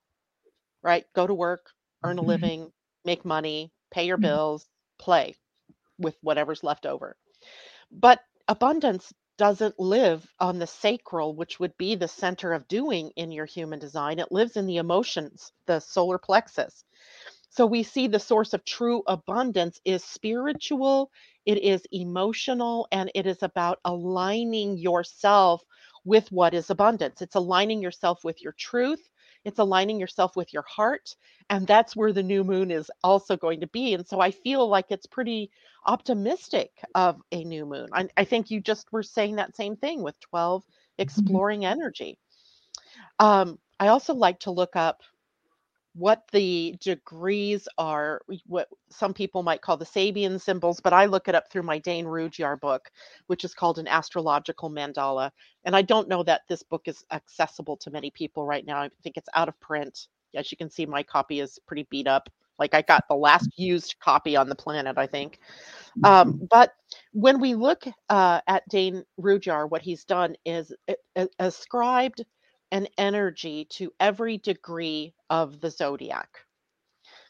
right? 0.83 1.05
Go 1.14 1.27
to 1.27 1.35
work, 1.35 1.70
earn 2.05 2.18
a 2.18 2.20
mm-hmm. 2.20 2.29
living, 2.29 2.73
make 3.05 3.25
money, 3.25 3.73
pay 3.91 4.07
your 4.07 4.16
mm-hmm. 4.16 4.23
bills, 4.23 4.66
play 4.99 5.35
with 5.99 6.16
whatever's 6.20 6.62
left 6.62 6.87
over. 6.87 7.16
But 7.91 8.20
abundance 8.49 9.12
doesn't 9.39 9.79
live 9.81 10.27
on 10.39 10.59
the 10.59 10.66
sacral, 10.66 11.35
which 11.35 11.59
would 11.59 11.77
be 11.79 11.95
the 11.95 12.09
center 12.09 12.53
of 12.53 12.68
doing 12.68 13.11
in 13.16 13.33
your 13.33 13.47
human 13.47 13.79
design. 13.79 14.18
It 14.18 14.31
lives 14.31 14.57
in 14.57 14.66
the 14.66 14.77
emotions, 14.77 15.53
the 15.66 15.81
solar 15.81 16.18
plexus. 16.18 16.85
So 17.53 17.66
we 17.66 17.82
see 17.82 18.07
the 18.07 18.18
source 18.18 18.55
of 18.55 18.64
true 18.64 19.03
abundance 19.07 19.78
is 19.84 20.03
spiritual, 20.03 21.11
it 21.44 21.59
is 21.59 21.82
emotional, 21.92 22.88
and 22.90 23.12
it 23.14 23.26
is 23.26 23.42
about 23.42 23.78
aligning 23.84 24.78
yourself 24.78 25.62
with 26.07 26.32
what 26.32 26.55
is 26.55 26.70
abundance. 26.70 27.20
It's 27.20 27.34
aligning 27.34 27.82
yourself 27.82 28.24
with 28.24 28.42
your 28.42 28.53
truth, 28.53 29.07
it's 29.44 29.59
aligning 29.59 30.00
yourself 30.00 30.34
with 30.34 30.55
your 30.55 30.64
heart. 30.66 31.14
And 31.50 31.66
that's 31.66 31.94
where 31.94 32.14
the 32.14 32.22
new 32.22 32.42
moon 32.42 32.70
is 32.70 32.90
also 33.05 33.36
going 33.36 33.61
to 33.61 33.66
be. 33.66 33.92
And 33.92 34.09
so 34.09 34.18
I 34.18 34.30
feel 34.30 34.66
like 34.66 34.86
it's 34.88 35.05
pretty 35.05 35.50
optimistic 35.84 36.70
of 36.94 37.20
a 37.32 37.44
new 37.44 37.66
moon. 37.66 37.88
I, 37.92 38.09
I 38.16 38.24
think 38.24 38.50
you 38.50 38.62
just 38.62 38.90
were 38.92 39.03
saying 39.03 39.36
that 39.36 39.55
same 39.55 39.76
thing 39.76 40.03
with 40.03 40.18
12 40.20 40.62
mm-hmm. 40.62 40.72
exploring 41.03 41.66
energy. 41.66 42.16
Um, 43.18 43.59
I 43.78 43.88
also 43.88 44.14
like 44.14 44.40
to 44.40 44.50
look 44.50 44.74
up 44.74 45.03
what 45.95 46.22
the 46.32 46.76
degrees 46.80 47.68
are, 47.76 48.22
what 48.47 48.68
some 48.90 49.12
people 49.12 49.43
might 49.43 49.61
call 49.61 49.76
the 49.76 49.84
Sabian 49.84 50.40
symbols, 50.40 50.80
but 50.80 50.93
I 50.93 51.05
look 51.05 51.28
it 51.28 51.34
up 51.34 51.51
through 51.51 51.64
my 51.64 51.78
Dane 51.78 52.07
Rudhyar 52.07 52.59
book, 52.61 52.90
which 53.26 53.45
is 53.45 53.55
called 53.55 53.78
an 53.78 53.88
astrological 53.88 54.70
mandala. 54.70 55.30
And 55.64 55.76
I 55.76 55.82
don't 55.82 56.09
know 56.09 56.22
that 56.22 56.43
this 56.49 56.62
book 56.62 56.82
is 56.86 57.05
accessible 57.12 57.76
to 57.78 57.90
many 57.90 58.11
people 58.11 58.47
right 58.47 58.64
now. 58.64 58.78
I 58.82 58.90
think 59.03 59.16
it's 59.16 59.28
out 59.34 59.49
of 59.49 59.61
print. 59.61 60.09
As 60.34 60.51
you 60.51 60.57
can 60.57 60.70
see, 60.70 60.86
my 60.86 61.03
copy 61.03 61.40
is 61.40 61.59
pretty 61.66 61.86
beat 61.90 62.07
up. 62.07 62.30
Like 62.59 62.74
I 62.74 62.82
got 62.82 63.05
the 63.09 63.16
last 63.16 63.51
used 63.57 63.97
copy 64.01 64.36
on 64.36 64.49
the 64.49 64.55
planet, 64.55 64.97
I 64.97 65.07
think. 65.07 65.40
Um, 66.05 66.34
mm-hmm. 66.34 66.45
but 66.49 66.72
when 67.12 67.40
we 67.40 67.55
look 67.55 67.84
uh, 68.09 68.40
at 68.47 68.66
Dane 68.68 69.05
Rudhyar, 69.20 69.68
what 69.68 69.82
he's 69.82 70.05
done 70.05 70.36
is 70.47 70.72
ascribed 71.38 72.24
an 72.73 72.89
energy 72.99 73.66
to 73.66 73.93
every 74.01 74.39
degree 74.39 75.14
of 75.31 75.61
the 75.61 75.70
zodiac. 75.70 76.29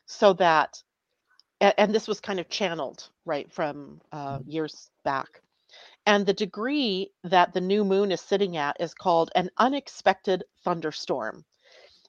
So 0.06 0.32
that 0.34 0.82
and 1.60 1.94
this 1.94 2.08
was 2.08 2.20
kind 2.20 2.40
of 2.40 2.48
channeled 2.48 3.08
right 3.24 3.52
from 3.52 4.00
uh, 4.10 4.38
mm-hmm. 4.38 4.50
years 4.50 4.90
back. 5.04 5.40
And 6.06 6.26
the 6.26 6.32
degree 6.32 7.12
that 7.22 7.54
the 7.54 7.60
new 7.60 7.84
moon 7.84 8.10
is 8.10 8.20
sitting 8.20 8.56
at 8.56 8.76
is 8.80 8.94
called 8.94 9.30
an 9.36 9.48
unexpected 9.58 10.42
thunderstorm. 10.64 11.44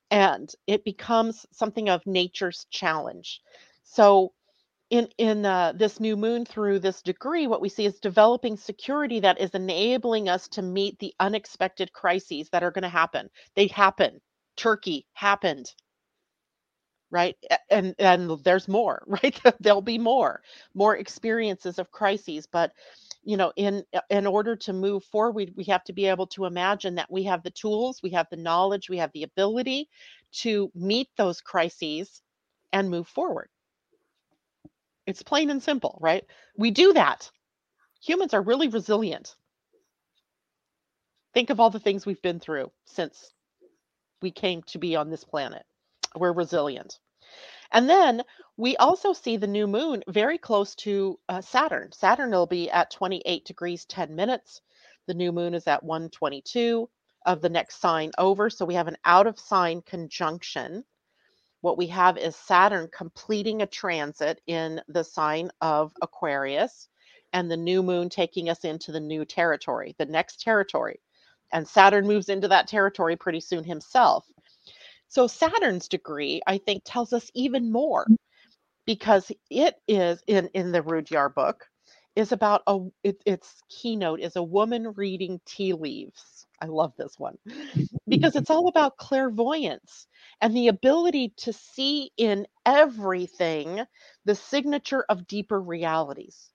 And 0.10 0.52
it 0.66 0.84
becomes 0.84 1.46
something 1.52 1.90
of 1.90 2.06
nature's 2.08 2.66
challenge. 2.72 3.42
So 3.84 4.34
in 4.94 5.10
in 5.18 5.44
uh, 5.44 5.74
this 5.76 6.00
new 6.00 6.16
moon 6.16 6.46
through 6.46 6.80
this 6.80 7.02
degree 7.02 7.48
what 7.48 7.62
we 7.62 7.70
see 7.70 7.86
is 7.88 8.00
developing 8.00 8.56
security 8.56 9.20
that 9.22 9.42
is 9.42 9.50
enabling 9.56 10.30
us 10.30 10.48
to 10.50 10.62
meet 10.62 11.00
the 11.00 11.16
unexpected 11.20 11.92
crises 11.94 12.48
that 12.52 12.64
are 12.64 12.72
going 12.72 12.84
to 12.84 12.90
happen. 12.90 13.28
They 13.56 13.68
happen 13.68 14.22
turkey 14.56 15.08
happened. 15.14 15.74
Right? 17.12 17.36
And 17.72 17.96
and 18.00 18.30
there's 18.44 18.68
more 18.68 19.04
right? 19.08 19.42
There'll 19.60 19.82
be 19.82 19.98
more 19.98 20.44
more 20.76 20.96
experiences 20.98 21.80
of 21.80 21.92
crises. 21.92 22.48
But 22.52 22.72
you 23.24 23.38
know 23.38 23.52
in 23.56 23.84
in 24.12 24.28
order 24.28 24.56
to 24.58 24.74
move 24.74 25.04
forward 25.06 25.54
we 25.58 25.64
have 25.66 25.84
to 25.86 25.94
be 25.94 26.06
able 26.06 26.28
to 26.28 26.46
imagine 26.46 26.96
that 26.96 27.12
we 27.12 27.24
have 27.24 27.44
the 27.44 27.52
tools 27.52 28.02
we 28.04 28.12
have 28.12 28.28
the 28.30 28.38
knowledge 28.38 28.90
we 28.90 28.98
have 29.00 29.12
the 29.14 29.24
ability 29.24 29.90
to 30.34 30.72
meet 30.76 31.10
those 31.18 31.42
crises 31.42 32.22
and 32.74 32.90
move 32.90 33.08
forward 33.08 33.50
it's 35.06 35.24
plain 35.24 35.50
and 35.50 35.62
simple, 35.62 35.98
right? 36.02 36.26
We 36.58 36.72
do 36.72 36.94
that. 36.94 37.30
Humans 38.02 38.34
are 38.34 38.42
really 38.42 38.68
resilient. 38.68 39.36
Think 41.34 41.50
of 41.50 41.60
all 41.60 41.70
the 41.70 41.80
things 41.80 42.06
we've 42.06 42.22
been 42.22 42.40
through 42.40 42.72
since 42.86 43.34
we 44.22 44.32
came 44.32 44.62
to 44.64 44.78
be 44.78 44.96
on 44.96 45.10
this 45.10 45.24
planet. 45.24 45.64
We're 46.16 46.34
resilient. 46.34 47.00
And 47.72 47.90
then 47.90 48.24
we 48.56 48.78
also 48.78 49.14
see 49.14 49.38
the 49.38 49.48
new 49.48 49.66
moon 49.66 50.04
very 50.08 50.38
close 50.38 50.76
to 50.76 51.20
uh, 51.28 51.42
Saturn. 51.42 51.92
Saturn 51.92 52.32
will 52.32 52.46
be 52.46 52.70
at 52.70 52.92
28 52.92 53.46
degrees 53.46 53.86
10 53.86 54.16
minutes. 54.16 54.62
The 55.08 55.16
new 55.16 55.32
moon 55.32 55.54
is 55.56 55.68
at 55.68 55.84
122 55.84 56.88
of 57.26 57.42
the 57.42 57.50
next 57.50 57.82
sign 57.82 58.12
over. 58.18 58.50
So 58.50 58.66
we 58.66 58.76
have 58.76 58.88
an 58.88 58.98
out 59.06 59.28
of 59.28 59.40
sign 59.40 59.82
conjunction 59.82 60.84
what 61.64 61.78
we 61.78 61.88
have 61.88 62.18
is 62.18 62.36
Saturn 62.36 62.90
completing 62.94 63.62
a 63.62 63.66
transit 63.66 64.42
in 64.48 64.82
the 64.90 65.04
sign 65.04 65.50
of 65.62 65.94
Aquarius 66.02 66.90
and 67.32 67.50
the 67.50 67.56
new 67.56 67.82
moon 67.82 68.10
taking 68.10 68.50
us 68.50 68.66
into 68.66 68.92
the 68.92 69.00
new 69.00 69.24
territory, 69.24 69.96
the 69.98 70.06
next 70.06 70.42
territory. 70.42 71.00
And 71.54 71.66
Saturn 71.66 72.06
moves 72.06 72.28
into 72.28 72.50
that 72.50 72.68
territory 72.68 73.16
pretty 73.16 73.40
soon 73.40 73.64
himself. 73.64 74.26
So 75.08 75.26
Saturn's 75.26 75.88
degree, 75.88 76.42
I 76.46 76.58
think, 76.58 76.84
tells 76.84 77.14
us 77.14 77.32
even 77.34 77.72
more 77.72 78.08
mm. 78.12 78.18
because 78.86 79.32
it 79.50 79.76
is 79.88 80.22
in 80.28 80.50
in 80.54 80.74
the 80.74 80.82
Rudhyar 80.82 81.34
book 81.34 81.66
is 82.18 82.34
about 82.34 82.64
a 82.68 82.80
it, 83.06 83.24
its 83.26 83.64
keynote 83.70 84.20
is 84.20 84.36
a 84.36 84.44
woman 84.44 84.92
reading 84.98 85.40
tea 85.46 85.72
leaves. 85.72 86.46
I 86.64 86.68
love 86.68 86.94
this 86.98 87.20
one 87.20 87.38
because 88.08 88.32
mm-hmm. 88.32 88.38
it's 88.38 88.50
all 88.50 88.70
about 88.70 88.96
clairvoyance 88.96 90.08
and 90.40 90.56
the 90.56 90.70
ability 90.70 91.34
to 91.40 91.52
see 91.52 92.12
in 92.16 92.48
everything 92.66 93.82
the 94.24 94.36
signature 94.36 95.04
of 95.10 95.28
deeper 95.28 95.62
realities. 95.62 96.52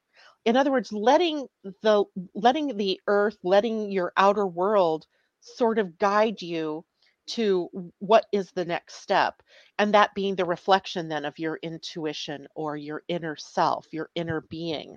In 0.46 0.56
other 0.56 0.70
words 0.70 0.94
letting 0.94 1.46
the 1.82 2.04
letting 2.34 2.78
the 2.78 2.98
earth 3.06 3.36
letting 3.44 3.92
your 3.92 4.14
outer 4.16 4.46
world 4.46 5.04
sort 5.42 5.78
of 5.78 5.98
guide 5.98 6.40
you 6.40 6.86
to 7.26 7.68
what 7.98 8.24
is 8.32 8.50
the 8.52 8.64
next 8.64 9.02
step 9.02 9.42
and 9.78 9.92
that 9.92 10.14
being 10.14 10.36
the 10.36 10.46
reflection 10.46 11.06
then 11.06 11.26
of 11.26 11.38
your 11.38 11.58
intuition 11.62 12.48
or 12.54 12.78
your 12.78 13.02
inner 13.08 13.36
self 13.36 13.86
your 13.92 14.08
inner 14.14 14.40
being. 14.40 14.96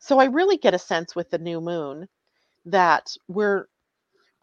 So 0.00 0.18
i 0.18 0.26
really 0.26 0.58
get 0.58 0.74
a 0.74 0.78
sense 0.78 1.16
with 1.16 1.30
the 1.30 1.38
new 1.38 1.62
moon 1.62 2.06
that 2.66 3.06
we're 3.26 3.68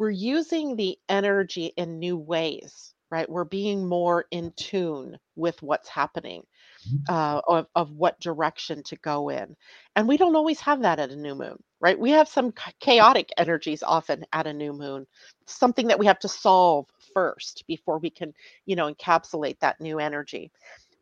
we're 0.01 0.09
using 0.09 0.75
the 0.75 0.97
energy 1.09 1.67
in 1.77 1.99
new 1.99 2.17
ways 2.17 2.95
right? 3.11 3.29
We're 3.29 3.43
being 3.43 3.85
more 3.85 4.25
in 4.31 4.53
tune 4.55 5.19
with 5.35 5.61
what's 5.61 5.89
happening, 5.89 6.43
mm-hmm. 6.87 7.13
uh, 7.13 7.41
of, 7.45 7.67
of 7.75 7.91
what 7.91 8.19
direction 8.21 8.81
to 8.83 8.95
go 8.95 9.27
in. 9.27 9.55
And 9.97 10.07
we 10.07 10.15
don't 10.15 10.35
always 10.37 10.61
have 10.61 10.81
that 10.83 10.97
at 10.97 11.11
a 11.11 11.15
new 11.17 11.35
moon, 11.35 11.61
right? 11.81 11.99
We 11.99 12.11
have 12.11 12.29
some 12.29 12.53
chaotic 12.79 13.29
energies 13.37 13.83
often 13.83 14.23
at 14.31 14.47
a 14.47 14.53
new 14.53 14.71
moon, 14.71 15.05
something 15.45 15.87
that 15.87 15.99
we 15.99 16.05
have 16.05 16.19
to 16.19 16.29
solve 16.29 16.87
first 17.13 17.65
before 17.67 17.99
we 17.99 18.09
can, 18.09 18.33
you 18.65 18.77
know, 18.77 18.91
encapsulate 18.91 19.59
that 19.59 19.81
new 19.81 19.99
energy. 19.99 20.49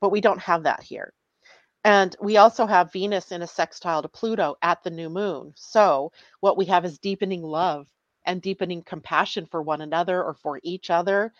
But 0.02 0.12
we 0.12 0.20
don't 0.20 0.42
have 0.42 0.64
that 0.64 0.82
here. 0.82 1.14
And 1.86 2.16
we 2.20 2.38
also 2.38 2.66
have 2.66 2.92
Venus 2.92 3.32
in 3.32 3.44
a 3.44 3.48
sextile 3.48 4.02
to 4.02 4.10
Pluto 4.10 4.56
at 4.64 4.84
the 4.84 4.90
new 4.90 5.10
moon. 5.10 5.54
So 5.56 6.12
what 6.40 6.58
we 6.58 6.66
have 6.66 6.86
is 6.86 6.98
deepening 6.98 7.44
love 7.44 7.86
and 8.30 8.42
deepening 8.42 8.82
compassion 8.84 9.46
for 9.46 9.62
one 9.62 9.82
another 9.82 10.24
or 10.24 10.34
for 10.34 10.62
each 10.64 10.90
other 10.90 11.34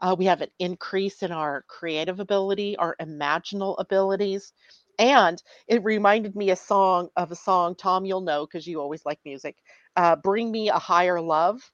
uh, 0.00 0.14
we 0.18 0.26
have 0.26 0.42
an 0.42 0.50
increase 0.58 1.22
in 1.22 1.32
our 1.32 1.62
creative 1.68 2.20
ability, 2.20 2.76
our 2.76 2.96
imaginal 3.00 3.76
abilities. 3.78 4.52
And 4.98 5.42
it 5.68 5.84
reminded 5.84 6.36
me 6.36 6.50
a 6.50 6.56
song 6.56 7.08
of 7.16 7.30
a 7.32 7.36
song, 7.36 7.74
Tom, 7.74 8.04
you'll 8.04 8.20
know 8.20 8.46
because 8.46 8.66
you 8.66 8.80
always 8.80 9.04
like 9.04 9.18
music. 9.24 9.56
Uh, 9.96 10.16
Bring 10.16 10.50
Me 10.50 10.68
a 10.68 10.78
Higher 10.78 11.20
Love. 11.20 11.70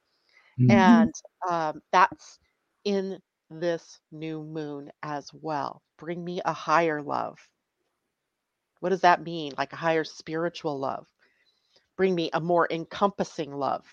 Mm-hmm. 0.60 0.70
And 0.70 1.14
um, 1.48 1.82
that's 1.92 2.38
in 2.84 3.18
this 3.50 4.00
new 4.10 4.42
moon 4.42 4.90
as 5.02 5.30
well. 5.32 5.82
Bring 5.98 6.24
me 6.24 6.40
a 6.44 6.52
higher 6.52 7.02
love. 7.02 7.38
What 8.80 8.90
does 8.90 9.00
that 9.02 9.22
mean? 9.22 9.52
Like 9.56 9.72
a 9.72 9.76
higher 9.76 10.04
spiritual 10.04 10.78
love. 10.78 11.06
Bring 11.96 12.14
me 12.14 12.30
a 12.32 12.40
more 12.40 12.66
encompassing 12.70 13.52
love 13.52 13.84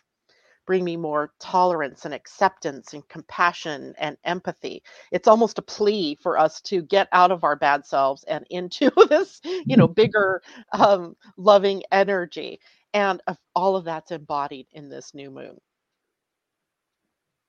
bring 0.69 0.85
me 0.85 0.95
more 0.95 1.33
tolerance 1.39 2.05
and 2.05 2.13
acceptance 2.13 2.93
and 2.93 3.07
compassion 3.09 3.95
and 3.97 4.17
empathy. 4.23 4.83
It's 5.11 5.27
almost 5.27 5.57
a 5.57 5.63
plea 5.63 6.15
for 6.21 6.37
us 6.37 6.61
to 6.63 6.83
get 6.83 7.07
out 7.11 7.31
of 7.31 7.43
our 7.43 7.55
bad 7.55 7.87
selves 7.87 8.23
and 8.25 8.45
into 8.51 8.91
this, 9.09 9.41
you 9.65 9.77
know, 9.77 9.87
bigger, 9.87 10.43
um, 10.73 11.15
loving 11.37 11.81
energy. 11.91 12.59
And 12.93 13.19
all 13.55 13.75
of 13.77 13.85
that's 13.85 14.11
embodied 14.11 14.67
in 14.73 14.89
this 14.89 15.15
new 15.15 15.31
moon. 15.31 15.57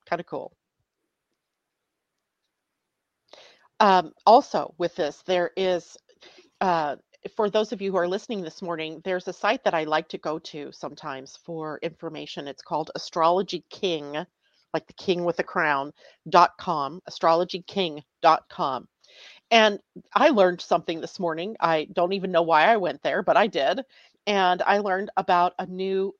Kind 0.07 0.21
of 0.21 0.27
cool. 0.27 0.57
Um, 3.81 4.13
also, 4.27 4.75
with 4.79 4.95
this, 4.95 5.23
there 5.27 5.51
is 5.59 5.99
uh, 6.63 6.97
for 7.37 7.51
those 7.51 7.73
of 7.73 7.83
you 7.83 7.91
who 7.91 7.99
are 7.99 8.09
listening 8.09 8.43
this 8.43 8.63
morning, 8.63 9.01
there's 9.05 9.29
a 9.29 9.33
site 9.33 9.65
that 9.65 9.75
I 9.75 9.85
like 9.85 10.09
to 10.11 10.19
go 10.19 10.39
to 10.39 10.73
sometimes 10.73 11.39
for 11.45 11.79
information. 11.83 12.49
It's 12.49 12.63
called 12.63 12.91
Astrology 12.95 13.65
King, 13.71 14.25
like 14.73 14.87
the 14.87 14.93
king 14.95 15.25
with 15.25 15.39
a 15.39 15.45
crown, 15.45 15.93
dot 16.29 16.53
com, 16.59 17.01
astrologyking.com. 17.11 18.89
And 19.51 19.81
I 20.15 20.29
learned 20.31 20.61
something 20.61 21.01
this 21.01 21.19
morning. 21.19 21.57
I 21.61 21.89
don't 21.93 22.13
even 22.13 22.31
know 22.33 22.43
why 22.43 22.65
I 22.67 22.77
went 22.77 23.03
there, 23.03 23.23
but 23.23 23.37
I 23.37 23.49
did. 23.49 23.81
And 24.27 24.63
I 24.63 24.79
learned 24.79 25.11
about 25.17 25.55
a 25.59 25.67
new 25.67 26.15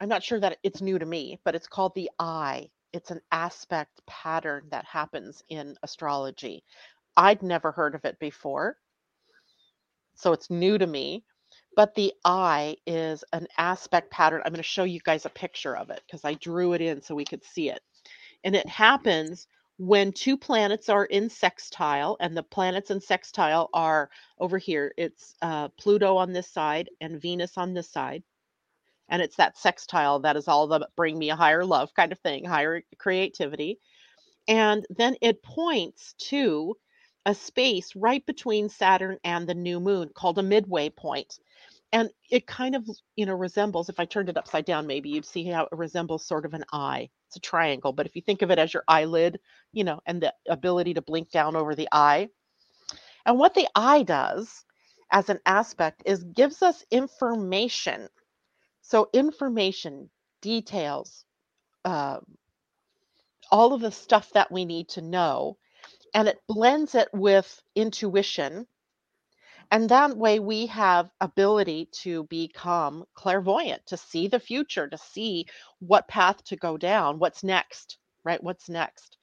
I'm 0.00 0.08
not 0.08 0.22
sure 0.22 0.40
that 0.40 0.58
it's 0.62 0.82
new 0.82 0.98
to 0.98 1.06
me, 1.06 1.40
but 1.44 1.54
it's 1.54 1.66
called 1.66 1.94
the 1.94 2.10
eye. 2.18 2.68
It's 2.92 3.10
an 3.10 3.20
aspect 3.32 4.00
pattern 4.06 4.64
that 4.70 4.84
happens 4.84 5.42
in 5.48 5.76
astrology. 5.82 6.64
I'd 7.16 7.42
never 7.42 7.72
heard 7.72 7.94
of 7.94 8.04
it 8.04 8.18
before. 8.18 8.76
So 10.16 10.32
it's 10.32 10.50
new 10.50 10.78
to 10.78 10.86
me. 10.86 11.24
But 11.76 11.94
the 11.94 12.12
eye 12.24 12.76
is 12.86 13.22
an 13.34 13.46
aspect 13.58 14.10
pattern. 14.10 14.42
I'm 14.44 14.52
going 14.52 14.58
to 14.58 14.62
show 14.62 14.84
you 14.84 15.00
guys 15.04 15.26
a 15.26 15.30
picture 15.30 15.76
of 15.76 15.90
it 15.90 16.02
because 16.06 16.24
I 16.24 16.34
drew 16.34 16.72
it 16.72 16.80
in 16.80 17.02
so 17.02 17.14
we 17.14 17.24
could 17.26 17.44
see 17.44 17.68
it. 17.70 17.80
And 18.44 18.56
it 18.56 18.68
happens 18.68 19.46
when 19.78 20.12
two 20.12 20.38
planets 20.38 20.88
are 20.88 21.04
in 21.04 21.28
sextile, 21.28 22.16
and 22.20 22.34
the 22.34 22.42
planets 22.42 22.90
in 22.90 23.00
sextile 23.00 23.68
are 23.74 24.08
over 24.38 24.56
here. 24.56 24.94
It's 24.96 25.34
uh, 25.42 25.68
Pluto 25.78 26.16
on 26.16 26.32
this 26.32 26.50
side 26.50 26.88
and 27.02 27.20
Venus 27.20 27.58
on 27.58 27.74
this 27.74 27.90
side. 27.90 28.22
And 29.10 29.20
it's 29.20 29.36
that 29.36 29.58
sextile 29.58 30.20
that 30.20 30.36
is 30.36 30.48
all 30.48 30.66
the 30.66 30.88
bring 30.96 31.18
me 31.18 31.30
a 31.30 31.36
higher 31.36 31.64
love 31.64 31.94
kind 31.94 32.10
of 32.10 32.18
thing, 32.20 32.44
higher 32.44 32.82
creativity. 32.98 33.78
And 34.48 34.86
then 34.90 35.16
it 35.20 35.42
points 35.42 36.14
to 36.30 36.74
a 37.26 37.34
space 37.34 37.96
right 37.96 38.26
between 38.26 38.70
Saturn 38.70 39.18
and 39.24 39.48
the 39.48 39.54
new 39.54 39.80
moon 39.80 40.10
called 40.14 40.38
a 40.38 40.44
midway 40.44 40.90
point. 40.90 41.40
And 41.92 42.10
it 42.30 42.46
kind 42.46 42.76
of, 42.76 42.88
you 43.16 43.26
know, 43.26 43.34
resembles, 43.34 43.90
if 43.90 44.00
I 44.00 44.06
turned 44.06 44.30
it 44.30 44.38
upside 44.38 44.66
down, 44.66 44.86
maybe 44.86 45.10
you'd 45.10 45.26
see 45.26 45.44
how 45.44 45.64
it 45.64 45.70
resembles 45.72 46.26
sort 46.26 46.46
of 46.46 46.54
an 46.54 46.64
eye. 46.72 47.10
It's 47.28 47.36
a 47.36 47.40
triangle, 47.40 47.92
but 47.92 48.06
if 48.06 48.16
you 48.16 48.22
think 48.22 48.42
of 48.42 48.52
it 48.52 48.60
as 48.60 48.74
your 48.74 48.84
eyelid, 48.88 49.40
you 49.72 49.84
know, 49.84 50.00
and 50.06 50.22
the 50.22 50.34
ability 50.48 50.94
to 50.94 51.02
blink 51.02 51.30
down 51.32 51.56
over 51.56 51.74
the 51.74 51.88
eye. 51.92 52.30
And 53.26 53.38
what 53.38 53.54
the 53.54 53.68
eye 53.74 54.04
does 54.04 54.64
as 55.10 55.28
an 55.30 55.40
aspect 55.46 56.02
is 56.06 56.24
gives 56.24 56.62
us 56.62 56.84
information. 56.90 58.08
So, 58.82 59.10
information, 59.12 60.10
details, 60.42 61.24
uh, 61.84 62.20
all 63.50 63.74
of 63.74 63.80
the 63.80 63.92
stuff 63.92 64.30
that 64.34 64.52
we 64.52 64.64
need 64.64 64.88
to 64.90 65.02
know 65.02 65.58
and 66.16 66.28
it 66.28 66.42
blends 66.48 66.96
it 66.96 67.08
with 67.14 67.62
intuition. 67.76 68.66
And 69.70 69.88
that 69.90 70.16
way 70.16 70.40
we 70.40 70.66
have 70.66 71.10
ability 71.20 71.90
to 72.02 72.24
become 72.24 73.04
clairvoyant 73.14 73.86
to 73.86 73.96
see 73.96 74.26
the 74.26 74.40
future 74.40 74.88
to 74.88 74.98
see 74.98 75.46
what 75.78 76.08
path 76.08 76.42
to 76.46 76.56
go 76.56 76.76
down 76.78 77.18
what's 77.20 77.44
next 77.44 77.98
right? 78.24 78.42
What's 78.42 78.68
next? 78.68 79.18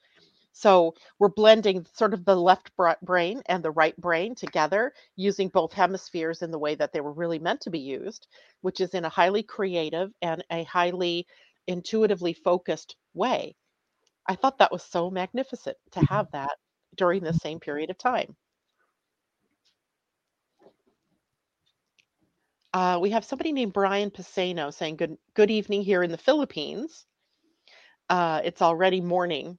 So 0.52 0.94
we're 1.18 1.28
blending 1.30 1.86
sort 1.94 2.14
of 2.14 2.24
the 2.24 2.36
left 2.36 2.72
brain 3.02 3.42
and 3.46 3.62
the 3.64 3.72
right 3.72 3.96
brain 4.00 4.34
together 4.36 4.92
using 5.16 5.48
both 5.48 5.72
hemispheres 5.74 6.42
in 6.42 6.50
the 6.52 6.58
way 6.60 6.76
that 6.76 6.92
they 6.92 7.00
were 7.02 7.12
really 7.12 7.40
meant 7.40 7.62
to 7.62 7.70
be 7.70 7.80
used 7.80 8.28
which 8.62 8.80
is 8.80 8.94
in 8.94 9.04
a 9.04 9.10
highly 9.10 9.42
creative 9.42 10.12
and 10.22 10.44
a 10.50 10.64
highly 10.64 11.26
intuitively 11.66 12.34
focused 12.34 12.96
way. 13.14 13.56
I 14.28 14.36
thought 14.36 14.58
that 14.58 14.72
was 14.72 14.84
so 14.84 15.10
magnificent 15.10 15.76
to 15.92 16.00
have 16.02 16.30
that 16.32 16.56
during 16.96 17.22
the 17.22 17.32
same 17.32 17.60
period 17.60 17.90
of 17.90 17.98
time. 17.98 18.36
Uh, 22.72 22.98
we 23.00 23.10
have 23.10 23.24
somebody 23.24 23.52
named 23.52 23.72
Brian 23.72 24.10
Pisano 24.10 24.74
saying 24.74 24.96
good 24.96 25.16
good 25.34 25.50
evening 25.50 25.82
here 25.82 26.02
in 26.02 26.10
the 26.10 26.18
Philippines. 26.18 27.06
Uh, 28.10 28.40
it's 28.44 28.62
already 28.62 29.00
morning. 29.00 29.58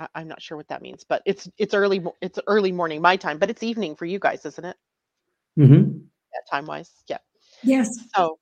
I, 0.00 0.22
am 0.22 0.28
not 0.28 0.42
sure 0.42 0.56
what 0.56 0.68
that 0.68 0.82
means, 0.82 1.04
but 1.04 1.22
it's 1.26 1.48
it's 1.58 1.74
early 1.74 2.02
it's 2.22 2.38
early 2.46 2.72
morning 2.72 3.02
my 3.02 3.16
time, 3.16 3.38
but 3.38 3.50
it's 3.50 3.62
evening 3.62 3.94
for 3.94 4.06
you 4.06 4.18
guys, 4.18 4.44
isn't 4.46 4.64
it? 4.64 4.76
Mm-hmm. 5.58 5.98
Yeah, 5.98 6.40
time 6.50 6.66
wise, 6.66 6.90
yeah. 7.08 7.18
Yes. 7.62 7.90
So 8.16 8.38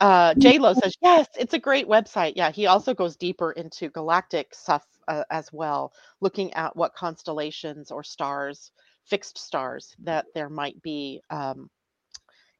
uh, 0.00 0.34
J 0.38 0.58
Lo 0.58 0.74
says 0.74 0.94
yes, 1.02 1.28
it's 1.38 1.54
a 1.54 1.58
great 1.58 1.88
website. 1.88 2.34
Yeah, 2.36 2.50
he 2.50 2.66
also 2.66 2.94
goes 2.94 3.16
deeper 3.16 3.52
into 3.52 3.88
galactic 3.90 4.54
stuff 4.54 4.86
uh, 5.08 5.24
as 5.30 5.52
well, 5.52 5.92
looking 6.20 6.52
at 6.54 6.74
what 6.76 6.94
constellations 6.94 7.90
or 7.90 8.02
stars, 8.02 8.70
fixed 9.04 9.38
stars, 9.38 9.94
that 10.00 10.26
there 10.34 10.48
might 10.48 10.80
be 10.82 11.20
um, 11.30 11.70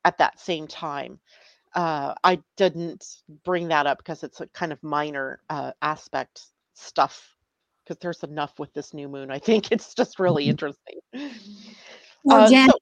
at 0.04 0.18
that 0.18 0.40
same 0.40 0.66
time. 0.66 1.18
Uh, 1.74 2.14
I 2.24 2.40
didn't 2.56 3.06
bring 3.44 3.68
that 3.68 3.86
up 3.86 3.98
because 3.98 4.24
it's 4.24 4.40
a 4.40 4.46
kind 4.48 4.72
of 4.72 4.82
minor 4.82 5.40
uh, 5.50 5.72
aspect 5.82 6.46
stuff 6.74 7.34
because 7.84 7.98
there's 8.00 8.22
enough 8.22 8.58
with 8.58 8.72
this 8.74 8.94
new 8.94 9.08
moon. 9.08 9.30
I 9.30 9.38
think 9.38 9.70
it's 9.72 9.94
just 9.94 10.18
really 10.18 10.48
interesting. 10.48 10.98
Well, 12.24 12.40
uh, 12.40 12.50
Jan, 12.50 12.68
so, 12.70 12.78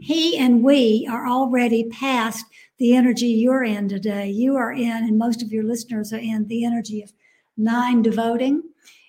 he 0.00 0.38
and 0.38 0.64
we 0.64 1.06
are 1.10 1.28
already 1.28 1.84
past 1.84 2.46
the 2.78 2.96
energy 2.96 3.26
you're 3.26 3.62
in 3.62 3.88
today. 3.88 4.30
You 4.30 4.56
are 4.56 4.72
in, 4.72 4.90
and 4.90 5.18
most 5.18 5.42
of 5.42 5.52
your 5.52 5.64
listeners 5.64 6.12
are 6.12 6.18
in 6.18 6.46
the 6.48 6.64
energy 6.64 7.02
of 7.02 7.12
nine 7.56 8.00
devoting. 8.00 8.62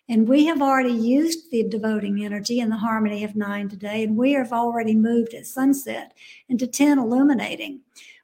And 0.09 0.27
we 0.27 0.45
have 0.47 0.61
already 0.61 0.91
used 0.91 1.49
the 1.51 1.63
devoting 1.63 2.25
energy 2.25 2.59
and 2.59 2.69
the 2.69 2.77
harmony 2.77 3.23
of 3.23 3.37
nine 3.37 3.69
today, 3.69 4.03
and 4.03 4.17
we 4.17 4.33
have 4.33 4.51
already 4.51 4.93
moved 4.93 5.33
at 5.33 5.45
sunset 5.45 6.13
into 6.49 6.67
10 6.67 6.99
illuminating, 6.99 7.79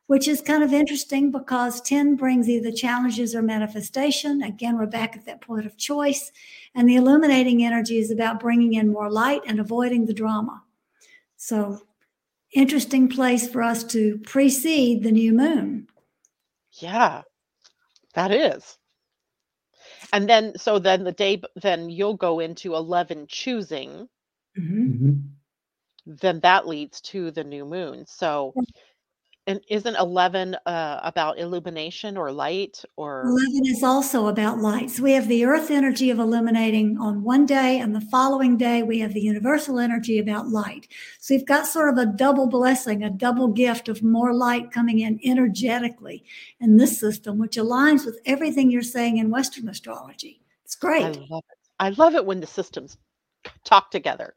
which 0.07 0.27
is 0.27 0.41
kind 0.41 0.63
of 0.63 0.73
interesting 0.73 1.31
because 1.31 1.79
10 1.79 2.17
brings 2.17 2.49
either 2.49 2.73
challenges 2.73 3.33
or 3.33 3.41
manifestation. 3.41 4.41
Again, 4.43 4.77
we're 4.77 4.85
back 4.85 5.15
at 5.15 5.25
that 5.25 5.39
point 5.39 5.65
of 5.65 5.77
choice. 5.77 6.33
And 6.75 6.89
the 6.89 6.97
illuminating 6.97 7.63
energy 7.63 7.99
is 7.99 8.11
about 8.11 8.41
bringing 8.41 8.73
in 8.73 8.91
more 8.91 9.09
light 9.09 9.41
and 9.47 9.57
avoiding 9.57 10.05
the 10.05 10.13
drama. 10.13 10.63
So, 11.37 11.86
interesting 12.53 13.09
place 13.09 13.47
for 13.47 13.61
us 13.61 13.83
to 13.85 14.19
precede 14.19 15.03
the 15.03 15.11
new 15.11 15.33
moon. 15.33 15.87
Yeah, 16.71 17.23
that 18.13 18.31
is 18.31 18.77
and 20.13 20.29
then 20.29 20.53
so 20.57 20.79
then 20.79 21.03
the 21.03 21.11
day 21.11 21.41
then 21.61 21.89
you'll 21.89 22.15
go 22.15 22.39
into 22.39 22.75
11 22.75 23.25
choosing 23.27 24.07
mm-hmm. 24.57 24.83
mm-hmm. 24.83 25.13
then 26.05 26.39
that 26.41 26.67
leads 26.67 27.01
to 27.01 27.31
the 27.31 27.43
new 27.43 27.65
moon 27.65 28.05
so 28.07 28.53
and 29.47 29.61
isn't 29.69 29.95
11 29.95 30.55
uh, 30.65 30.99
about 31.03 31.39
illumination 31.39 32.17
or 32.17 32.31
light 32.33 32.83
or 32.97 33.23
11 33.25 33.65
is 33.65 33.81
also 33.81 34.27
about 34.27 34.59
light. 34.59 34.91
So 34.91 35.03
we 35.03 35.13
have 35.13 35.29
the 35.29 35.45
earth 35.45 35.71
energy 35.71 36.09
of 36.09 36.19
illuminating 36.19 36.97
on 36.99 37.23
one 37.23 37.45
day 37.45 37.79
and 37.79 37.95
the 37.95 38.01
following 38.01 38.57
day 38.57 38.83
we 38.83 38.99
have 38.99 39.13
the 39.13 39.21
universal 39.21 39.79
energy 39.79 40.19
about 40.19 40.49
light. 40.49 40.89
So 41.19 41.33
you've 41.33 41.45
got 41.45 41.65
sort 41.65 41.89
of 41.89 41.97
a 41.97 42.05
double 42.05 42.47
blessing 42.47 43.03
a 43.03 43.09
double 43.09 43.47
gift 43.47 43.87
of 43.87 44.03
more 44.03 44.33
light 44.33 44.69
coming 44.71 44.99
in 44.99 45.19
energetically 45.23 46.25
in 46.59 46.75
this 46.75 46.99
system 46.99 47.37
which 47.37 47.55
aligns 47.55 48.05
with 48.05 48.19
everything 48.25 48.69
you're 48.69 48.81
saying 48.81 49.17
in 49.17 49.29
western 49.29 49.69
astrology. 49.69 50.41
It's 50.65 50.75
great. 50.75 51.03
i 51.03 51.25
love 51.29 51.43
it. 51.49 51.57
I 51.79 51.89
love 51.91 52.15
it 52.15 52.25
when 52.25 52.41
the 52.41 52.47
systems 52.47 52.97
talk 53.63 53.91
together. 53.91 54.35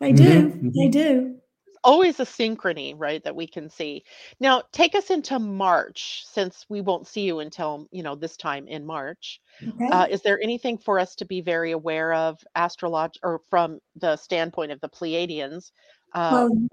They 0.00 0.12
do. 0.12 0.48
Mm-hmm. 0.48 0.70
they 0.74 0.88
do 0.88 1.40
always 1.84 2.20
a 2.20 2.24
synchrony, 2.24 2.94
right, 2.96 3.22
that 3.24 3.34
we 3.34 3.46
can 3.46 3.68
see. 3.68 4.04
Now, 4.38 4.62
take 4.72 4.94
us 4.94 5.10
into 5.10 5.38
March, 5.38 6.24
since 6.26 6.66
we 6.68 6.80
won't 6.80 7.06
see 7.06 7.22
you 7.22 7.40
until 7.40 7.88
you 7.90 8.02
know 8.02 8.14
this 8.14 8.36
time 8.36 8.68
in 8.68 8.84
March. 8.84 9.40
Okay. 9.66 9.88
Uh, 9.88 10.06
is 10.06 10.22
there 10.22 10.40
anything 10.42 10.78
for 10.78 10.98
us 10.98 11.14
to 11.16 11.24
be 11.24 11.40
very 11.40 11.72
aware 11.72 12.12
of, 12.12 12.38
astrolog 12.56 13.14
or 13.22 13.40
from 13.50 13.80
the 13.96 14.16
standpoint 14.16 14.72
of 14.72 14.80
the 14.80 14.88
Pleiadians? 14.88 15.72
Uh, 16.14 16.30
well, 16.32 16.68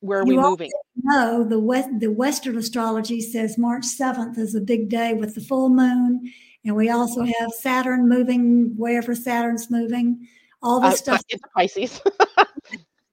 where 0.00 0.20
are 0.20 0.24
we 0.24 0.36
moving? 0.36 0.70
No, 0.96 1.44
the 1.44 1.58
West, 1.58 1.88
the 1.98 2.10
Western 2.10 2.56
astrology 2.56 3.20
says 3.20 3.58
March 3.58 3.84
seventh 3.84 4.38
is 4.38 4.54
a 4.54 4.60
big 4.60 4.88
day 4.88 5.14
with 5.14 5.34
the 5.34 5.40
full 5.40 5.68
moon, 5.68 6.32
and 6.64 6.76
we 6.76 6.90
also 6.90 7.22
have 7.22 7.50
Saturn 7.50 8.08
moving 8.08 8.74
wherever 8.76 9.14
Saturn's 9.14 9.70
moving. 9.70 10.26
All 10.62 10.80
the 10.80 10.88
uh, 10.88 10.92
stuff. 10.92 11.22
Into 11.30 11.48
Pisces. 11.54 12.00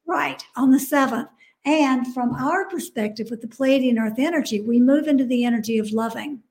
Right, 0.06 0.44
on 0.56 0.72
the 0.72 0.80
seventh. 0.80 1.30
And 1.66 2.14
from 2.14 2.34
our 2.36 2.70
perspective 2.70 3.30
with 3.32 3.42
the 3.42 3.48
Pleiadian 3.48 4.00
Earth 4.00 4.20
energy, 4.20 4.62
we 4.62 4.80
move 4.80 5.08
into 5.08 5.26
the 5.26 5.44
energy 5.46 5.80
of 5.80 5.92
loving. 5.92 6.42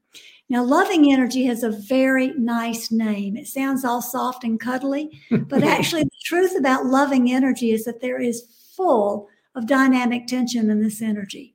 Now, 0.48 0.62
loving 0.62 1.10
energy 1.10 1.44
has 1.46 1.62
a 1.62 1.70
very 1.70 2.34
nice 2.34 2.90
name. 2.90 3.36
It 3.36 3.46
sounds 3.46 3.84
all 3.84 4.02
soft 4.02 4.44
and 4.44 4.60
cuddly, 4.60 5.20
but 5.30 5.62
actually, 5.62 6.04
the 6.04 6.10
truth 6.24 6.54
about 6.58 6.86
loving 6.86 7.30
energy 7.30 7.70
is 7.70 7.84
that 7.84 8.00
there 8.00 8.20
is 8.20 8.44
full 8.76 9.28
of 9.54 9.66
dynamic 9.66 10.26
tension 10.26 10.68
in 10.68 10.82
this 10.82 11.00
energy. 11.00 11.54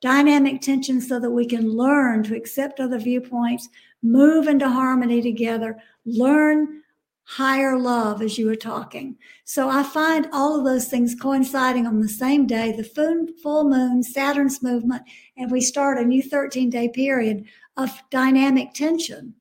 Dynamic 0.00 0.62
tension 0.62 1.00
so 1.00 1.20
that 1.20 1.30
we 1.30 1.44
can 1.44 1.68
learn 1.68 2.22
to 2.22 2.36
accept 2.36 2.80
other 2.80 2.98
viewpoints, 2.98 3.68
move 4.02 4.46
into 4.48 4.68
harmony 4.68 5.20
together, 5.20 5.76
learn 6.06 6.82
higher 7.36 7.78
love 7.78 8.20
as 8.20 8.36
you 8.38 8.46
were 8.46 8.56
talking. 8.56 9.16
So 9.44 9.68
I 9.68 9.84
find 9.84 10.26
all 10.32 10.58
of 10.58 10.64
those 10.64 10.88
things 10.88 11.14
coinciding 11.14 11.86
on 11.86 12.00
the 12.00 12.08
same 12.08 12.44
day, 12.44 12.72
the 12.72 12.82
full 12.82 13.68
moon, 13.68 14.02
Saturn's 14.02 14.64
movement, 14.64 15.02
and 15.36 15.48
we 15.48 15.60
start 15.60 15.98
a 15.98 16.04
new 16.04 16.24
13 16.24 16.70
day 16.70 16.88
period 16.88 17.44
of 17.76 18.02
dynamic 18.10 18.74
tension 18.74 19.34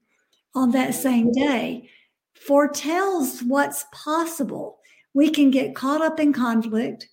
on 0.53 0.69
that 0.71 0.93
same 0.93 1.31
day 1.31 1.89
foretells 2.35 3.41
what's 3.41 3.85
possible. 3.91 4.77
We 5.15 5.31
can 5.31 5.49
get 5.49 5.73
caught 5.73 6.01
up 6.01 6.19
in 6.19 6.31
conflict 6.31 7.09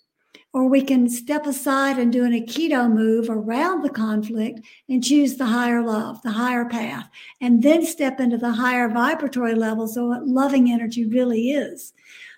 or 0.56 0.66
we 0.66 0.80
can 0.80 1.06
step 1.06 1.46
aside 1.46 1.98
and 1.98 2.10
do 2.10 2.24
an 2.24 2.32
Aikido 2.32 2.90
move 2.90 3.28
around 3.28 3.82
the 3.82 3.90
conflict 3.90 4.60
and 4.88 5.04
choose 5.04 5.36
the 5.36 5.44
higher 5.44 5.82
love, 5.82 6.22
the 6.22 6.30
higher 6.30 6.64
path, 6.64 7.10
and 7.42 7.62
then 7.62 7.84
step 7.84 8.20
into 8.20 8.38
the 8.38 8.52
higher 8.52 8.88
vibratory 8.88 9.54
levels 9.54 9.98
of 9.98 10.06
what 10.06 10.26
loving 10.26 10.70
energy 10.70 11.04
really 11.04 11.50
is. 11.50 11.92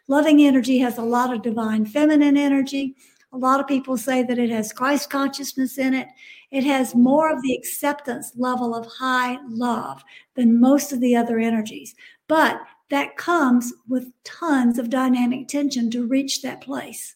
Loving 0.09 0.41
energy 0.41 0.79
has 0.79 0.99
a 0.99 1.03
lot 1.03 1.33
of 1.33 1.43
divine 1.43 1.87
feminine 1.87 2.37
energy. 2.37 2.97
A 3.33 3.39
lot 3.39 3.61
of 3.61 3.69
people 3.69 3.97
say 3.97 4.25
that 4.25 4.37
it 4.37 4.51
has 4.51 4.73
Christ 4.73 5.11
consciousness 5.11 5.79
in 5.79 5.95
it. 5.95 6.09
It 6.51 6.64
has 6.64 6.97
more 6.97 7.33
of 7.33 7.41
the 7.43 7.55
acceptance 7.55 8.33
level 8.35 8.75
of 8.75 8.85
high 8.87 9.39
love 9.49 10.03
than 10.35 10.61
most 10.61 10.93
of 10.93 11.01
the 11.01 11.14
other 11.14 11.39
energies. 11.39 11.95
But 12.27 12.61
that 12.91 13.16
comes 13.16 13.73
with 13.89 14.11
tons 14.25 14.77
of 14.77 14.91
dynamic 14.91 15.47
tension 15.47 15.89
to 15.93 16.05
reach 16.05 16.43
that 16.43 16.62
place. 16.62 17.14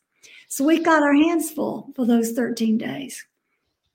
So 0.52 0.64
we 0.66 0.80
got 0.80 1.02
our 1.02 1.14
hands 1.14 1.50
full 1.50 1.90
for 1.96 2.04
those 2.04 2.32
13 2.32 2.76
days. 2.76 3.24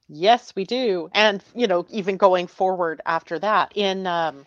Yes, 0.10 0.56
we 0.56 0.64
do. 0.64 1.08
And, 1.14 1.44
you 1.54 1.68
know, 1.68 1.86
even 1.92 2.18
going 2.18 2.48
forward 2.48 3.00
after 3.06 3.38
that 3.38 3.72
in 3.76 4.08
um, 4.08 4.44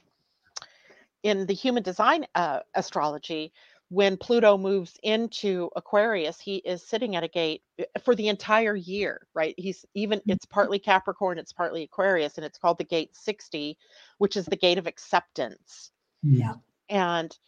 in 1.22 1.46
the 1.46 1.54
human 1.54 1.84
design 1.84 2.26
uh, 2.34 2.60
astrology, 2.74 3.52
when 3.90 4.16
Pluto 4.16 4.58
moves 4.58 4.98
into 5.04 5.70
Aquarius, 5.76 6.40
he 6.40 6.56
is 6.56 6.82
sitting 6.82 7.14
at 7.14 7.22
a 7.22 7.28
gate 7.28 7.62
uh, 7.78 7.84
for 8.02 8.16
the 8.16 8.26
entire 8.26 8.74
year, 8.74 9.28
right? 9.32 9.54
He's 9.56 9.86
even 9.94 10.18
mm-hmm. 10.18 10.32
it's 10.32 10.46
partly 10.46 10.80
Capricorn, 10.80 11.38
it's 11.38 11.52
partly 11.52 11.84
Aquarius, 11.84 12.38
and 12.38 12.44
it's 12.44 12.58
called 12.58 12.78
the 12.78 12.84
gate 12.84 13.14
60, 13.14 13.78
which 14.18 14.36
is 14.36 14.46
the 14.46 14.56
gate 14.56 14.78
of 14.78 14.88
acceptance. 14.88 15.92
Yeah. 16.24 16.54
And 16.88 17.38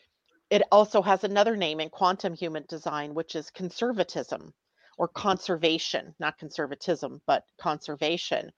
it 0.53 0.63
also 0.71 1.01
has 1.01 1.25
another 1.25 1.57
name 1.57 1.81
in 1.81 1.89
quantum 1.89 2.35
human 2.35 2.67
design, 2.69 3.15
which 3.15 3.35
is 3.37 3.49
conservatism 3.49 4.53
or 4.99 5.09
conservation, 5.09 6.15
not 6.21 6.37
conservatism, 6.37 7.23
but 7.27 7.45
conservation. 7.59 8.53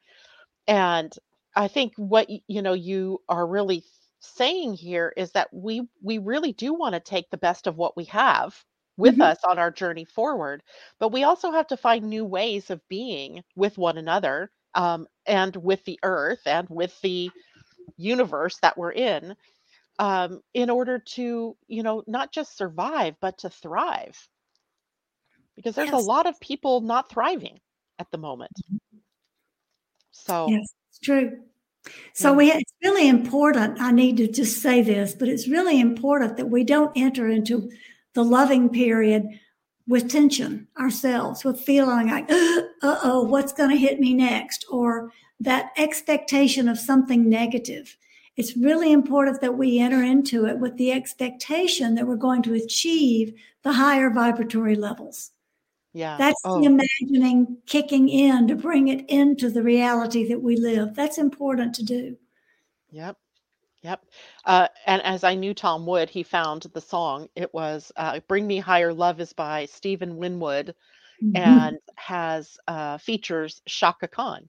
And 0.66 1.14
I 1.54 1.68
think 1.68 1.92
what 1.96 2.28
you 2.48 2.62
know 2.62 2.72
you 2.72 3.20
are 3.28 3.46
really 3.46 3.84
saying 4.18 4.74
here 4.74 5.12
is 5.16 5.30
that 5.32 5.46
we 5.52 5.82
we 6.02 6.18
really 6.18 6.52
do 6.52 6.74
want 6.74 6.94
to 6.94 7.00
take 7.00 7.30
the 7.30 7.36
best 7.36 7.68
of 7.68 7.76
what 7.76 7.96
we 7.96 8.06
have 8.06 8.56
with 8.96 9.14
mm-hmm. 9.14 9.22
us 9.22 9.38
on 9.48 9.60
our 9.60 9.70
journey 9.70 10.04
forward, 10.04 10.64
but 10.98 11.12
we 11.12 11.22
also 11.22 11.52
have 11.52 11.68
to 11.68 11.76
find 11.76 12.04
new 12.04 12.24
ways 12.24 12.70
of 12.70 12.80
being 12.88 13.44
with 13.54 13.78
one 13.78 13.98
another 13.98 14.50
um, 14.74 15.06
and 15.26 15.54
with 15.54 15.84
the 15.84 16.00
earth 16.02 16.44
and 16.44 16.68
with 16.68 17.00
the 17.02 17.30
universe 17.96 18.58
that 18.62 18.76
we're 18.76 18.90
in 18.90 19.36
um, 19.98 20.40
in 20.52 20.70
order 20.70 20.98
to, 20.98 21.56
you 21.68 21.82
know, 21.82 22.02
not 22.06 22.32
just 22.32 22.56
survive, 22.56 23.16
but 23.20 23.38
to 23.38 23.50
thrive. 23.50 24.28
Because 25.56 25.74
there's 25.74 25.90
yes. 25.90 26.02
a 26.02 26.06
lot 26.06 26.26
of 26.26 26.38
people 26.40 26.80
not 26.80 27.08
thriving 27.08 27.60
at 27.98 28.10
the 28.10 28.18
moment. 28.18 28.52
Mm-hmm. 28.66 28.98
So, 30.10 30.48
yes, 30.48 30.66
it's 30.90 30.98
true. 30.98 31.38
So 32.14 32.30
yeah. 32.30 32.36
we 32.36 32.52
it's 32.52 32.72
really 32.82 33.08
important. 33.08 33.80
I 33.80 33.92
need 33.92 34.16
to 34.16 34.26
just 34.26 34.62
say 34.62 34.82
this, 34.82 35.14
but 35.14 35.28
it's 35.28 35.48
really 35.48 35.78
important 35.80 36.36
that 36.38 36.48
we 36.48 36.64
don't 36.64 36.92
enter 36.96 37.28
into 37.28 37.70
the 38.14 38.24
loving 38.24 38.68
period 38.68 39.26
with 39.86 40.10
tension 40.10 40.66
ourselves, 40.80 41.44
with 41.44 41.60
feeling 41.60 42.08
like, 42.08 42.30
uh 42.30 42.62
oh, 42.82 43.26
what's 43.28 43.52
going 43.52 43.70
to 43.70 43.76
hit 43.76 44.00
me 44.00 44.14
next? 44.14 44.64
Or 44.70 45.12
that 45.40 45.72
expectation 45.76 46.68
of 46.68 46.78
something 46.78 47.28
negative 47.28 47.96
it's 48.36 48.56
really 48.56 48.92
important 48.92 49.40
that 49.40 49.56
we 49.56 49.78
enter 49.78 50.02
into 50.02 50.46
it 50.46 50.58
with 50.58 50.76
the 50.76 50.92
expectation 50.92 51.94
that 51.94 52.06
we're 52.06 52.16
going 52.16 52.42
to 52.42 52.54
achieve 52.54 53.34
the 53.62 53.72
higher 53.72 54.10
vibratory 54.10 54.74
levels. 54.74 55.30
Yeah. 55.92 56.16
That's 56.16 56.40
oh. 56.44 56.60
the 56.60 56.66
imagining 56.66 57.58
kicking 57.66 58.08
in 58.08 58.48
to 58.48 58.56
bring 58.56 58.88
it 58.88 59.08
into 59.08 59.48
the 59.48 59.62
reality 59.62 60.28
that 60.28 60.42
we 60.42 60.56
live. 60.56 60.94
That's 60.94 61.18
important 61.18 61.74
to 61.76 61.84
do. 61.84 62.16
Yep. 62.90 63.16
Yep. 63.82 64.04
Uh, 64.44 64.68
and 64.86 65.02
as 65.02 65.24
I 65.24 65.34
knew 65.34 65.54
Tom 65.54 65.86
would, 65.86 66.10
he 66.10 66.22
found 66.22 66.62
the 66.72 66.80
song. 66.80 67.28
It 67.36 67.52
was 67.54 67.92
uh, 67.96 68.18
Bring 68.26 68.46
Me 68.46 68.58
Higher 68.58 68.92
Love 68.92 69.20
is 69.20 69.32
by 69.32 69.66
Stephen 69.66 70.16
Winwood 70.16 70.74
mm-hmm. 71.22 71.36
and 71.36 71.78
has 71.96 72.56
uh, 72.66 72.98
features 72.98 73.62
Chaka 73.66 74.08
Khan. 74.08 74.48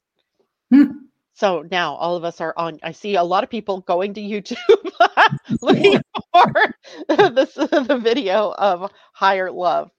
So 1.36 1.66
now 1.70 1.96
all 1.96 2.16
of 2.16 2.24
us 2.24 2.40
are 2.40 2.54
on. 2.56 2.80
I 2.82 2.94
see 2.94 3.16
a 3.16 3.24
lot 3.24 3.44
of 3.44 3.50
people 3.50 3.82
going 3.82 4.14
to 4.14 4.22
YouTube 4.22 4.58
looking 5.62 6.00
for 6.32 6.54
this 7.30 7.54
the 7.56 8.00
video 8.02 8.54
of 8.58 8.90
"Higher 9.14 9.52
Love," 9.52 9.92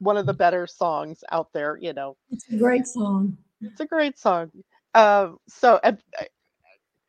one 0.00 0.16
of 0.16 0.24
the 0.24 0.32
better 0.32 0.66
songs 0.66 1.22
out 1.30 1.52
there. 1.52 1.78
You 1.80 1.92
know, 1.92 2.16
it's 2.30 2.48
a 2.50 2.56
great 2.56 2.86
song. 2.86 3.36
It's 3.60 3.80
a 3.80 3.86
great 3.86 4.18
song. 4.18 4.50
Um, 4.94 5.38
so, 5.46 5.78
uh, 5.82 5.92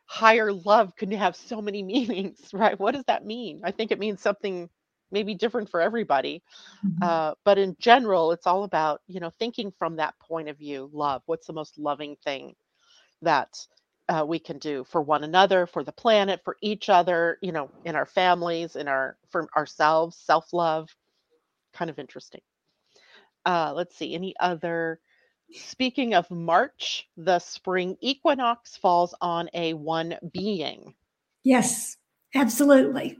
higher 0.06 0.52
love 0.52 0.96
could 0.98 1.14
have 1.14 1.36
so 1.36 1.62
many 1.62 1.82
meanings, 1.84 2.50
right? 2.54 2.78
What 2.78 2.96
does 2.96 3.06
that 3.06 3.26
mean? 3.26 3.62
I 3.64 3.72
think 3.72 3.92
it 3.92 4.00
means 4.00 4.22
something 4.22 4.70
maybe 5.12 5.34
different 5.34 5.70
for 5.70 5.82
everybody. 5.82 6.44
Mm-hmm. 6.86 7.02
Uh, 7.02 7.34
but 7.46 7.58
in 7.58 7.76
general, 7.80 8.34
it's 8.34 8.46
all 8.46 8.66
about 8.66 9.02
you 9.08 9.22
know 9.22 9.32
thinking 9.40 9.72
from 9.80 9.96
that 9.96 10.16
point 10.20 10.50
of 10.50 10.58
view. 10.58 10.90
Love. 10.92 11.22
What's 11.28 11.48
the 11.48 11.54
most 11.54 11.80
loving 11.80 12.18
thing? 12.26 12.56
That 13.22 13.66
uh, 14.10 14.26
we 14.28 14.40
can 14.40 14.58
do 14.58 14.84
for 14.84 15.02
one 15.02 15.24
another, 15.24 15.68
for 15.68 15.84
the 15.84 15.92
planet, 15.92 16.42
for 16.44 16.58
each 16.62 16.90
other, 16.90 17.38
you 17.42 17.52
know, 17.52 17.70
in 17.86 17.96
our 17.96 18.06
families, 18.06 18.76
in 18.76 18.88
our 18.88 19.18
for 19.30 19.48
ourselves, 19.56 20.18
self-love. 20.18 20.90
Kind 21.74 21.92
of 21.92 22.00
interesting. 22.00 22.42
Uh, 23.46 23.72
let's 23.76 23.96
see, 23.96 24.16
any 24.16 24.34
other 24.40 25.00
speaking 25.54 26.14
of 26.14 26.30
March, 26.30 27.08
the 27.18 27.40
spring 27.40 27.98
equinox 28.02 28.78
falls 28.78 29.14
on 29.22 29.50
a 29.54 29.74
one 29.74 30.16
being. 30.34 30.94
Yes, 31.44 31.98
absolutely. 32.36 33.18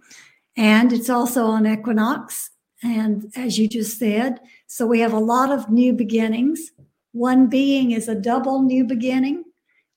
And 0.58 0.92
it's 0.92 1.10
also 1.10 1.46
on 1.46 1.68
equinox. 1.68 2.52
And 2.84 3.32
as 3.36 3.58
you 3.58 3.68
just 3.68 3.98
said, 3.98 4.40
so 4.68 4.86
we 4.86 5.00
have 5.00 5.14
a 5.14 5.20
lot 5.20 5.52
of 5.52 5.70
new 5.70 5.94
beginnings. 5.94 6.72
One 7.12 7.48
being 7.48 7.92
is 7.92 8.08
a 8.08 8.16
double 8.16 8.62
new 8.62 8.84
beginning 8.84 9.44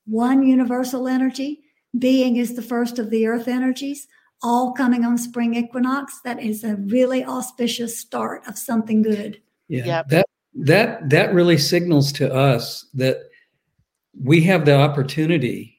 one 0.06 0.42
universal 0.42 1.08
energy. 1.08 1.60
Being 1.98 2.36
is 2.36 2.54
the 2.54 2.62
first 2.62 2.98
of 2.98 3.10
the 3.10 3.26
earth 3.26 3.48
energies, 3.48 4.08
all 4.42 4.72
coming 4.72 5.04
on 5.04 5.18
spring 5.18 5.54
equinox. 5.54 6.20
That 6.24 6.42
is 6.42 6.64
a 6.64 6.76
really 6.76 7.24
auspicious 7.24 7.98
start 7.98 8.46
of 8.46 8.56
something 8.56 9.02
good. 9.02 9.40
Yeah. 9.68 9.86
Yep. 9.86 10.08
That 10.08 10.26
that 10.54 11.10
that 11.10 11.34
really 11.34 11.58
signals 11.58 12.12
to 12.12 12.32
us 12.32 12.86
that 12.94 13.18
we 14.20 14.42
have 14.42 14.64
the 14.64 14.76
opportunity 14.76 15.78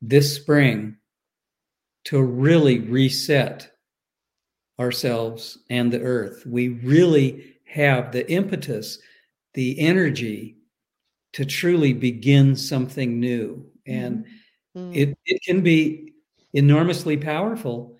this 0.00 0.34
spring 0.34 0.96
to 2.04 2.22
really 2.22 2.80
reset 2.80 3.70
ourselves 4.78 5.58
and 5.70 5.92
the 5.92 6.00
earth. 6.00 6.44
We 6.46 6.68
really 6.68 7.56
have 7.66 8.12
the 8.12 8.30
impetus, 8.30 8.98
the 9.54 9.78
energy 9.78 10.56
to 11.34 11.44
truly 11.44 11.92
begin 11.92 12.56
something 12.56 13.20
new. 13.20 13.66
And 13.86 14.24
mm-hmm. 14.76 14.94
it, 14.94 15.18
it 15.26 15.42
can 15.42 15.60
be 15.62 16.14
enormously 16.52 17.16
powerful. 17.16 17.98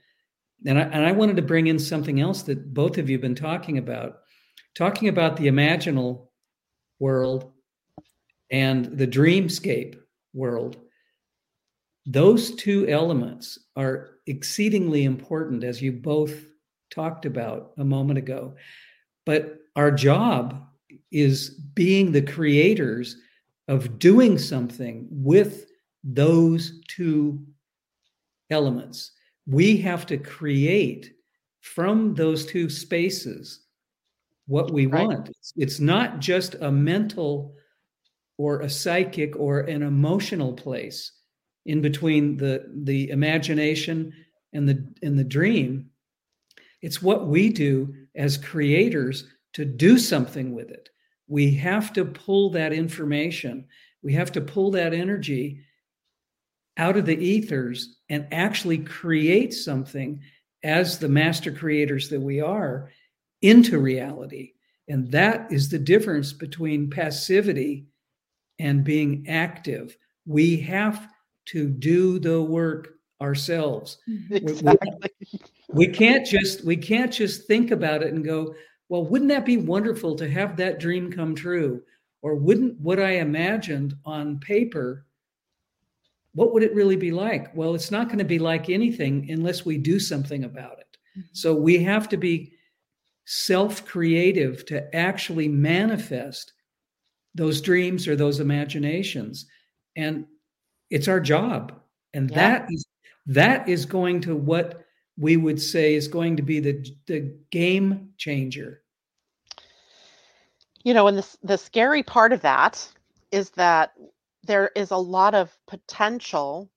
And 0.64 0.78
I, 0.78 0.82
and 0.82 1.04
I 1.04 1.12
wanted 1.12 1.36
to 1.36 1.42
bring 1.42 1.66
in 1.66 1.78
something 1.78 2.20
else 2.20 2.42
that 2.44 2.72
both 2.72 2.96
of 2.96 3.10
you 3.10 3.16
have 3.16 3.22
been 3.22 3.34
talking 3.34 3.76
about, 3.78 4.20
talking 4.74 5.08
about 5.08 5.36
the 5.36 5.48
imaginal 5.48 6.28
world 7.00 7.52
and 8.50 8.84
the 8.96 9.06
dreamscape 9.06 9.98
world. 10.32 10.76
Those 12.06 12.54
two 12.54 12.86
elements 12.88 13.58
are 13.74 14.10
exceedingly 14.26 15.04
important, 15.04 15.64
as 15.64 15.82
you 15.82 15.90
both 15.90 16.32
talked 16.90 17.26
about 17.26 17.72
a 17.78 17.84
moment 17.84 18.18
ago. 18.18 18.54
But 19.26 19.58
our 19.74 19.90
job 19.90 20.66
is 21.10 21.50
being 21.50 22.12
the 22.12 22.22
creators 22.22 23.16
of 23.68 23.98
doing 23.98 24.38
something 24.38 25.06
with 25.10 25.66
those 26.02 26.80
two 26.88 27.44
elements. 28.50 29.12
We 29.46 29.76
have 29.78 30.06
to 30.06 30.18
create 30.18 31.12
from 31.60 32.14
those 32.14 32.44
two 32.44 32.68
spaces 32.68 33.60
what 34.46 34.70
we 34.70 34.86
right. 34.86 35.06
want. 35.06 35.28
It's, 35.30 35.52
it's 35.56 35.80
not 35.80 36.18
just 36.20 36.56
a 36.56 36.70
mental 36.70 37.54
or 38.36 38.60
a 38.60 38.68
psychic 38.68 39.36
or 39.36 39.60
an 39.60 39.82
emotional 39.82 40.52
place 40.52 41.12
in 41.66 41.80
between 41.80 42.36
the 42.36 42.64
the 42.84 43.10
imagination 43.10 44.12
and 44.52 44.68
the 44.68 44.86
and 45.02 45.18
the 45.18 45.24
dream 45.24 45.90
it's 46.82 47.00
what 47.00 47.26
we 47.26 47.48
do 47.48 47.94
as 48.14 48.36
creators 48.36 49.26
to 49.54 49.64
do 49.64 49.98
something 49.98 50.52
with 50.52 50.70
it 50.70 50.90
we 51.26 51.54
have 51.54 51.92
to 51.94 52.04
pull 52.04 52.50
that 52.50 52.72
information, 52.72 53.66
we 54.02 54.12
have 54.14 54.32
to 54.32 54.40
pull 54.40 54.70
that 54.72 54.92
energy 54.92 55.60
out 56.76 56.96
of 56.96 57.06
the 57.06 57.16
ethers 57.16 57.96
and 58.08 58.26
actually 58.32 58.78
create 58.78 59.54
something 59.54 60.20
as 60.62 60.98
the 60.98 61.08
master 61.08 61.52
creators 61.52 62.08
that 62.08 62.20
we 62.20 62.40
are 62.40 62.90
into 63.42 63.78
reality. 63.78 64.52
And 64.88 65.10
that 65.12 65.50
is 65.52 65.68
the 65.68 65.78
difference 65.78 66.32
between 66.32 66.90
passivity 66.90 67.86
and 68.58 68.84
being 68.84 69.26
active. 69.28 69.96
We 70.26 70.58
have 70.60 71.08
to 71.46 71.68
do 71.68 72.18
the 72.18 72.42
work 72.42 72.94
ourselves. 73.20 73.98
Exactly. 74.30 75.10
We, 75.72 75.86
we, 75.86 75.92
can't 75.92 76.26
just 76.26 76.64
we 76.64 76.76
can't 76.76 77.12
just 77.12 77.46
think 77.46 77.70
about 77.70 78.02
it 78.02 78.12
and 78.12 78.24
go, 78.24 78.54
well, 78.94 79.06
wouldn't 79.06 79.30
that 79.30 79.44
be 79.44 79.56
wonderful 79.56 80.14
to 80.14 80.30
have 80.30 80.56
that 80.56 80.78
dream 80.78 81.10
come 81.10 81.34
true? 81.34 81.82
Or 82.22 82.36
wouldn't 82.36 82.78
what 82.78 83.00
I 83.00 83.16
imagined 83.16 83.96
on 84.04 84.38
paper 84.38 85.04
what 86.34 86.52
would 86.52 86.62
it 86.62 86.76
really 86.76 86.94
be 86.94 87.10
like? 87.10 87.52
Well, 87.56 87.74
it's 87.74 87.90
not 87.90 88.06
going 88.06 88.18
to 88.18 88.24
be 88.24 88.38
like 88.38 88.70
anything 88.70 89.28
unless 89.32 89.64
we 89.64 89.78
do 89.78 89.98
something 89.98 90.44
about 90.44 90.78
it. 90.78 90.96
Mm-hmm. 91.18 91.26
So 91.32 91.56
we 91.56 91.82
have 91.82 92.08
to 92.10 92.16
be 92.16 92.52
self 93.24 93.84
creative 93.84 94.64
to 94.66 94.94
actually 94.94 95.48
manifest 95.48 96.52
those 97.34 97.60
dreams 97.60 98.06
or 98.06 98.14
those 98.14 98.38
imaginations. 98.38 99.46
And 99.96 100.26
it's 100.88 101.08
our 101.08 101.18
job. 101.18 101.80
And 102.12 102.30
yeah. 102.30 102.36
that 102.36 102.66
is 102.70 102.86
that 103.26 103.68
is 103.68 103.86
going 103.86 104.20
to 104.20 104.36
what 104.36 104.84
we 105.18 105.36
would 105.36 105.60
say 105.60 105.94
is 105.94 106.06
going 106.06 106.36
to 106.36 106.44
be 106.44 106.60
the 106.60 106.86
the 107.06 107.34
game 107.50 108.10
changer. 108.18 108.83
You 110.84 110.94
know, 110.94 111.08
and 111.08 111.18
the 111.18 111.36
the 111.42 111.58
scary 111.58 112.02
part 112.02 112.32
of 112.32 112.42
that 112.42 112.86
is 113.32 113.50
that 113.50 113.92
there 114.44 114.70
is 114.76 114.90
a 114.90 114.96
lot 114.96 115.34
of 115.34 115.56
potential 115.66 116.70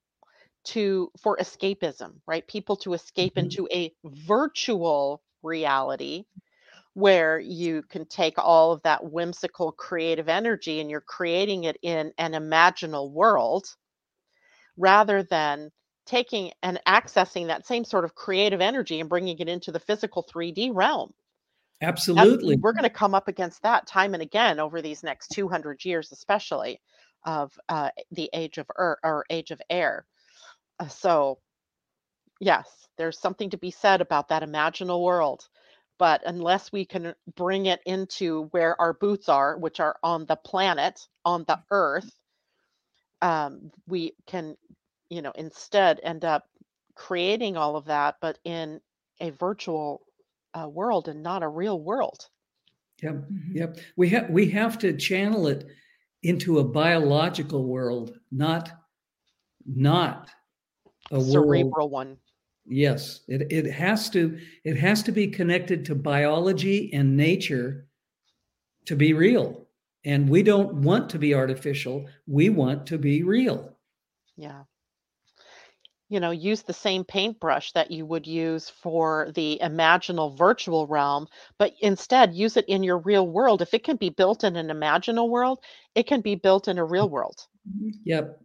to 0.65 1.11
for 1.21 1.37
escapism, 1.37 2.13
right? 2.25 2.47
People 2.47 2.75
to 2.77 2.93
escape 2.93 3.35
mm-hmm. 3.35 3.45
into 3.45 3.67
a 3.71 3.93
virtual 4.03 5.21
reality 5.43 6.25
where 6.93 7.39
you 7.39 7.83
can 7.83 8.05
take 8.05 8.39
all 8.39 8.71
of 8.71 8.81
that 8.81 9.11
whimsical 9.11 9.71
creative 9.71 10.27
energy 10.27 10.79
and 10.79 10.89
you're 10.89 10.99
creating 10.99 11.65
it 11.65 11.77
in 11.83 12.11
an 12.17 12.31
imaginal 12.31 13.11
world 13.11 13.67
rather 14.77 15.21
than 15.21 15.71
taking 16.07 16.51
and 16.63 16.79
accessing 16.87 17.47
that 17.47 17.67
same 17.67 17.83
sort 17.83 18.03
of 18.03 18.15
creative 18.15 18.61
energy 18.61 18.99
and 18.99 19.09
bringing 19.09 19.37
it 19.37 19.47
into 19.47 19.71
the 19.71 19.79
physical 19.79 20.25
3D 20.33 20.71
realm. 20.73 21.13
Absolutely. 21.81 22.55
That's, 22.55 22.63
we're 22.63 22.73
going 22.73 22.83
to 22.83 22.89
come 22.89 23.13
up 23.13 23.27
against 23.27 23.61
that 23.63 23.87
time 23.87 24.13
and 24.13 24.23
again 24.23 24.59
over 24.59 24.81
these 24.81 25.03
next 25.03 25.29
200 25.29 25.85
years, 25.85 26.11
especially 26.11 26.81
of 27.25 27.57
uh, 27.69 27.89
the 28.11 28.29
age 28.33 28.57
of 28.57 28.67
Earth 28.75 28.99
or 29.03 29.25
age 29.29 29.51
of 29.51 29.61
air. 29.69 30.05
Uh, 30.79 30.87
so, 30.87 31.39
yes, 32.39 32.87
there's 32.97 33.19
something 33.19 33.49
to 33.51 33.57
be 33.57 33.71
said 33.71 34.01
about 34.01 34.29
that 34.29 34.43
imaginal 34.43 35.03
world. 35.03 35.47
But 35.99 36.21
unless 36.25 36.71
we 36.71 36.85
can 36.85 37.15
bring 37.35 37.65
it 37.65 37.81
into 37.85 38.43
where 38.51 38.79
our 38.79 38.93
boots 38.93 39.29
are, 39.29 39.57
which 39.57 39.79
are 39.79 39.97
on 40.03 40.25
the 40.25 40.35
planet, 40.35 41.07
on 41.25 41.43
the 41.47 41.59
earth, 41.71 42.11
um, 43.21 43.71
we 43.87 44.13
can, 44.27 44.55
you 45.09 45.21
know, 45.23 45.31
instead 45.35 45.99
end 46.03 46.23
up 46.23 46.47
creating 46.95 47.57
all 47.57 47.75
of 47.75 47.85
that, 47.85 48.17
but 48.21 48.37
in 48.43 48.79
a 49.19 49.31
virtual 49.31 50.01
uh, 50.57 50.67
world 50.67 51.07
and 51.07 51.21
not 51.21 51.43
a 51.43 51.47
real 51.47 51.79
world. 51.81 52.27
Yep, 53.01 53.25
yep. 53.51 53.77
We 53.95 54.09
have 54.09 54.29
we 54.29 54.49
have 54.49 54.79
to 54.79 54.97
channel 54.97 55.47
it 55.47 55.67
into 56.23 56.59
a 56.59 56.63
biological 56.63 57.65
world, 57.65 58.17
not 58.31 58.71
not 59.65 60.29
a 61.11 61.21
cerebral 61.21 61.71
world. 61.71 61.91
one. 61.91 62.17
Yes, 62.65 63.21
it, 63.27 63.51
it 63.51 63.71
has 63.71 64.09
to 64.11 64.39
it 64.63 64.77
has 64.77 65.03
to 65.03 65.11
be 65.11 65.27
connected 65.27 65.85
to 65.85 65.95
biology 65.95 66.91
and 66.93 67.15
nature 67.15 67.87
to 68.85 68.95
be 68.95 69.13
real. 69.13 69.67
And 70.05 70.29
we 70.29 70.41
don't 70.41 70.75
want 70.75 71.09
to 71.11 71.19
be 71.19 71.33
artificial. 71.33 72.07
We 72.27 72.49
want 72.49 72.87
to 72.87 72.97
be 72.97 73.23
real. 73.23 73.77
Yeah. 74.37 74.63
You 76.09 76.21
know, 76.21 76.31
use 76.31 76.61
the 76.61 76.73
same 76.73 77.03
paintbrush 77.03 77.73
that 77.73 77.91
you 77.91 78.05
would 78.05 78.25
use 78.25 78.69
for 78.69 79.29
the 79.35 79.59
imaginal 79.61 80.37
virtual 80.37 80.87
realm, 80.87 81.27
but 81.59 81.73
instead 81.81 82.33
use 82.33 82.55
it 82.55 82.65
in 82.69 82.81
your 82.81 82.99
real 82.99 83.27
world. 83.27 83.61
If 83.61 83.73
it 83.73 83.83
can 83.83 83.97
be 83.97 84.09
built 84.09 84.45
in 84.45 84.55
an 84.55 84.67
imaginal 84.67 85.29
world, 85.29 85.59
it 85.95 86.07
can 86.07 86.21
be 86.21 86.35
built 86.35 86.69
in 86.69 86.77
a 86.77 86.85
real 86.85 87.09
world. 87.09 87.45
Yep. 88.05 88.39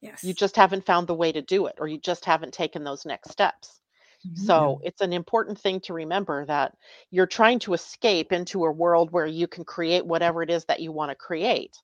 Yes. 0.00 0.24
You 0.24 0.34
just 0.34 0.56
haven't 0.56 0.86
found 0.86 1.06
the 1.06 1.14
way 1.14 1.30
to 1.30 1.42
do 1.42 1.66
it, 1.66 1.76
or 1.78 1.86
you 1.86 1.98
just 1.98 2.24
haven't 2.24 2.54
taken 2.54 2.82
those 2.82 3.06
next 3.06 3.30
steps. 3.30 3.80
Mm-hmm. 4.26 4.44
So 4.44 4.80
it's 4.82 5.00
an 5.00 5.12
important 5.12 5.58
thing 5.58 5.80
to 5.80 5.94
remember 5.94 6.44
that 6.46 6.74
you're 7.10 7.26
trying 7.26 7.58
to 7.60 7.74
escape 7.74 8.32
into 8.32 8.64
a 8.64 8.72
world 8.72 9.12
where 9.12 9.26
you 9.26 9.46
can 9.46 9.64
create 9.64 10.04
whatever 10.04 10.42
it 10.42 10.50
is 10.50 10.64
that 10.66 10.80
you 10.80 10.90
want 10.90 11.10
to 11.10 11.14
create. 11.14 11.76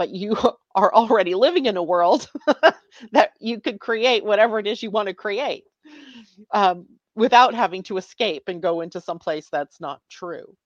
But 0.00 0.14
you 0.14 0.34
are 0.74 0.94
already 0.94 1.34
living 1.34 1.66
in 1.66 1.76
a 1.76 1.82
world 1.82 2.30
that 3.12 3.32
you 3.38 3.60
could 3.60 3.80
create 3.80 4.24
whatever 4.24 4.58
it 4.58 4.66
is 4.66 4.82
you 4.82 4.90
want 4.90 5.08
to 5.08 5.14
create 5.14 5.64
um, 6.52 6.86
without 7.14 7.52
having 7.52 7.82
to 7.82 7.98
escape 7.98 8.44
and 8.46 8.62
go 8.62 8.80
into 8.80 8.98
some 8.98 9.18
place 9.18 9.48
that's 9.52 9.78
not 9.78 10.00
true. 10.10 10.56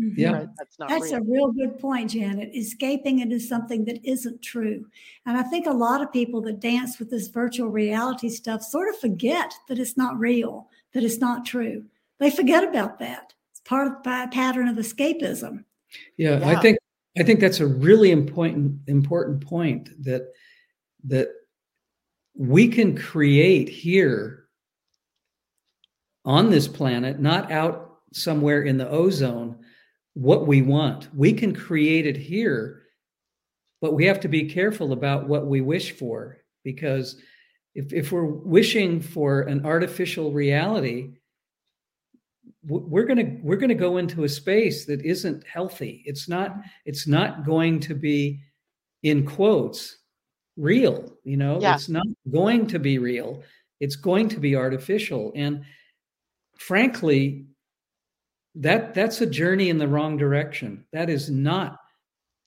Mm-hmm. 0.00 0.20
Yeah. 0.20 0.32
Right? 0.34 0.48
That's 0.56 0.78
not 0.78 0.88
That's 0.88 1.10
real. 1.10 1.16
a 1.16 1.20
real 1.22 1.52
good 1.52 1.80
point, 1.80 2.10
Janet. 2.10 2.54
Escaping 2.54 3.18
into 3.18 3.40
something 3.40 3.84
that 3.86 3.98
isn't 4.08 4.40
true. 4.40 4.86
And 5.26 5.36
I 5.36 5.42
think 5.42 5.66
a 5.66 5.72
lot 5.72 6.00
of 6.00 6.12
people 6.12 6.40
that 6.42 6.60
dance 6.60 7.00
with 7.00 7.10
this 7.10 7.26
virtual 7.26 7.66
reality 7.66 8.28
stuff 8.28 8.62
sort 8.62 8.88
of 8.88 9.00
forget 9.00 9.52
that 9.66 9.80
it's 9.80 9.96
not 9.96 10.16
real, 10.16 10.68
that 10.92 11.02
it's 11.02 11.18
not 11.18 11.44
true. 11.44 11.86
They 12.20 12.30
forget 12.30 12.62
about 12.62 13.00
that. 13.00 13.32
It's 13.50 13.60
part 13.64 13.88
of 13.88 13.94
the 14.04 14.28
pattern 14.30 14.68
of 14.68 14.76
escapism. 14.76 15.64
Yeah, 16.18 16.38
yeah. 16.38 16.50
I 16.50 16.60
think 16.60 16.78
I 17.18 17.22
think 17.22 17.40
that's 17.40 17.60
a 17.60 17.66
really 17.66 18.10
important 18.10 18.80
important 18.86 19.46
point 19.46 19.90
that 20.04 20.32
that 21.04 21.28
we 22.34 22.68
can 22.68 22.96
create 22.96 23.68
here 23.68 24.44
on 26.24 26.50
this 26.50 26.68
planet, 26.68 27.20
not 27.20 27.50
out 27.50 27.98
somewhere 28.12 28.62
in 28.62 28.76
the 28.76 28.88
ozone, 28.88 29.56
what 30.14 30.46
we 30.46 30.60
want. 30.60 31.08
We 31.14 31.32
can 31.32 31.54
create 31.54 32.06
it 32.06 32.16
here, 32.16 32.82
but 33.80 33.94
we 33.94 34.04
have 34.06 34.20
to 34.20 34.28
be 34.28 34.48
careful 34.50 34.92
about 34.92 35.28
what 35.28 35.46
we 35.46 35.60
wish 35.60 35.92
for 35.92 36.38
because 36.64 37.20
if, 37.74 37.92
if 37.92 38.10
we're 38.10 38.24
wishing 38.24 39.00
for 39.00 39.42
an 39.42 39.64
artificial 39.64 40.32
reality, 40.32 41.12
we're 42.66 43.04
going 43.04 43.18
to 43.18 43.38
we're 43.42 43.56
going 43.56 43.68
to 43.68 43.74
go 43.74 43.96
into 43.96 44.24
a 44.24 44.28
space 44.28 44.86
that 44.86 45.04
isn't 45.04 45.46
healthy. 45.46 46.02
It's 46.04 46.28
not 46.28 46.56
it's 46.84 47.06
not 47.06 47.44
going 47.44 47.80
to 47.80 47.94
be 47.94 48.40
in 49.02 49.24
quotes 49.24 49.98
real 50.56 51.16
you 51.24 51.36
know? 51.36 51.60
Yeah. 51.60 51.74
it's 51.74 51.88
not 51.88 52.06
going 52.30 52.66
to 52.68 52.78
be 52.78 52.98
real. 52.98 53.42
It's 53.80 53.96
going 53.96 54.28
to 54.30 54.40
be 54.40 54.56
artificial. 54.56 55.32
And 55.34 55.64
frankly 56.58 57.46
that 58.54 58.94
that's 58.94 59.20
a 59.20 59.26
journey 59.26 59.68
in 59.68 59.78
the 59.78 59.88
wrong 59.88 60.16
direction. 60.16 60.84
That 60.92 61.10
is 61.10 61.30
not 61.30 61.78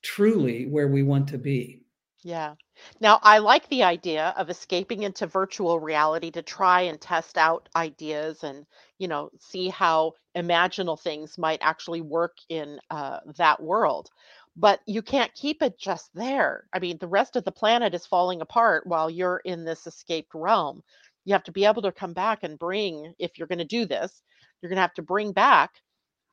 truly 0.01 0.65
where 0.65 0.87
we 0.87 1.03
want 1.03 1.27
to 1.29 1.37
be 1.37 1.78
yeah. 2.23 2.55
Now 2.99 3.19
i 3.23 3.37
like 3.39 3.67
the 3.69 3.83
idea 3.83 4.33
of 4.37 4.49
escaping 4.49 5.03
into 5.03 5.25
virtual 5.25 5.79
reality 5.79 6.31
to 6.31 6.41
try 6.41 6.81
and 6.81 6.99
test 6.99 7.37
out 7.37 7.69
ideas 7.75 8.43
and 8.43 8.65
you 8.97 9.07
know 9.07 9.29
see 9.39 9.69
how 9.69 10.13
imaginal 10.35 10.99
things 10.99 11.37
might 11.37 11.59
actually 11.61 12.01
work 12.01 12.37
in 12.49 12.79
uh, 12.89 13.19
that 13.37 13.61
world. 13.61 14.09
But 14.57 14.81
you 14.85 15.01
can't 15.01 15.33
keep 15.33 15.61
it 15.61 15.79
just 15.79 16.09
there. 16.13 16.67
I 16.73 16.79
mean 16.79 16.97
the 16.99 17.07
rest 17.07 17.35
of 17.37 17.45
the 17.45 17.51
planet 17.53 17.93
is 17.95 18.05
falling 18.05 18.41
apart 18.41 18.85
while 18.85 19.09
you're 19.09 19.41
in 19.45 19.63
this 19.63 19.87
escaped 19.87 20.33
realm. 20.35 20.83
You 21.25 21.33
have 21.33 21.43
to 21.45 21.51
be 21.53 21.65
able 21.65 21.83
to 21.83 21.91
come 21.93 22.13
back 22.13 22.43
and 22.43 22.59
bring 22.59 23.13
if 23.17 23.37
you're 23.37 23.47
going 23.47 23.59
to 23.59 23.65
do 23.65 23.85
this 23.85 24.21
you're 24.61 24.69
going 24.69 24.77
to 24.77 24.81
have 24.81 24.93
to 24.95 25.01
bring 25.03 25.31
back 25.31 25.71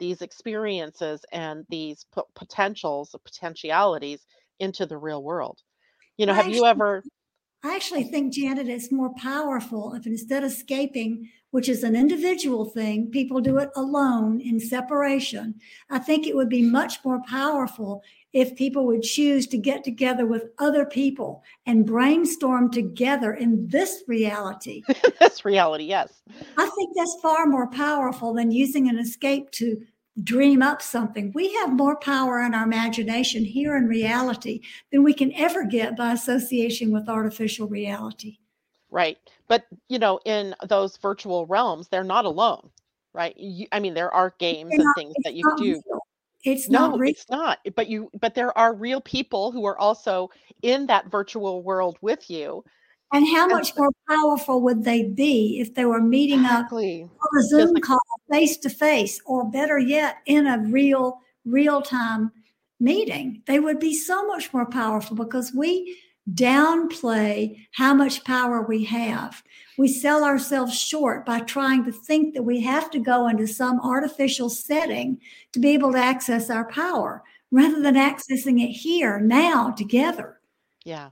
these 0.01 0.21
experiences 0.21 1.25
and 1.33 1.65
these 1.69 2.07
p- 2.15 2.23
potentials, 2.35 3.15
potentialities 3.25 4.27
into 4.59 4.85
the 4.87 4.99
real 4.99 5.23
world. 5.23 5.61
You 6.19 6.27
know, 6.27 6.33
I 6.33 6.37
have 6.37 6.47
actually, 6.47 6.59
you 6.59 6.67
ever? 6.67 7.05
I 7.63 7.75
actually 7.75 8.05
think, 8.05 8.33
Janet, 8.33 8.69
it's 8.69 8.93
more 8.93 9.13
powerful 9.15 9.95
if 9.95 10.07
instead 10.07 10.45
of 10.45 10.53
escaping, 10.53 11.29
which 11.51 11.69
is 11.69 11.83
an 11.83 11.97
individual 11.97 12.65
thing, 12.65 13.11
people 13.11 13.41
do 13.41 13.59
it 13.59 13.71
alone 13.77 14.41
in 14.41 14.61
separation. 14.61 15.55
I 15.91 15.99
think 15.99 16.27
it 16.27 16.37
would 16.37 16.49
be 16.49 16.63
much 16.63 17.05
more 17.05 17.21
powerful 17.29 18.03
if 18.33 18.55
people 18.55 18.87
would 18.87 19.03
choose 19.03 19.47
to 19.47 19.59
get 19.59 19.83
together 19.83 20.27
with 20.27 20.51
other 20.59 20.85
people 20.85 21.43
and 21.65 21.87
brainstorm 21.87 22.71
together 22.71 23.33
in 23.33 23.67
this 23.69 24.03
reality. 24.07 24.83
this 25.21 25.45
reality, 25.45 25.85
yes. 25.85 26.23
I 26.57 26.69
think 26.69 26.91
that's 26.95 27.17
far 27.23 27.47
more 27.47 27.69
powerful 27.69 28.35
than 28.35 28.51
using 28.51 28.89
an 28.89 28.99
escape 28.99 29.51
to 29.53 29.81
dream 30.23 30.63
up 30.63 30.81
something. 30.81 31.33
We 31.35 31.53
have 31.55 31.73
more 31.73 31.97
power 31.97 32.41
in 32.43 32.55
our 32.55 32.65
imagination 32.65 33.45
here 33.45 33.77
in 33.77 33.87
reality 33.87 34.61
than 34.91 35.03
we 35.03 35.13
can 35.13 35.33
ever 35.35 35.65
get 35.65 35.97
by 35.97 36.13
association 36.13 36.91
with 36.91 37.09
artificial 37.09 37.69
reality. 37.69 38.39
Right. 38.91 39.19
But, 39.49 39.65
you 39.89 39.99
know, 39.99 40.21
in 40.25 40.55
those 40.69 40.97
virtual 40.97 41.47
realms, 41.47 41.89
they're 41.89 42.05
not 42.05 42.25
alone, 42.25 42.71
right? 43.13 43.37
You, 43.37 43.67
I 43.73 43.81
mean, 43.81 43.95
there 43.95 44.13
are 44.15 44.35
games 44.39 44.71
they're 44.71 44.81
and 44.81 44.85
not, 44.87 44.97
things 44.97 45.15
that 45.25 45.35
you 45.35 45.45
do. 45.59 45.83
Real 45.87 46.01
It's 46.45 46.69
no, 46.69 46.91
not 46.91 46.99
real. 46.99 47.11
it's 47.11 47.29
not. 47.29 47.59
But 47.75 47.89
you 47.89 48.09
but 48.21 48.35
there 48.35 48.57
are 48.57 48.73
real 48.73 49.01
people 49.01 49.51
who 49.51 49.67
are 49.67 49.79
also 49.79 50.31
in 50.63 50.87
that 50.87 51.11
virtual 51.11 51.63
world 51.63 51.99
with 52.01 52.31
you. 52.31 52.65
And 53.13 53.27
how 53.29 53.47
much 53.47 53.77
more 53.77 53.91
powerful 54.09 54.61
would 54.63 54.85
they 54.85 55.05
be 55.05 55.59
if 55.61 55.75
they 55.75 55.85
were 55.85 56.01
meeting 56.01 56.45
up 56.45 56.73
on 56.73 57.09
a 57.39 57.43
Zoom 57.45 57.73
like- 57.73 57.83
call 57.83 58.01
face 58.31 58.57
to 58.59 58.69
face, 58.69 59.21
or 59.25 59.45
better 59.45 59.79
yet, 59.79 60.17
in 60.27 60.47
a 60.47 60.59
real, 60.59 61.21
real 61.45 61.81
time 61.83 62.33
meeting? 62.81 63.43
They 63.47 63.61
would 63.61 63.79
be 63.79 63.95
so 63.95 64.27
much 64.27 64.53
more 64.53 64.67
powerful 64.67 65.17
because 65.17 65.53
we 65.55 65.97
downplay 66.35 67.57
how 67.71 67.95
much 67.95 68.25
power 68.25 68.63
we 68.63 68.83
have. 68.85 69.41
We 69.79 69.87
sell 69.87 70.25
ourselves 70.25 70.77
short 70.77 71.25
by 71.25 71.41
trying 71.41 71.85
to 71.85 71.93
think 71.93 72.35
that 72.35 72.43
we 72.43 72.61
have 72.63 72.91
to 72.91 72.99
go 72.99 73.29
into 73.29 73.47
some 73.47 73.79
artificial 73.81 74.51
setting 74.51 75.21
to 75.53 75.61
be 75.61 75.69
able 75.75 75.93
to 75.93 75.99
access 75.99 76.51
our 76.51 76.69
power 76.69 77.23
rather 77.53 77.81
than 77.81 77.95
accessing 77.95 78.61
it 78.61 78.73
here, 78.73 79.21
now, 79.21 79.71
together. 79.71 80.41
Yeah. 80.85 81.11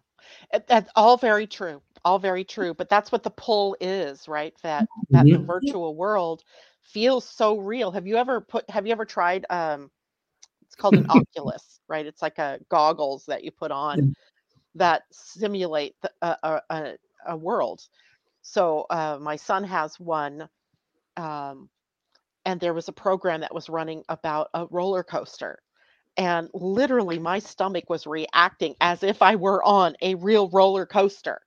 That's 0.67 0.91
all 0.97 1.17
very 1.17 1.47
true. 1.47 1.81
All 2.05 2.19
very 2.19 2.45
true. 2.45 2.75
But 2.75 2.89
that's 2.89 3.13
what 3.13 3.23
the 3.23 3.31
pull 3.31 3.77
is, 3.81 4.29
right? 4.29 4.55
That 4.63 4.89
that 5.13 5.31
the 5.31 5.39
Mhm. 5.39 5.47
virtual 5.47 5.95
world 5.97 6.43
feels 6.83 7.25
so 7.29 7.59
real. 7.59 7.91
Have 7.93 8.07
you 8.07 8.17
ever 8.17 8.41
put 8.41 8.69
have 8.71 8.87
you 8.87 8.93
ever 8.93 9.05
tried 9.07 9.47
um 9.51 9.91
it's 10.67 10.77
called 10.77 10.97
an 10.99 11.07
Oculus, 11.11 11.81
right? 11.89 12.07
It's 12.07 12.23
like 12.23 12.39
a 12.39 12.61
goggles 12.71 13.27
that 13.27 13.45
you 13.45 13.51
put 13.53 13.71
on 13.73 14.07
that 14.77 15.05
simulate 15.13 15.95
the, 16.03 16.13
a, 16.23 16.37
a, 16.45 16.63
a, 16.71 16.95
a 17.29 17.37
world. 17.37 17.81
So 18.43 18.87
uh, 18.91 19.19
my 19.21 19.37
son 19.37 19.65
has 19.65 19.99
one, 20.01 20.49
um, 21.17 21.69
and 22.47 22.61
there 22.61 22.75
was 22.75 22.89
a 22.89 22.93
program 22.93 23.41
that 23.41 23.55
was 23.55 23.69
running 23.71 24.05
about 24.09 24.49
a 24.55 24.67
roller 24.71 25.03
coaster, 25.05 25.59
and 26.17 26.49
literally 26.55 27.19
my 27.19 27.39
stomach 27.39 27.85
was 27.91 28.07
reacting 28.07 28.75
as 28.81 29.03
if 29.05 29.23
I 29.23 29.37
were 29.37 29.63
on 29.65 29.97
a 30.03 30.15
real 30.17 30.49
roller 30.51 30.87
coaster. 30.87 31.41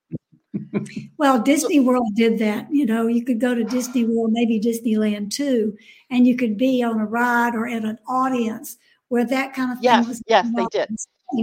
Well, 1.17 1.39
Disney 1.43 1.80
World 1.80 2.13
did 2.15 2.39
that. 2.39 2.67
You 2.71 2.86
know, 2.86 3.07
you 3.07 3.23
could 3.23 3.39
go 3.39 3.55
to 3.55 3.63
Disney 3.63 4.05
World, 4.05 4.32
maybe 4.32 4.59
Disneyland 4.59 5.32
too, 5.32 5.78
and 6.09 6.28
you 6.28 6.36
could 6.36 6.57
be 6.57 6.84
on 6.84 6.99
a 6.99 7.05
ride 7.05 7.55
or 7.55 7.67
in 7.67 7.86
an 7.86 7.99
audience 8.07 8.78
where 9.09 9.25
that 9.25 9.53
kind 9.53 9.71
of 9.71 9.80
thing 9.80 9.86
Yes, 9.86 10.07
was. 10.07 10.23
yes, 10.28 10.47
they 10.55 10.67
did. 10.71 10.89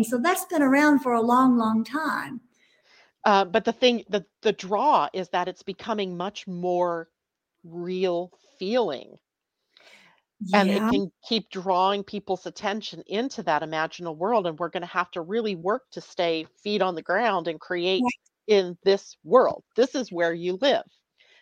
So 0.05 0.19
that's 0.19 0.45
been 0.47 0.63
around 0.63 1.01
for 1.01 1.13
a 1.13 1.21
long, 1.21 1.59
long 1.59 1.85
time. 1.85 2.41
Uh, 3.25 3.45
but 3.45 3.65
the 3.65 3.73
thing, 3.73 4.05
the 4.09 4.25
the 4.43 4.53
draw 4.53 5.09
is 5.13 5.29
that 5.31 5.49
it's 5.49 5.63
becoming 5.63 6.17
much 6.17 6.47
more 6.47 7.09
real 7.65 8.31
feeling, 8.59 9.17
and 10.53 10.69
it 10.69 10.83
can 10.91 11.11
keep 11.27 11.49
drawing 11.51 12.05
people's 12.05 12.45
attention 12.47 13.03
into 13.07 13.43
that 13.43 13.63
imaginal 13.63 14.17
world. 14.17 14.47
And 14.47 14.59
we're 14.59 14.69
going 14.69 14.83
to 14.83 14.87
have 14.87 15.11
to 15.13 15.23
really 15.23 15.55
work 15.57 15.83
to 15.93 16.01
stay 16.01 16.47
feet 16.63 16.83
on 16.83 16.95
the 16.95 17.03
ground 17.03 17.49
and 17.49 17.59
create 17.59 18.03
in 18.47 18.77
this 18.85 19.17
world. 19.25 19.65
This 19.77 19.95
is 19.95 20.13
where 20.13 20.33
you 20.35 20.59
live, 20.61 20.85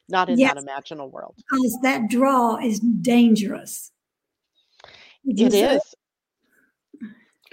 not 0.08 0.28
in 0.28 0.38
Yes. 0.38 0.54
that 0.54 0.64
imaginal 0.64 1.10
world. 1.10 1.34
Because 1.36 1.78
that 1.82 2.08
draw 2.08 2.56
is 2.58 2.80
dangerous. 2.80 3.90
Would 5.24 5.38
you 5.38 5.46
It 5.46 5.52
say? 5.52 5.76
is. 5.76 5.94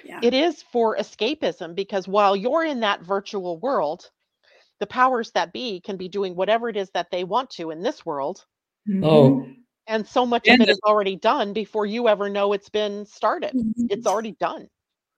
Yeah. 0.05 0.19
It 0.23 0.33
is 0.33 0.63
for 0.71 0.95
escapism 0.97 1.75
because 1.75 2.07
while 2.07 2.35
you're 2.35 2.63
in 2.63 2.79
that 2.81 3.01
virtual 3.03 3.59
world, 3.59 4.09
the 4.79 4.87
powers 4.87 5.31
that 5.31 5.51
be 5.51 5.81
can 5.81 5.97
be 5.97 6.07
doing 6.07 6.35
whatever 6.35 6.69
it 6.69 6.77
is 6.77 6.89
that 6.91 7.11
they 7.11 7.23
want 7.25 7.49
to 7.51 7.69
in 7.71 7.81
this 7.83 8.05
world. 8.05 8.45
Oh, 9.03 9.41
Mhm. 9.41 9.55
And 9.87 10.07
so 10.07 10.25
much 10.25 10.47
of 10.47 10.53
And 10.53 10.61
it 10.61 10.67
the- 10.67 10.71
is 10.73 10.79
already 10.85 11.15
done 11.15 11.51
before 11.51 11.85
you 11.85 12.07
ever 12.07 12.29
know 12.29 12.53
it's 12.53 12.69
been 12.69 13.05
started. 13.05 13.53
Mhm. 13.53 13.87
It's 13.89 14.05
already 14.07 14.33
done. 14.33 14.69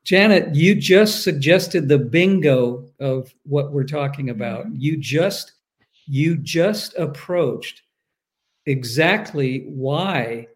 Janet, 0.03 0.55
you 0.55 0.75
just 0.75 1.23
suggested 1.23 1.87
the 1.87 1.97
bingo 1.97 2.89
of 2.99 3.33
what 3.43 3.71
we're 3.71 3.83
talking 3.83 4.29
about. 4.29 4.65
Mm-hmm. 4.65 4.75
You 4.79 4.97
just 4.97 5.53
you 6.07 6.37
just 6.37 6.97
approached 6.97 7.83
exactly 8.65 9.65
why 9.67 10.47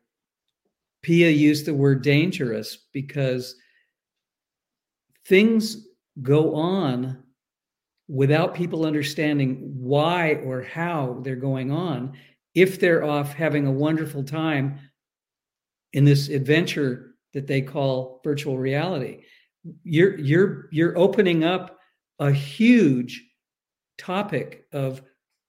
Pia 1.04 1.30
used 1.30 1.66
the 1.66 1.74
word 1.74 2.02
dangerous 2.02 2.80
because 2.92 3.56
things 5.28 5.88
go 6.22 6.56
on 6.56 7.24
without 8.08 8.56
people 8.56 8.86
understanding 8.86 9.76
why 9.78 10.36
or 10.44 10.62
how 10.62 11.20
they're 11.24 11.36
going 11.36 11.72
on. 11.72 12.18
If 12.56 12.80
they're 12.80 13.04
off 13.04 13.34
having 13.34 13.68
a 13.68 13.72
wonderful 13.72 14.24
time 14.24 14.80
in 15.94 16.06
this 16.06 16.30
adventure 16.30 17.16
that 17.34 17.48
they 17.48 17.62
call 17.62 18.22
virtual 18.24 18.58
reality 18.58 19.22
you're 19.84 20.18
you're 20.20 20.70
you're 20.72 20.98
opening 20.98 21.44
up 21.44 21.80
a 22.20 22.32
huge 22.32 23.24
topic 23.98 24.66
of 24.74 25.02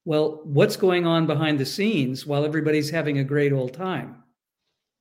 well 0.04 0.40
what's 0.44 0.76
going 0.76 1.06
on 1.06 1.26
behind 1.26 1.58
the 1.58 1.66
scenes 1.66 2.26
while 2.26 2.44
everybody's 2.44 2.90
having 2.90 3.18
a 3.18 3.24
great 3.24 3.52
old 3.52 3.72
time 3.72 4.22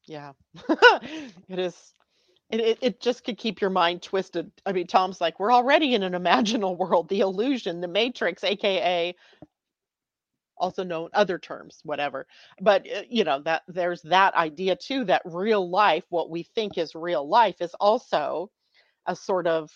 Yeah. 0.07 0.33
it 0.69 1.59
is. 1.59 1.93
It, 2.51 2.77
it, 2.81 3.01
just 3.01 3.23
could 3.23 3.37
keep 3.39 3.59
your 3.59 3.71
mind 3.71 4.03
twisted. 4.03 4.51
I 4.65 4.71
mean, 4.71 4.85
Tom's 4.85 5.19
like, 5.19 5.39
we're 5.39 5.51
already 5.51 5.95
in 5.95 6.03
an 6.03 6.13
imaginal 6.13 6.77
world, 6.77 7.09
the 7.09 7.21
illusion, 7.21 7.81
the 7.81 7.87
matrix, 7.87 8.43
AKA 8.43 9.15
also 10.57 10.83
known 10.83 11.09
other 11.13 11.39
terms, 11.39 11.81
whatever. 11.83 12.27
But, 12.61 12.85
uh, 12.89 13.01
you 13.09 13.23
know, 13.23 13.41
that 13.41 13.63
there's 13.67 14.01
that 14.03 14.35
idea 14.35 14.75
too 14.75 15.03
that 15.05 15.23
real 15.25 15.69
life, 15.69 16.05
what 16.09 16.29
we 16.29 16.43
think 16.43 16.77
is 16.77 16.93
real 16.95 17.27
life, 17.27 17.55
is 17.59 17.73
also 17.79 18.51
a 19.07 19.15
sort 19.15 19.47
of 19.47 19.71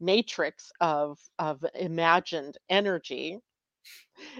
matrix 0.00 0.72
of 0.80 1.18
of 1.38 1.64
imagined 1.74 2.56
energy 2.68 3.38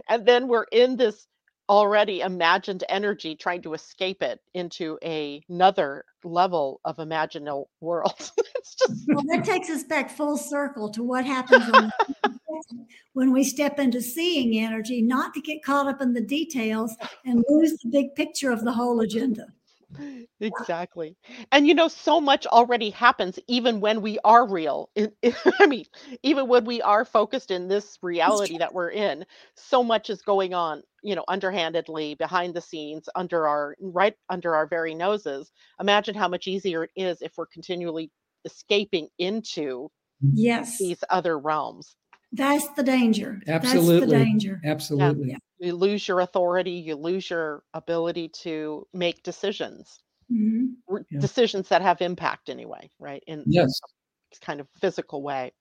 and 0.09 0.26
then 0.26 0.49
we're 0.49 0.66
in 0.72 0.97
this 0.97 1.26
already 1.68 2.20
imagined 2.20 2.83
energy 2.89 3.37
trying 3.37 3.62
to 3.62 3.74
escape 3.74 4.22
it 4.22 4.41
into 4.55 4.99
a, 5.05 5.41
another 5.49 6.05
level 6.24 6.81
of 6.85 6.97
imaginal 6.97 7.66
world 7.81 8.33
it's 8.57 8.74
just 8.74 9.05
Well, 9.07 9.24
that 9.28 9.45
takes 9.45 9.70
us 9.70 9.85
back 9.85 10.11
full 10.11 10.37
circle 10.37 10.91
to 10.91 11.05
what 11.05 11.24
happens 11.24 11.70
when, 11.70 11.93
when 13.12 13.33
we 13.33 13.45
step 13.45 13.78
into 13.78 14.03
seeing 14.03 14.59
energy, 14.59 15.01
not 15.01 15.33
to 15.35 15.41
get 15.41 15.62
caught 15.62 15.87
up 15.87 16.03
in 16.03 16.12
the 16.12 16.20
details 16.20 16.97
and 17.24 17.45
lose 17.49 17.78
the 17.83 17.89
big 17.89 18.16
picture 18.16 18.51
of 18.51 18.64
the 18.64 18.72
whole 18.72 19.01
agenda. 19.01 19.47
Exactly 20.41 21.16
and 21.53 21.66
you 21.66 21.74
know 21.74 21.88
so 21.88 22.20
much 22.20 22.47
already 22.47 22.91
happens 22.91 23.38
even 23.49 23.80
when 23.80 24.01
we 24.01 24.18
are 24.24 24.49
real 24.49 24.88
in- 24.95 25.12
i 25.61 25.66
mean 25.66 25.84
even 26.22 26.47
when 26.47 26.64
we 26.64 26.80
are 26.80 27.05
focused 27.05 27.51
in 27.51 27.68
this 27.68 27.99
reality 28.03 28.57
that 28.59 28.72
we're 28.72 28.91
in 28.91 29.24
so 29.57 29.82
much 29.82 30.09
is 30.09 30.22
going 30.22 30.55
on 30.55 30.82
you 31.03 31.14
know 31.14 31.24
underhandedly 31.28 32.14
behind 32.14 32.55
the 32.55 32.61
scenes 32.61 33.09
under 33.14 33.49
our 33.49 33.76
right 33.80 34.14
under 34.28 34.55
our 34.55 34.66
very 34.66 34.95
noses 34.95 35.51
imagine 35.80 36.14
how 36.14 36.28
much 36.28 36.47
easier 36.47 36.84
it 36.84 36.91
is 36.97 37.20
if 37.20 37.32
we're 37.36 37.47
continually 37.47 38.11
escaping 38.45 39.09
into 39.18 39.91
Yes, 40.32 40.78
these 40.78 41.03
other 41.11 41.38
realms 41.38 41.97
that's 42.32 42.68
the 42.70 42.82
danger. 42.82 43.41
Absolutely. 43.49 44.01
That's 44.01 44.11
the 44.12 44.24
danger. 44.24 44.61
absolutely 44.64 45.30
Yeah. 45.30 45.36
You 45.61 45.75
lose 45.75 46.09
your 46.09 46.21
authority 46.21 46.73
you 46.73 46.97
lose 46.97 47.31
your 47.31 47.63
ability 47.75 48.29
to 48.29 48.87
make 48.93 49.23
decisions 49.23 50.01
Mhm. 50.33 50.75
Yeah. 51.11 51.21
decisions 51.21 51.69
that 51.69 51.83
have 51.83 52.01
impact 52.01 52.49
anyway 52.49 52.91
right 52.99 53.23
in 53.27 53.45
yes 53.47 53.81
this 54.31 54.39
kind 54.39 54.61
of 54.61 54.69
physical 54.81 55.23
way 55.23 55.53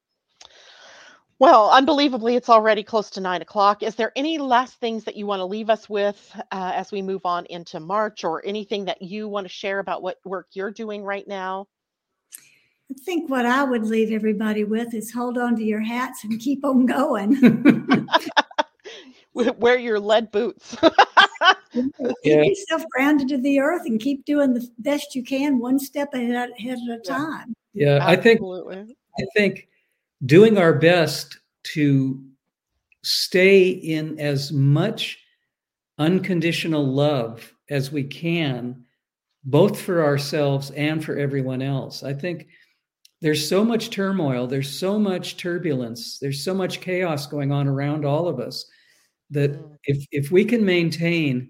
well 1.40 1.70
unbelievably 1.72 2.36
it's 2.36 2.50
already 2.50 2.84
close 2.84 3.10
to 3.12 3.22
nine 3.22 3.42
o'clock 3.42 3.84
is 3.84 3.96
there 3.96 4.12
any 4.16 4.38
last 4.38 4.76
things 4.80 5.04
that 5.04 5.16
you 5.16 5.26
want 5.26 5.40
to 5.40 5.46
leave 5.46 5.70
us 5.70 5.90
with 5.90 6.32
uh, 6.52 6.72
as 6.74 6.92
we 6.92 7.02
move 7.02 7.26
on 7.26 7.46
into 7.48 7.80
march 7.80 8.24
or 8.24 8.46
anything 8.46 8.86
that 8.86 9.02
you 9.02 9.28
want 9.28 9.46
to 9.46 9.54
share 9.54 9.80
about 9.80 10.02
what 10.02 10.18
work 10.24 10.48
you're 10.54 10.72
doing 10.72 11.04
right 11.04 11.28
now 11.28 11.68
I 12.92 12.96
think 13.06 13.30
what 13.30 13.46
I 13.46 13.64
would 13.64 13.86
leave 13.86 14.12
everybody 14.12 14.64
with 14.64 14.96
is 14.96 15.12
hold 15.12 15.38
on 15.38 15.56
to 15.58 15.64
your 15.64 15.80
hats 15.80 16.24
and 16.24 16.40
keep 16.40 16.66
on 16.66 16.88
going. 16.88 17.38
wear 19.58 19.78
your 19.78 20.00
lead 20.00 20.32
boots 20.32 20.76
Keep 21.74 21.94
yourself 22.24 22.84
grounded 22.92 23.30
to 23.30 23.38
the 23.38 23.60
earth 23.60 23.84
and 23.86 24.00
keep 24.00 24.26
doing 24.26 24.54
the 24.54 24.68
best 24.80 25.16
you 25.16 25.24
can, 25.24 25.60
one 25.60 25.80
step 25.80 26.14
ahead, 26.14 26.52
ahead 26.58 26.80
at 26.92 26.98
a 26.98 27.02
time. 27.02 27.54
yeah 27.74 28.00
i 28.02 28.16
think 28.16 28.42
I 28.42 29.26
think 29.36 29.68
doing 30.26 30.58
our 30.58 30.74
best 30.74 31.40
to 31.76 32.24
stay 33.04 33.70
in 33.70 34.20
as 34.20 34.52
much 34.52 35.20
unconditional 35.98 36.86
love 36.86 37.54
as 37.70 37.92
we 37.92 38.04
can, 38.04 38.84
both 39.44 39.80
for 39.80 40.04
ourselves 40.04 40.72
and 40.72 41.04
for 41.04 41.18
everyone 41.18 41.62
else. 41.62 42.04
I 42.04 42.14
think 42.14 42.48
there's 43.22 43.48
so 43.48 43.64
much 43.64 43.90
turmoil, 43.90 44.48
there's 44.48 44.70
so 44.70 44.98
much 44.98 45.38
turbulence, 45.38 46.20
there's 46.20 46.44
so 46.44 46.54
much 46.54 46.82
chaos 46.82 47.28
going 47.28 47.52
on 47.52 47.68
around 47.68 48.06
all 48.06 48.28
of 48.28 48.40
us 48.40 48.66
that 49.32 49.52
Mm. 49.52 49.78
if 49.86 50.06
if 50.12 50.32
we 50.32 50.44
can 50.46 50.66
maintain 50.66 51.50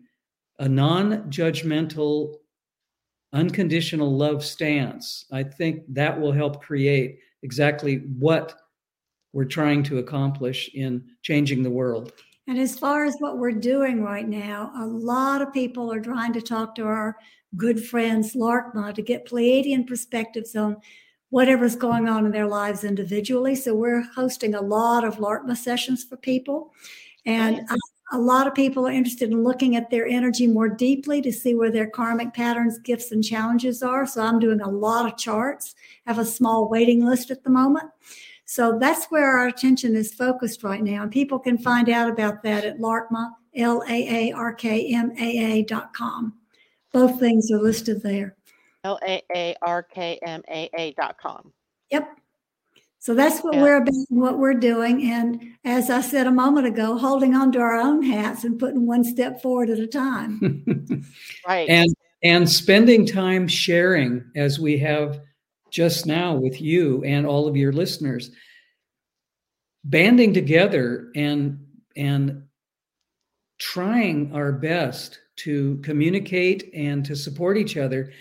a 0.59 0.67
non-judgmental 0.67 2.35
unconditional 3.33 4.11
love 4.15 4.43
stance, 4.43 5.25
I 5.31 5.43
think 5.43 5.83
that 5.89 6.19
will 6.19 6.31
help 6.31 6.61
create 6.63 7.19
exactly 7.43 7.97
what 8.17 8.55
we're 9.33 9.45
trying 9.45 9.83
to 9.83 9.99
accomplish 9.99 10.69
in 10.73 11.03
changing 11.21 11.61
the 11.63 11.69
world. 11.69 12.11
And 12.47 12.57
as 12.57 12.77
far 12.79 13.05
as 13.05 13.15
what 13.19 13.37
we're 13.37 13.51
doing 13.51 14.01
right 14.03 14.27
now, 14.27 14.71
a 14.75 14.85
lot 14.85 15.41
of 15.43 15.53
people 15.53 15.93
are 15.93 16.01
trying 16.01 16.33
to 16.33 16.41
talk 16.41 16.73
to 16.75 16.83
our 16.83 17.15
good 17.55 17.83
friends, 17.85 18.33
Laarkmaa 18.33 18.93
to 18.95 19.03
get 19.03 19.27
Pleiadian 19.27 19.85
perspectives 19.87 20.55
on 20.55 20.77
whatever's 21.29 21.75
going 21.75 22.09
on 22.09 22.25
in 22.25 22.31
their 22.31 22.47
lives 22.47 22.83
individually. 22.83 23.53
So 23.53 23.75
we're 23.75 24.01
hosting 24.01 24.55
a 24.55 24.61
lot 24.61 25.03
of 25.03 25.17
Laarkmaa 25.17 25.55
sessions 25.55 26.03
for 26.03 26.17
people. 26.17 26.73
And 27.25 27.67
a 28.11 28.17
lot 28.17 28.47
of 28.47 28.55
people 28.55 28.87
are 28.87 28.91
interested 28.91 29.31
in 29.31 29.43
looking 29.43 29.75
at 29.75 29.89
their 29.89 30.07
energy 30.07 30.47
more 30.47 30.69
deeply 30.69 31.21
to 31.21 31.31
see 31.31 31.53
where 31.53 31.71
their 31.71 31.87
karmic 31.87 32.33
patterns, 32.33 32.79
gifts, 32.79 33.11
and 33.11 33.23
challenges 33.23 33.83
are. 33.83 34.07
So 34.07 34.21
I'm 34.21 34.39
doing 34.39 34.61
a 34.61 34.69
lot 34.69 35.05
of 35.05 35.17
charts, 35.17 35.75
have 36.07 36.17
a 36.17 36.25
small 36.25 36.69
waiting 36.69 37.05
list 37.05 37.29
at 37.29 37.43
the 37.43 37.51
moment. 37.51 37.89
So 38.45 38.79
that's 38.79 39.05
where 39.07 39.37
our 39.37 39.47
attention 39.47 39.95
is 39.95 40.13
focused 40.13 40.63
right 40.63 40.81
now. 40.81 41.03
And 41.03 41.11
people 41.11 41.37
can 41.37 41.57
find 41.57 41.87
out 41.87 42.09
about 42.09 42.41
that 42.41 42.65
at 42.65 42.79
Laarkmaa, 42.79 43.29
L 43.55 43.83
A 43.87 44.29
A 44.29 44.31
R 44.31 44.53
K 44.53 44.91
M 44.91 45.11
A 45.19 45.37
A 45.37 45.63
dot 45.65 45.93
com. 45.93 46.33
Both 46.91 47.19
things 47.19 47.51
are 47.51 47.61
listed 47.61 48.01
there. 48.01 48.35
L 48.83 48.97
A 49.05 49.21
A 49.35 49.55
R 49.61 49.83
K 49.83 50.17
M 50.23 50.41
A 50.49 50.67
A 50.79 50.93
dot 50.93 51.17
com. 51.21 51.53
Yep. 51.91 52.09
So 53.01 53.15
that's 53.15 53.39
what 53.39 53.55
yeah. 53.55 53.61
we're 53.61 53.77
about, 53.77 53.93
what 54.09 54.37
we're 54.39 54.53
doing. 54.53 55.09
And 55.09 55.41
as 55.63 55.89
I 55.89 56.01
said 56.01 56.27
a 56.27 56.31
moment 56.31 56.67
ago, 56.67 56.97
holding 56.97 57.33
on 57.33 57.51
to 57.53 57.59
our 57.59 57.79
own 57.79 58.03
hats 58.03 58.43
and 58.43 58.59
putting 58.59 58.85
one 58.85 59.05
step 59.05 59.41
forward 59.41 59.69
at 59.69 59.79
a 59.79 59.87
time. 59.87 61.05
right. 61.47 61.69
And 61.69 61.95
and 62.21 62.49
spending 62.49 63.05
time 63.05 63.47
sharing 63.47 64.29
as 64.35 64.59
we 64.59 64.77
have 64.79 65.21
just 65.71 66.05
now 66.05 66.35
with 66.35 66.59
you 66.59 67.01
and 67.05 67.25
all 67.25 67.47
of 67.47 67.55
your 67.55 67.71
listeners 67.71 68.31
banding 69.85 70.33
together 70.33 71.09
and 71.15 71.65
and 71.95 72.43
trying 73.59 74.33
our 74.33 74.51
best 74.51 75.19
to 75.37 75.77
communicate 75.83 76.69
and 76.73 77.05
to 77.05 77.15
support 77.15 77.57
each 77.57 77.77
other 77.77 78.11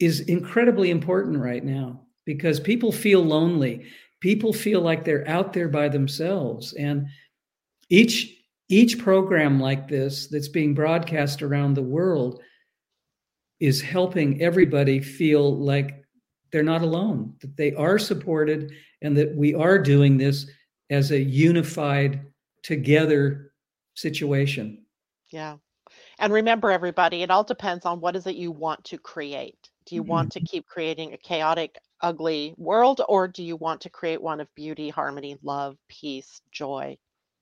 is 0.00 0.20
incredibly 0.20 0.90
important 0.90 1.38
right 1.38 1.64
now 1.64 2.00
because 2.24 2.58
people 2.58 2.90
feel 2.90 3.22
lonely 3.22 3.84
people 4.20 4.52
feel 4.52 4.80
like 4.80 5.04
they're 5.04 5.28
out 5.28 5.52
there 5.52 5.68
by 5.68 5.88
themselves 5.88 6.72
and 6.74 7.06
each 7.88 8.36
each 8.68 8.98
program 8.98 9.58
like 9.58 9.88
this 9.88 10.28
that's 10.28 10.48
being 10.48 10.74
broadcast 10.74 11.42
around 11.42 11.74
the 11.74 11.82
world 11.82 12.40
is 13.58 13.80
helping 13.80 14.40
everybody 14.40 15.00
feel 15.00 15.56
like 15.58 16.04
they're 16.52 16.62
not 16.62 16.82
alone, 16.82 17.34
that 17.40 17.56
they 17.56 17.74
are 17.74 17.98
supported, 17.98 18.72
and 19.02 19.16
that 19.16 19.34
we 19.34 19.54
are 19.54 19.78
doing 19.78 20.16
this 20.16 20.50
as 20.88 21.10
a 21.10 21.20
unified, 21.20 22.26
together 22.62 23.52
situation. 23.94 24.84
Yeah. 25.30 25.56
And 26.18 26.32
remember, 26.32 26.70
everybody, 26.70 27.22
it 27.22 27.30
all 27.30 27.44
depends 27.44 27.86
on 27.86 28.00
what 28.00 28.16
is 28.16 28.26
it 28.26 28.36
you 28.36 28.50
want 28.50 28.84
to 28.84 28.98
create. 28.98 29.70
Do 29.86 29.94
you 29.94 30.02
mm-hmm. 30.02 30.10
want 30.10 30.32
to 30.32 30.40
keep 30.40 30.66
creating 30.66 31.12
a 31.12 31.18
chaotic, 31.18 31.78
ugly 32.02 32.54
world, 32.56 33.00
or 33.08 33.28
do 33.28 33.42
you 33.42 33.56
want 33.56 33.82
to 33.82 33.90
create 33.90 34.22
one 34.22 34.40
of 34.40 34.54
beauty, 34.54 34.88
harmony, 34.90 35.38
love, 35.42 35.76
peace, 35.88 36.40
joy? 36.50 36.98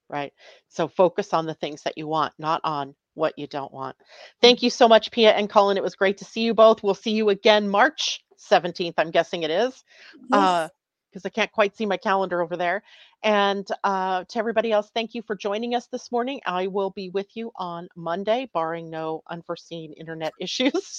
Right. 0.08 0.32
So 0.68 0.88
focus 0.88 1.34
on 1.34 1.46
the 1.46 1.54
things 1.54 1.82
that 1.82 1.98
you 1.98 2.06
want, 2.06 2.32
not 2.38 2.60
on 2.64 2.94
what 3.14 3.38
you 3.38 3.46
don't 3.46 3.72
want. 3.72 3.96
Mm. 3.98 4.02
Thank 4.40 4.62
you 4.62 4.70
so 4.70 4.88
much, 4.88 5.10
Pia 5.10 5.32
and 5.32 5.50
Cullen. 5.50 5.76
It 5.76 5.82
was 5.82 5.96
great 5.96 6.18
to 6.18 6.24
see 6.24 6.42
you 6.42 6.54
both. 6.54 6.82
We'll 6.82 6.94
see 6.94 7.12
you 7.12 7.28
again 7.30 7.68
March 7.68 8.24
17th, 8.38 8.94
I'm 8.98 9.10
guessing 9.10 9.42
it 9.42 9.50
is. 9.50 9.84
Uh, 10.32 10.68
yes. 10.68 10.77
Because 11.18 11.26
I 11.26 11.40
can't 11.40 11.52
quite 11.52 11.76
see 11.76 11.86
my 11.86 11.96
calendar 11.96 12.42
over 12.42 12.56
there. 12.56 12.82
And 13.22 13.66
uh, 13.84 14.24
to 14.28 14.38
everybody 14.38 14.72
else, 14.72 14.90
thank 14.94 15.14
you 15.14 15.22
for 15.22 15.34
joining 15.34 15.74
us 15.74 15.88
this 15.88 16.12
morning. 16.12 16.40
I 16.46 16.68
will 16.68 16.90
be 16.90 17.10
with 17.10 17.26
you 17.36 17.50
on 17.56 17.88
Monday, 17.96 18.48
barring 18.54 18.90
no 18.90 19.22
unforeseen 19.28 19.92
internet 19.94 20.34
issues, 20.40 20.98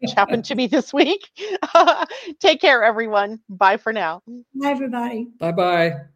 which 0.00 0.12
happened 0.12 0.44
to 0.46 0.54
me 0.56 0.66
this 0.66 0.92
week. 0.92 1.28
Take 2.40 2.60
care, 2.60 2.82
everyone. 2.82 3.40
Bye 3.48 3.76
for 3.76 3.92
now. 3.92 4.22
Bye, 4.54 4.70
everybody. 4.70 5.28
Bye 5.38 5.52
bye. 5.52 6.06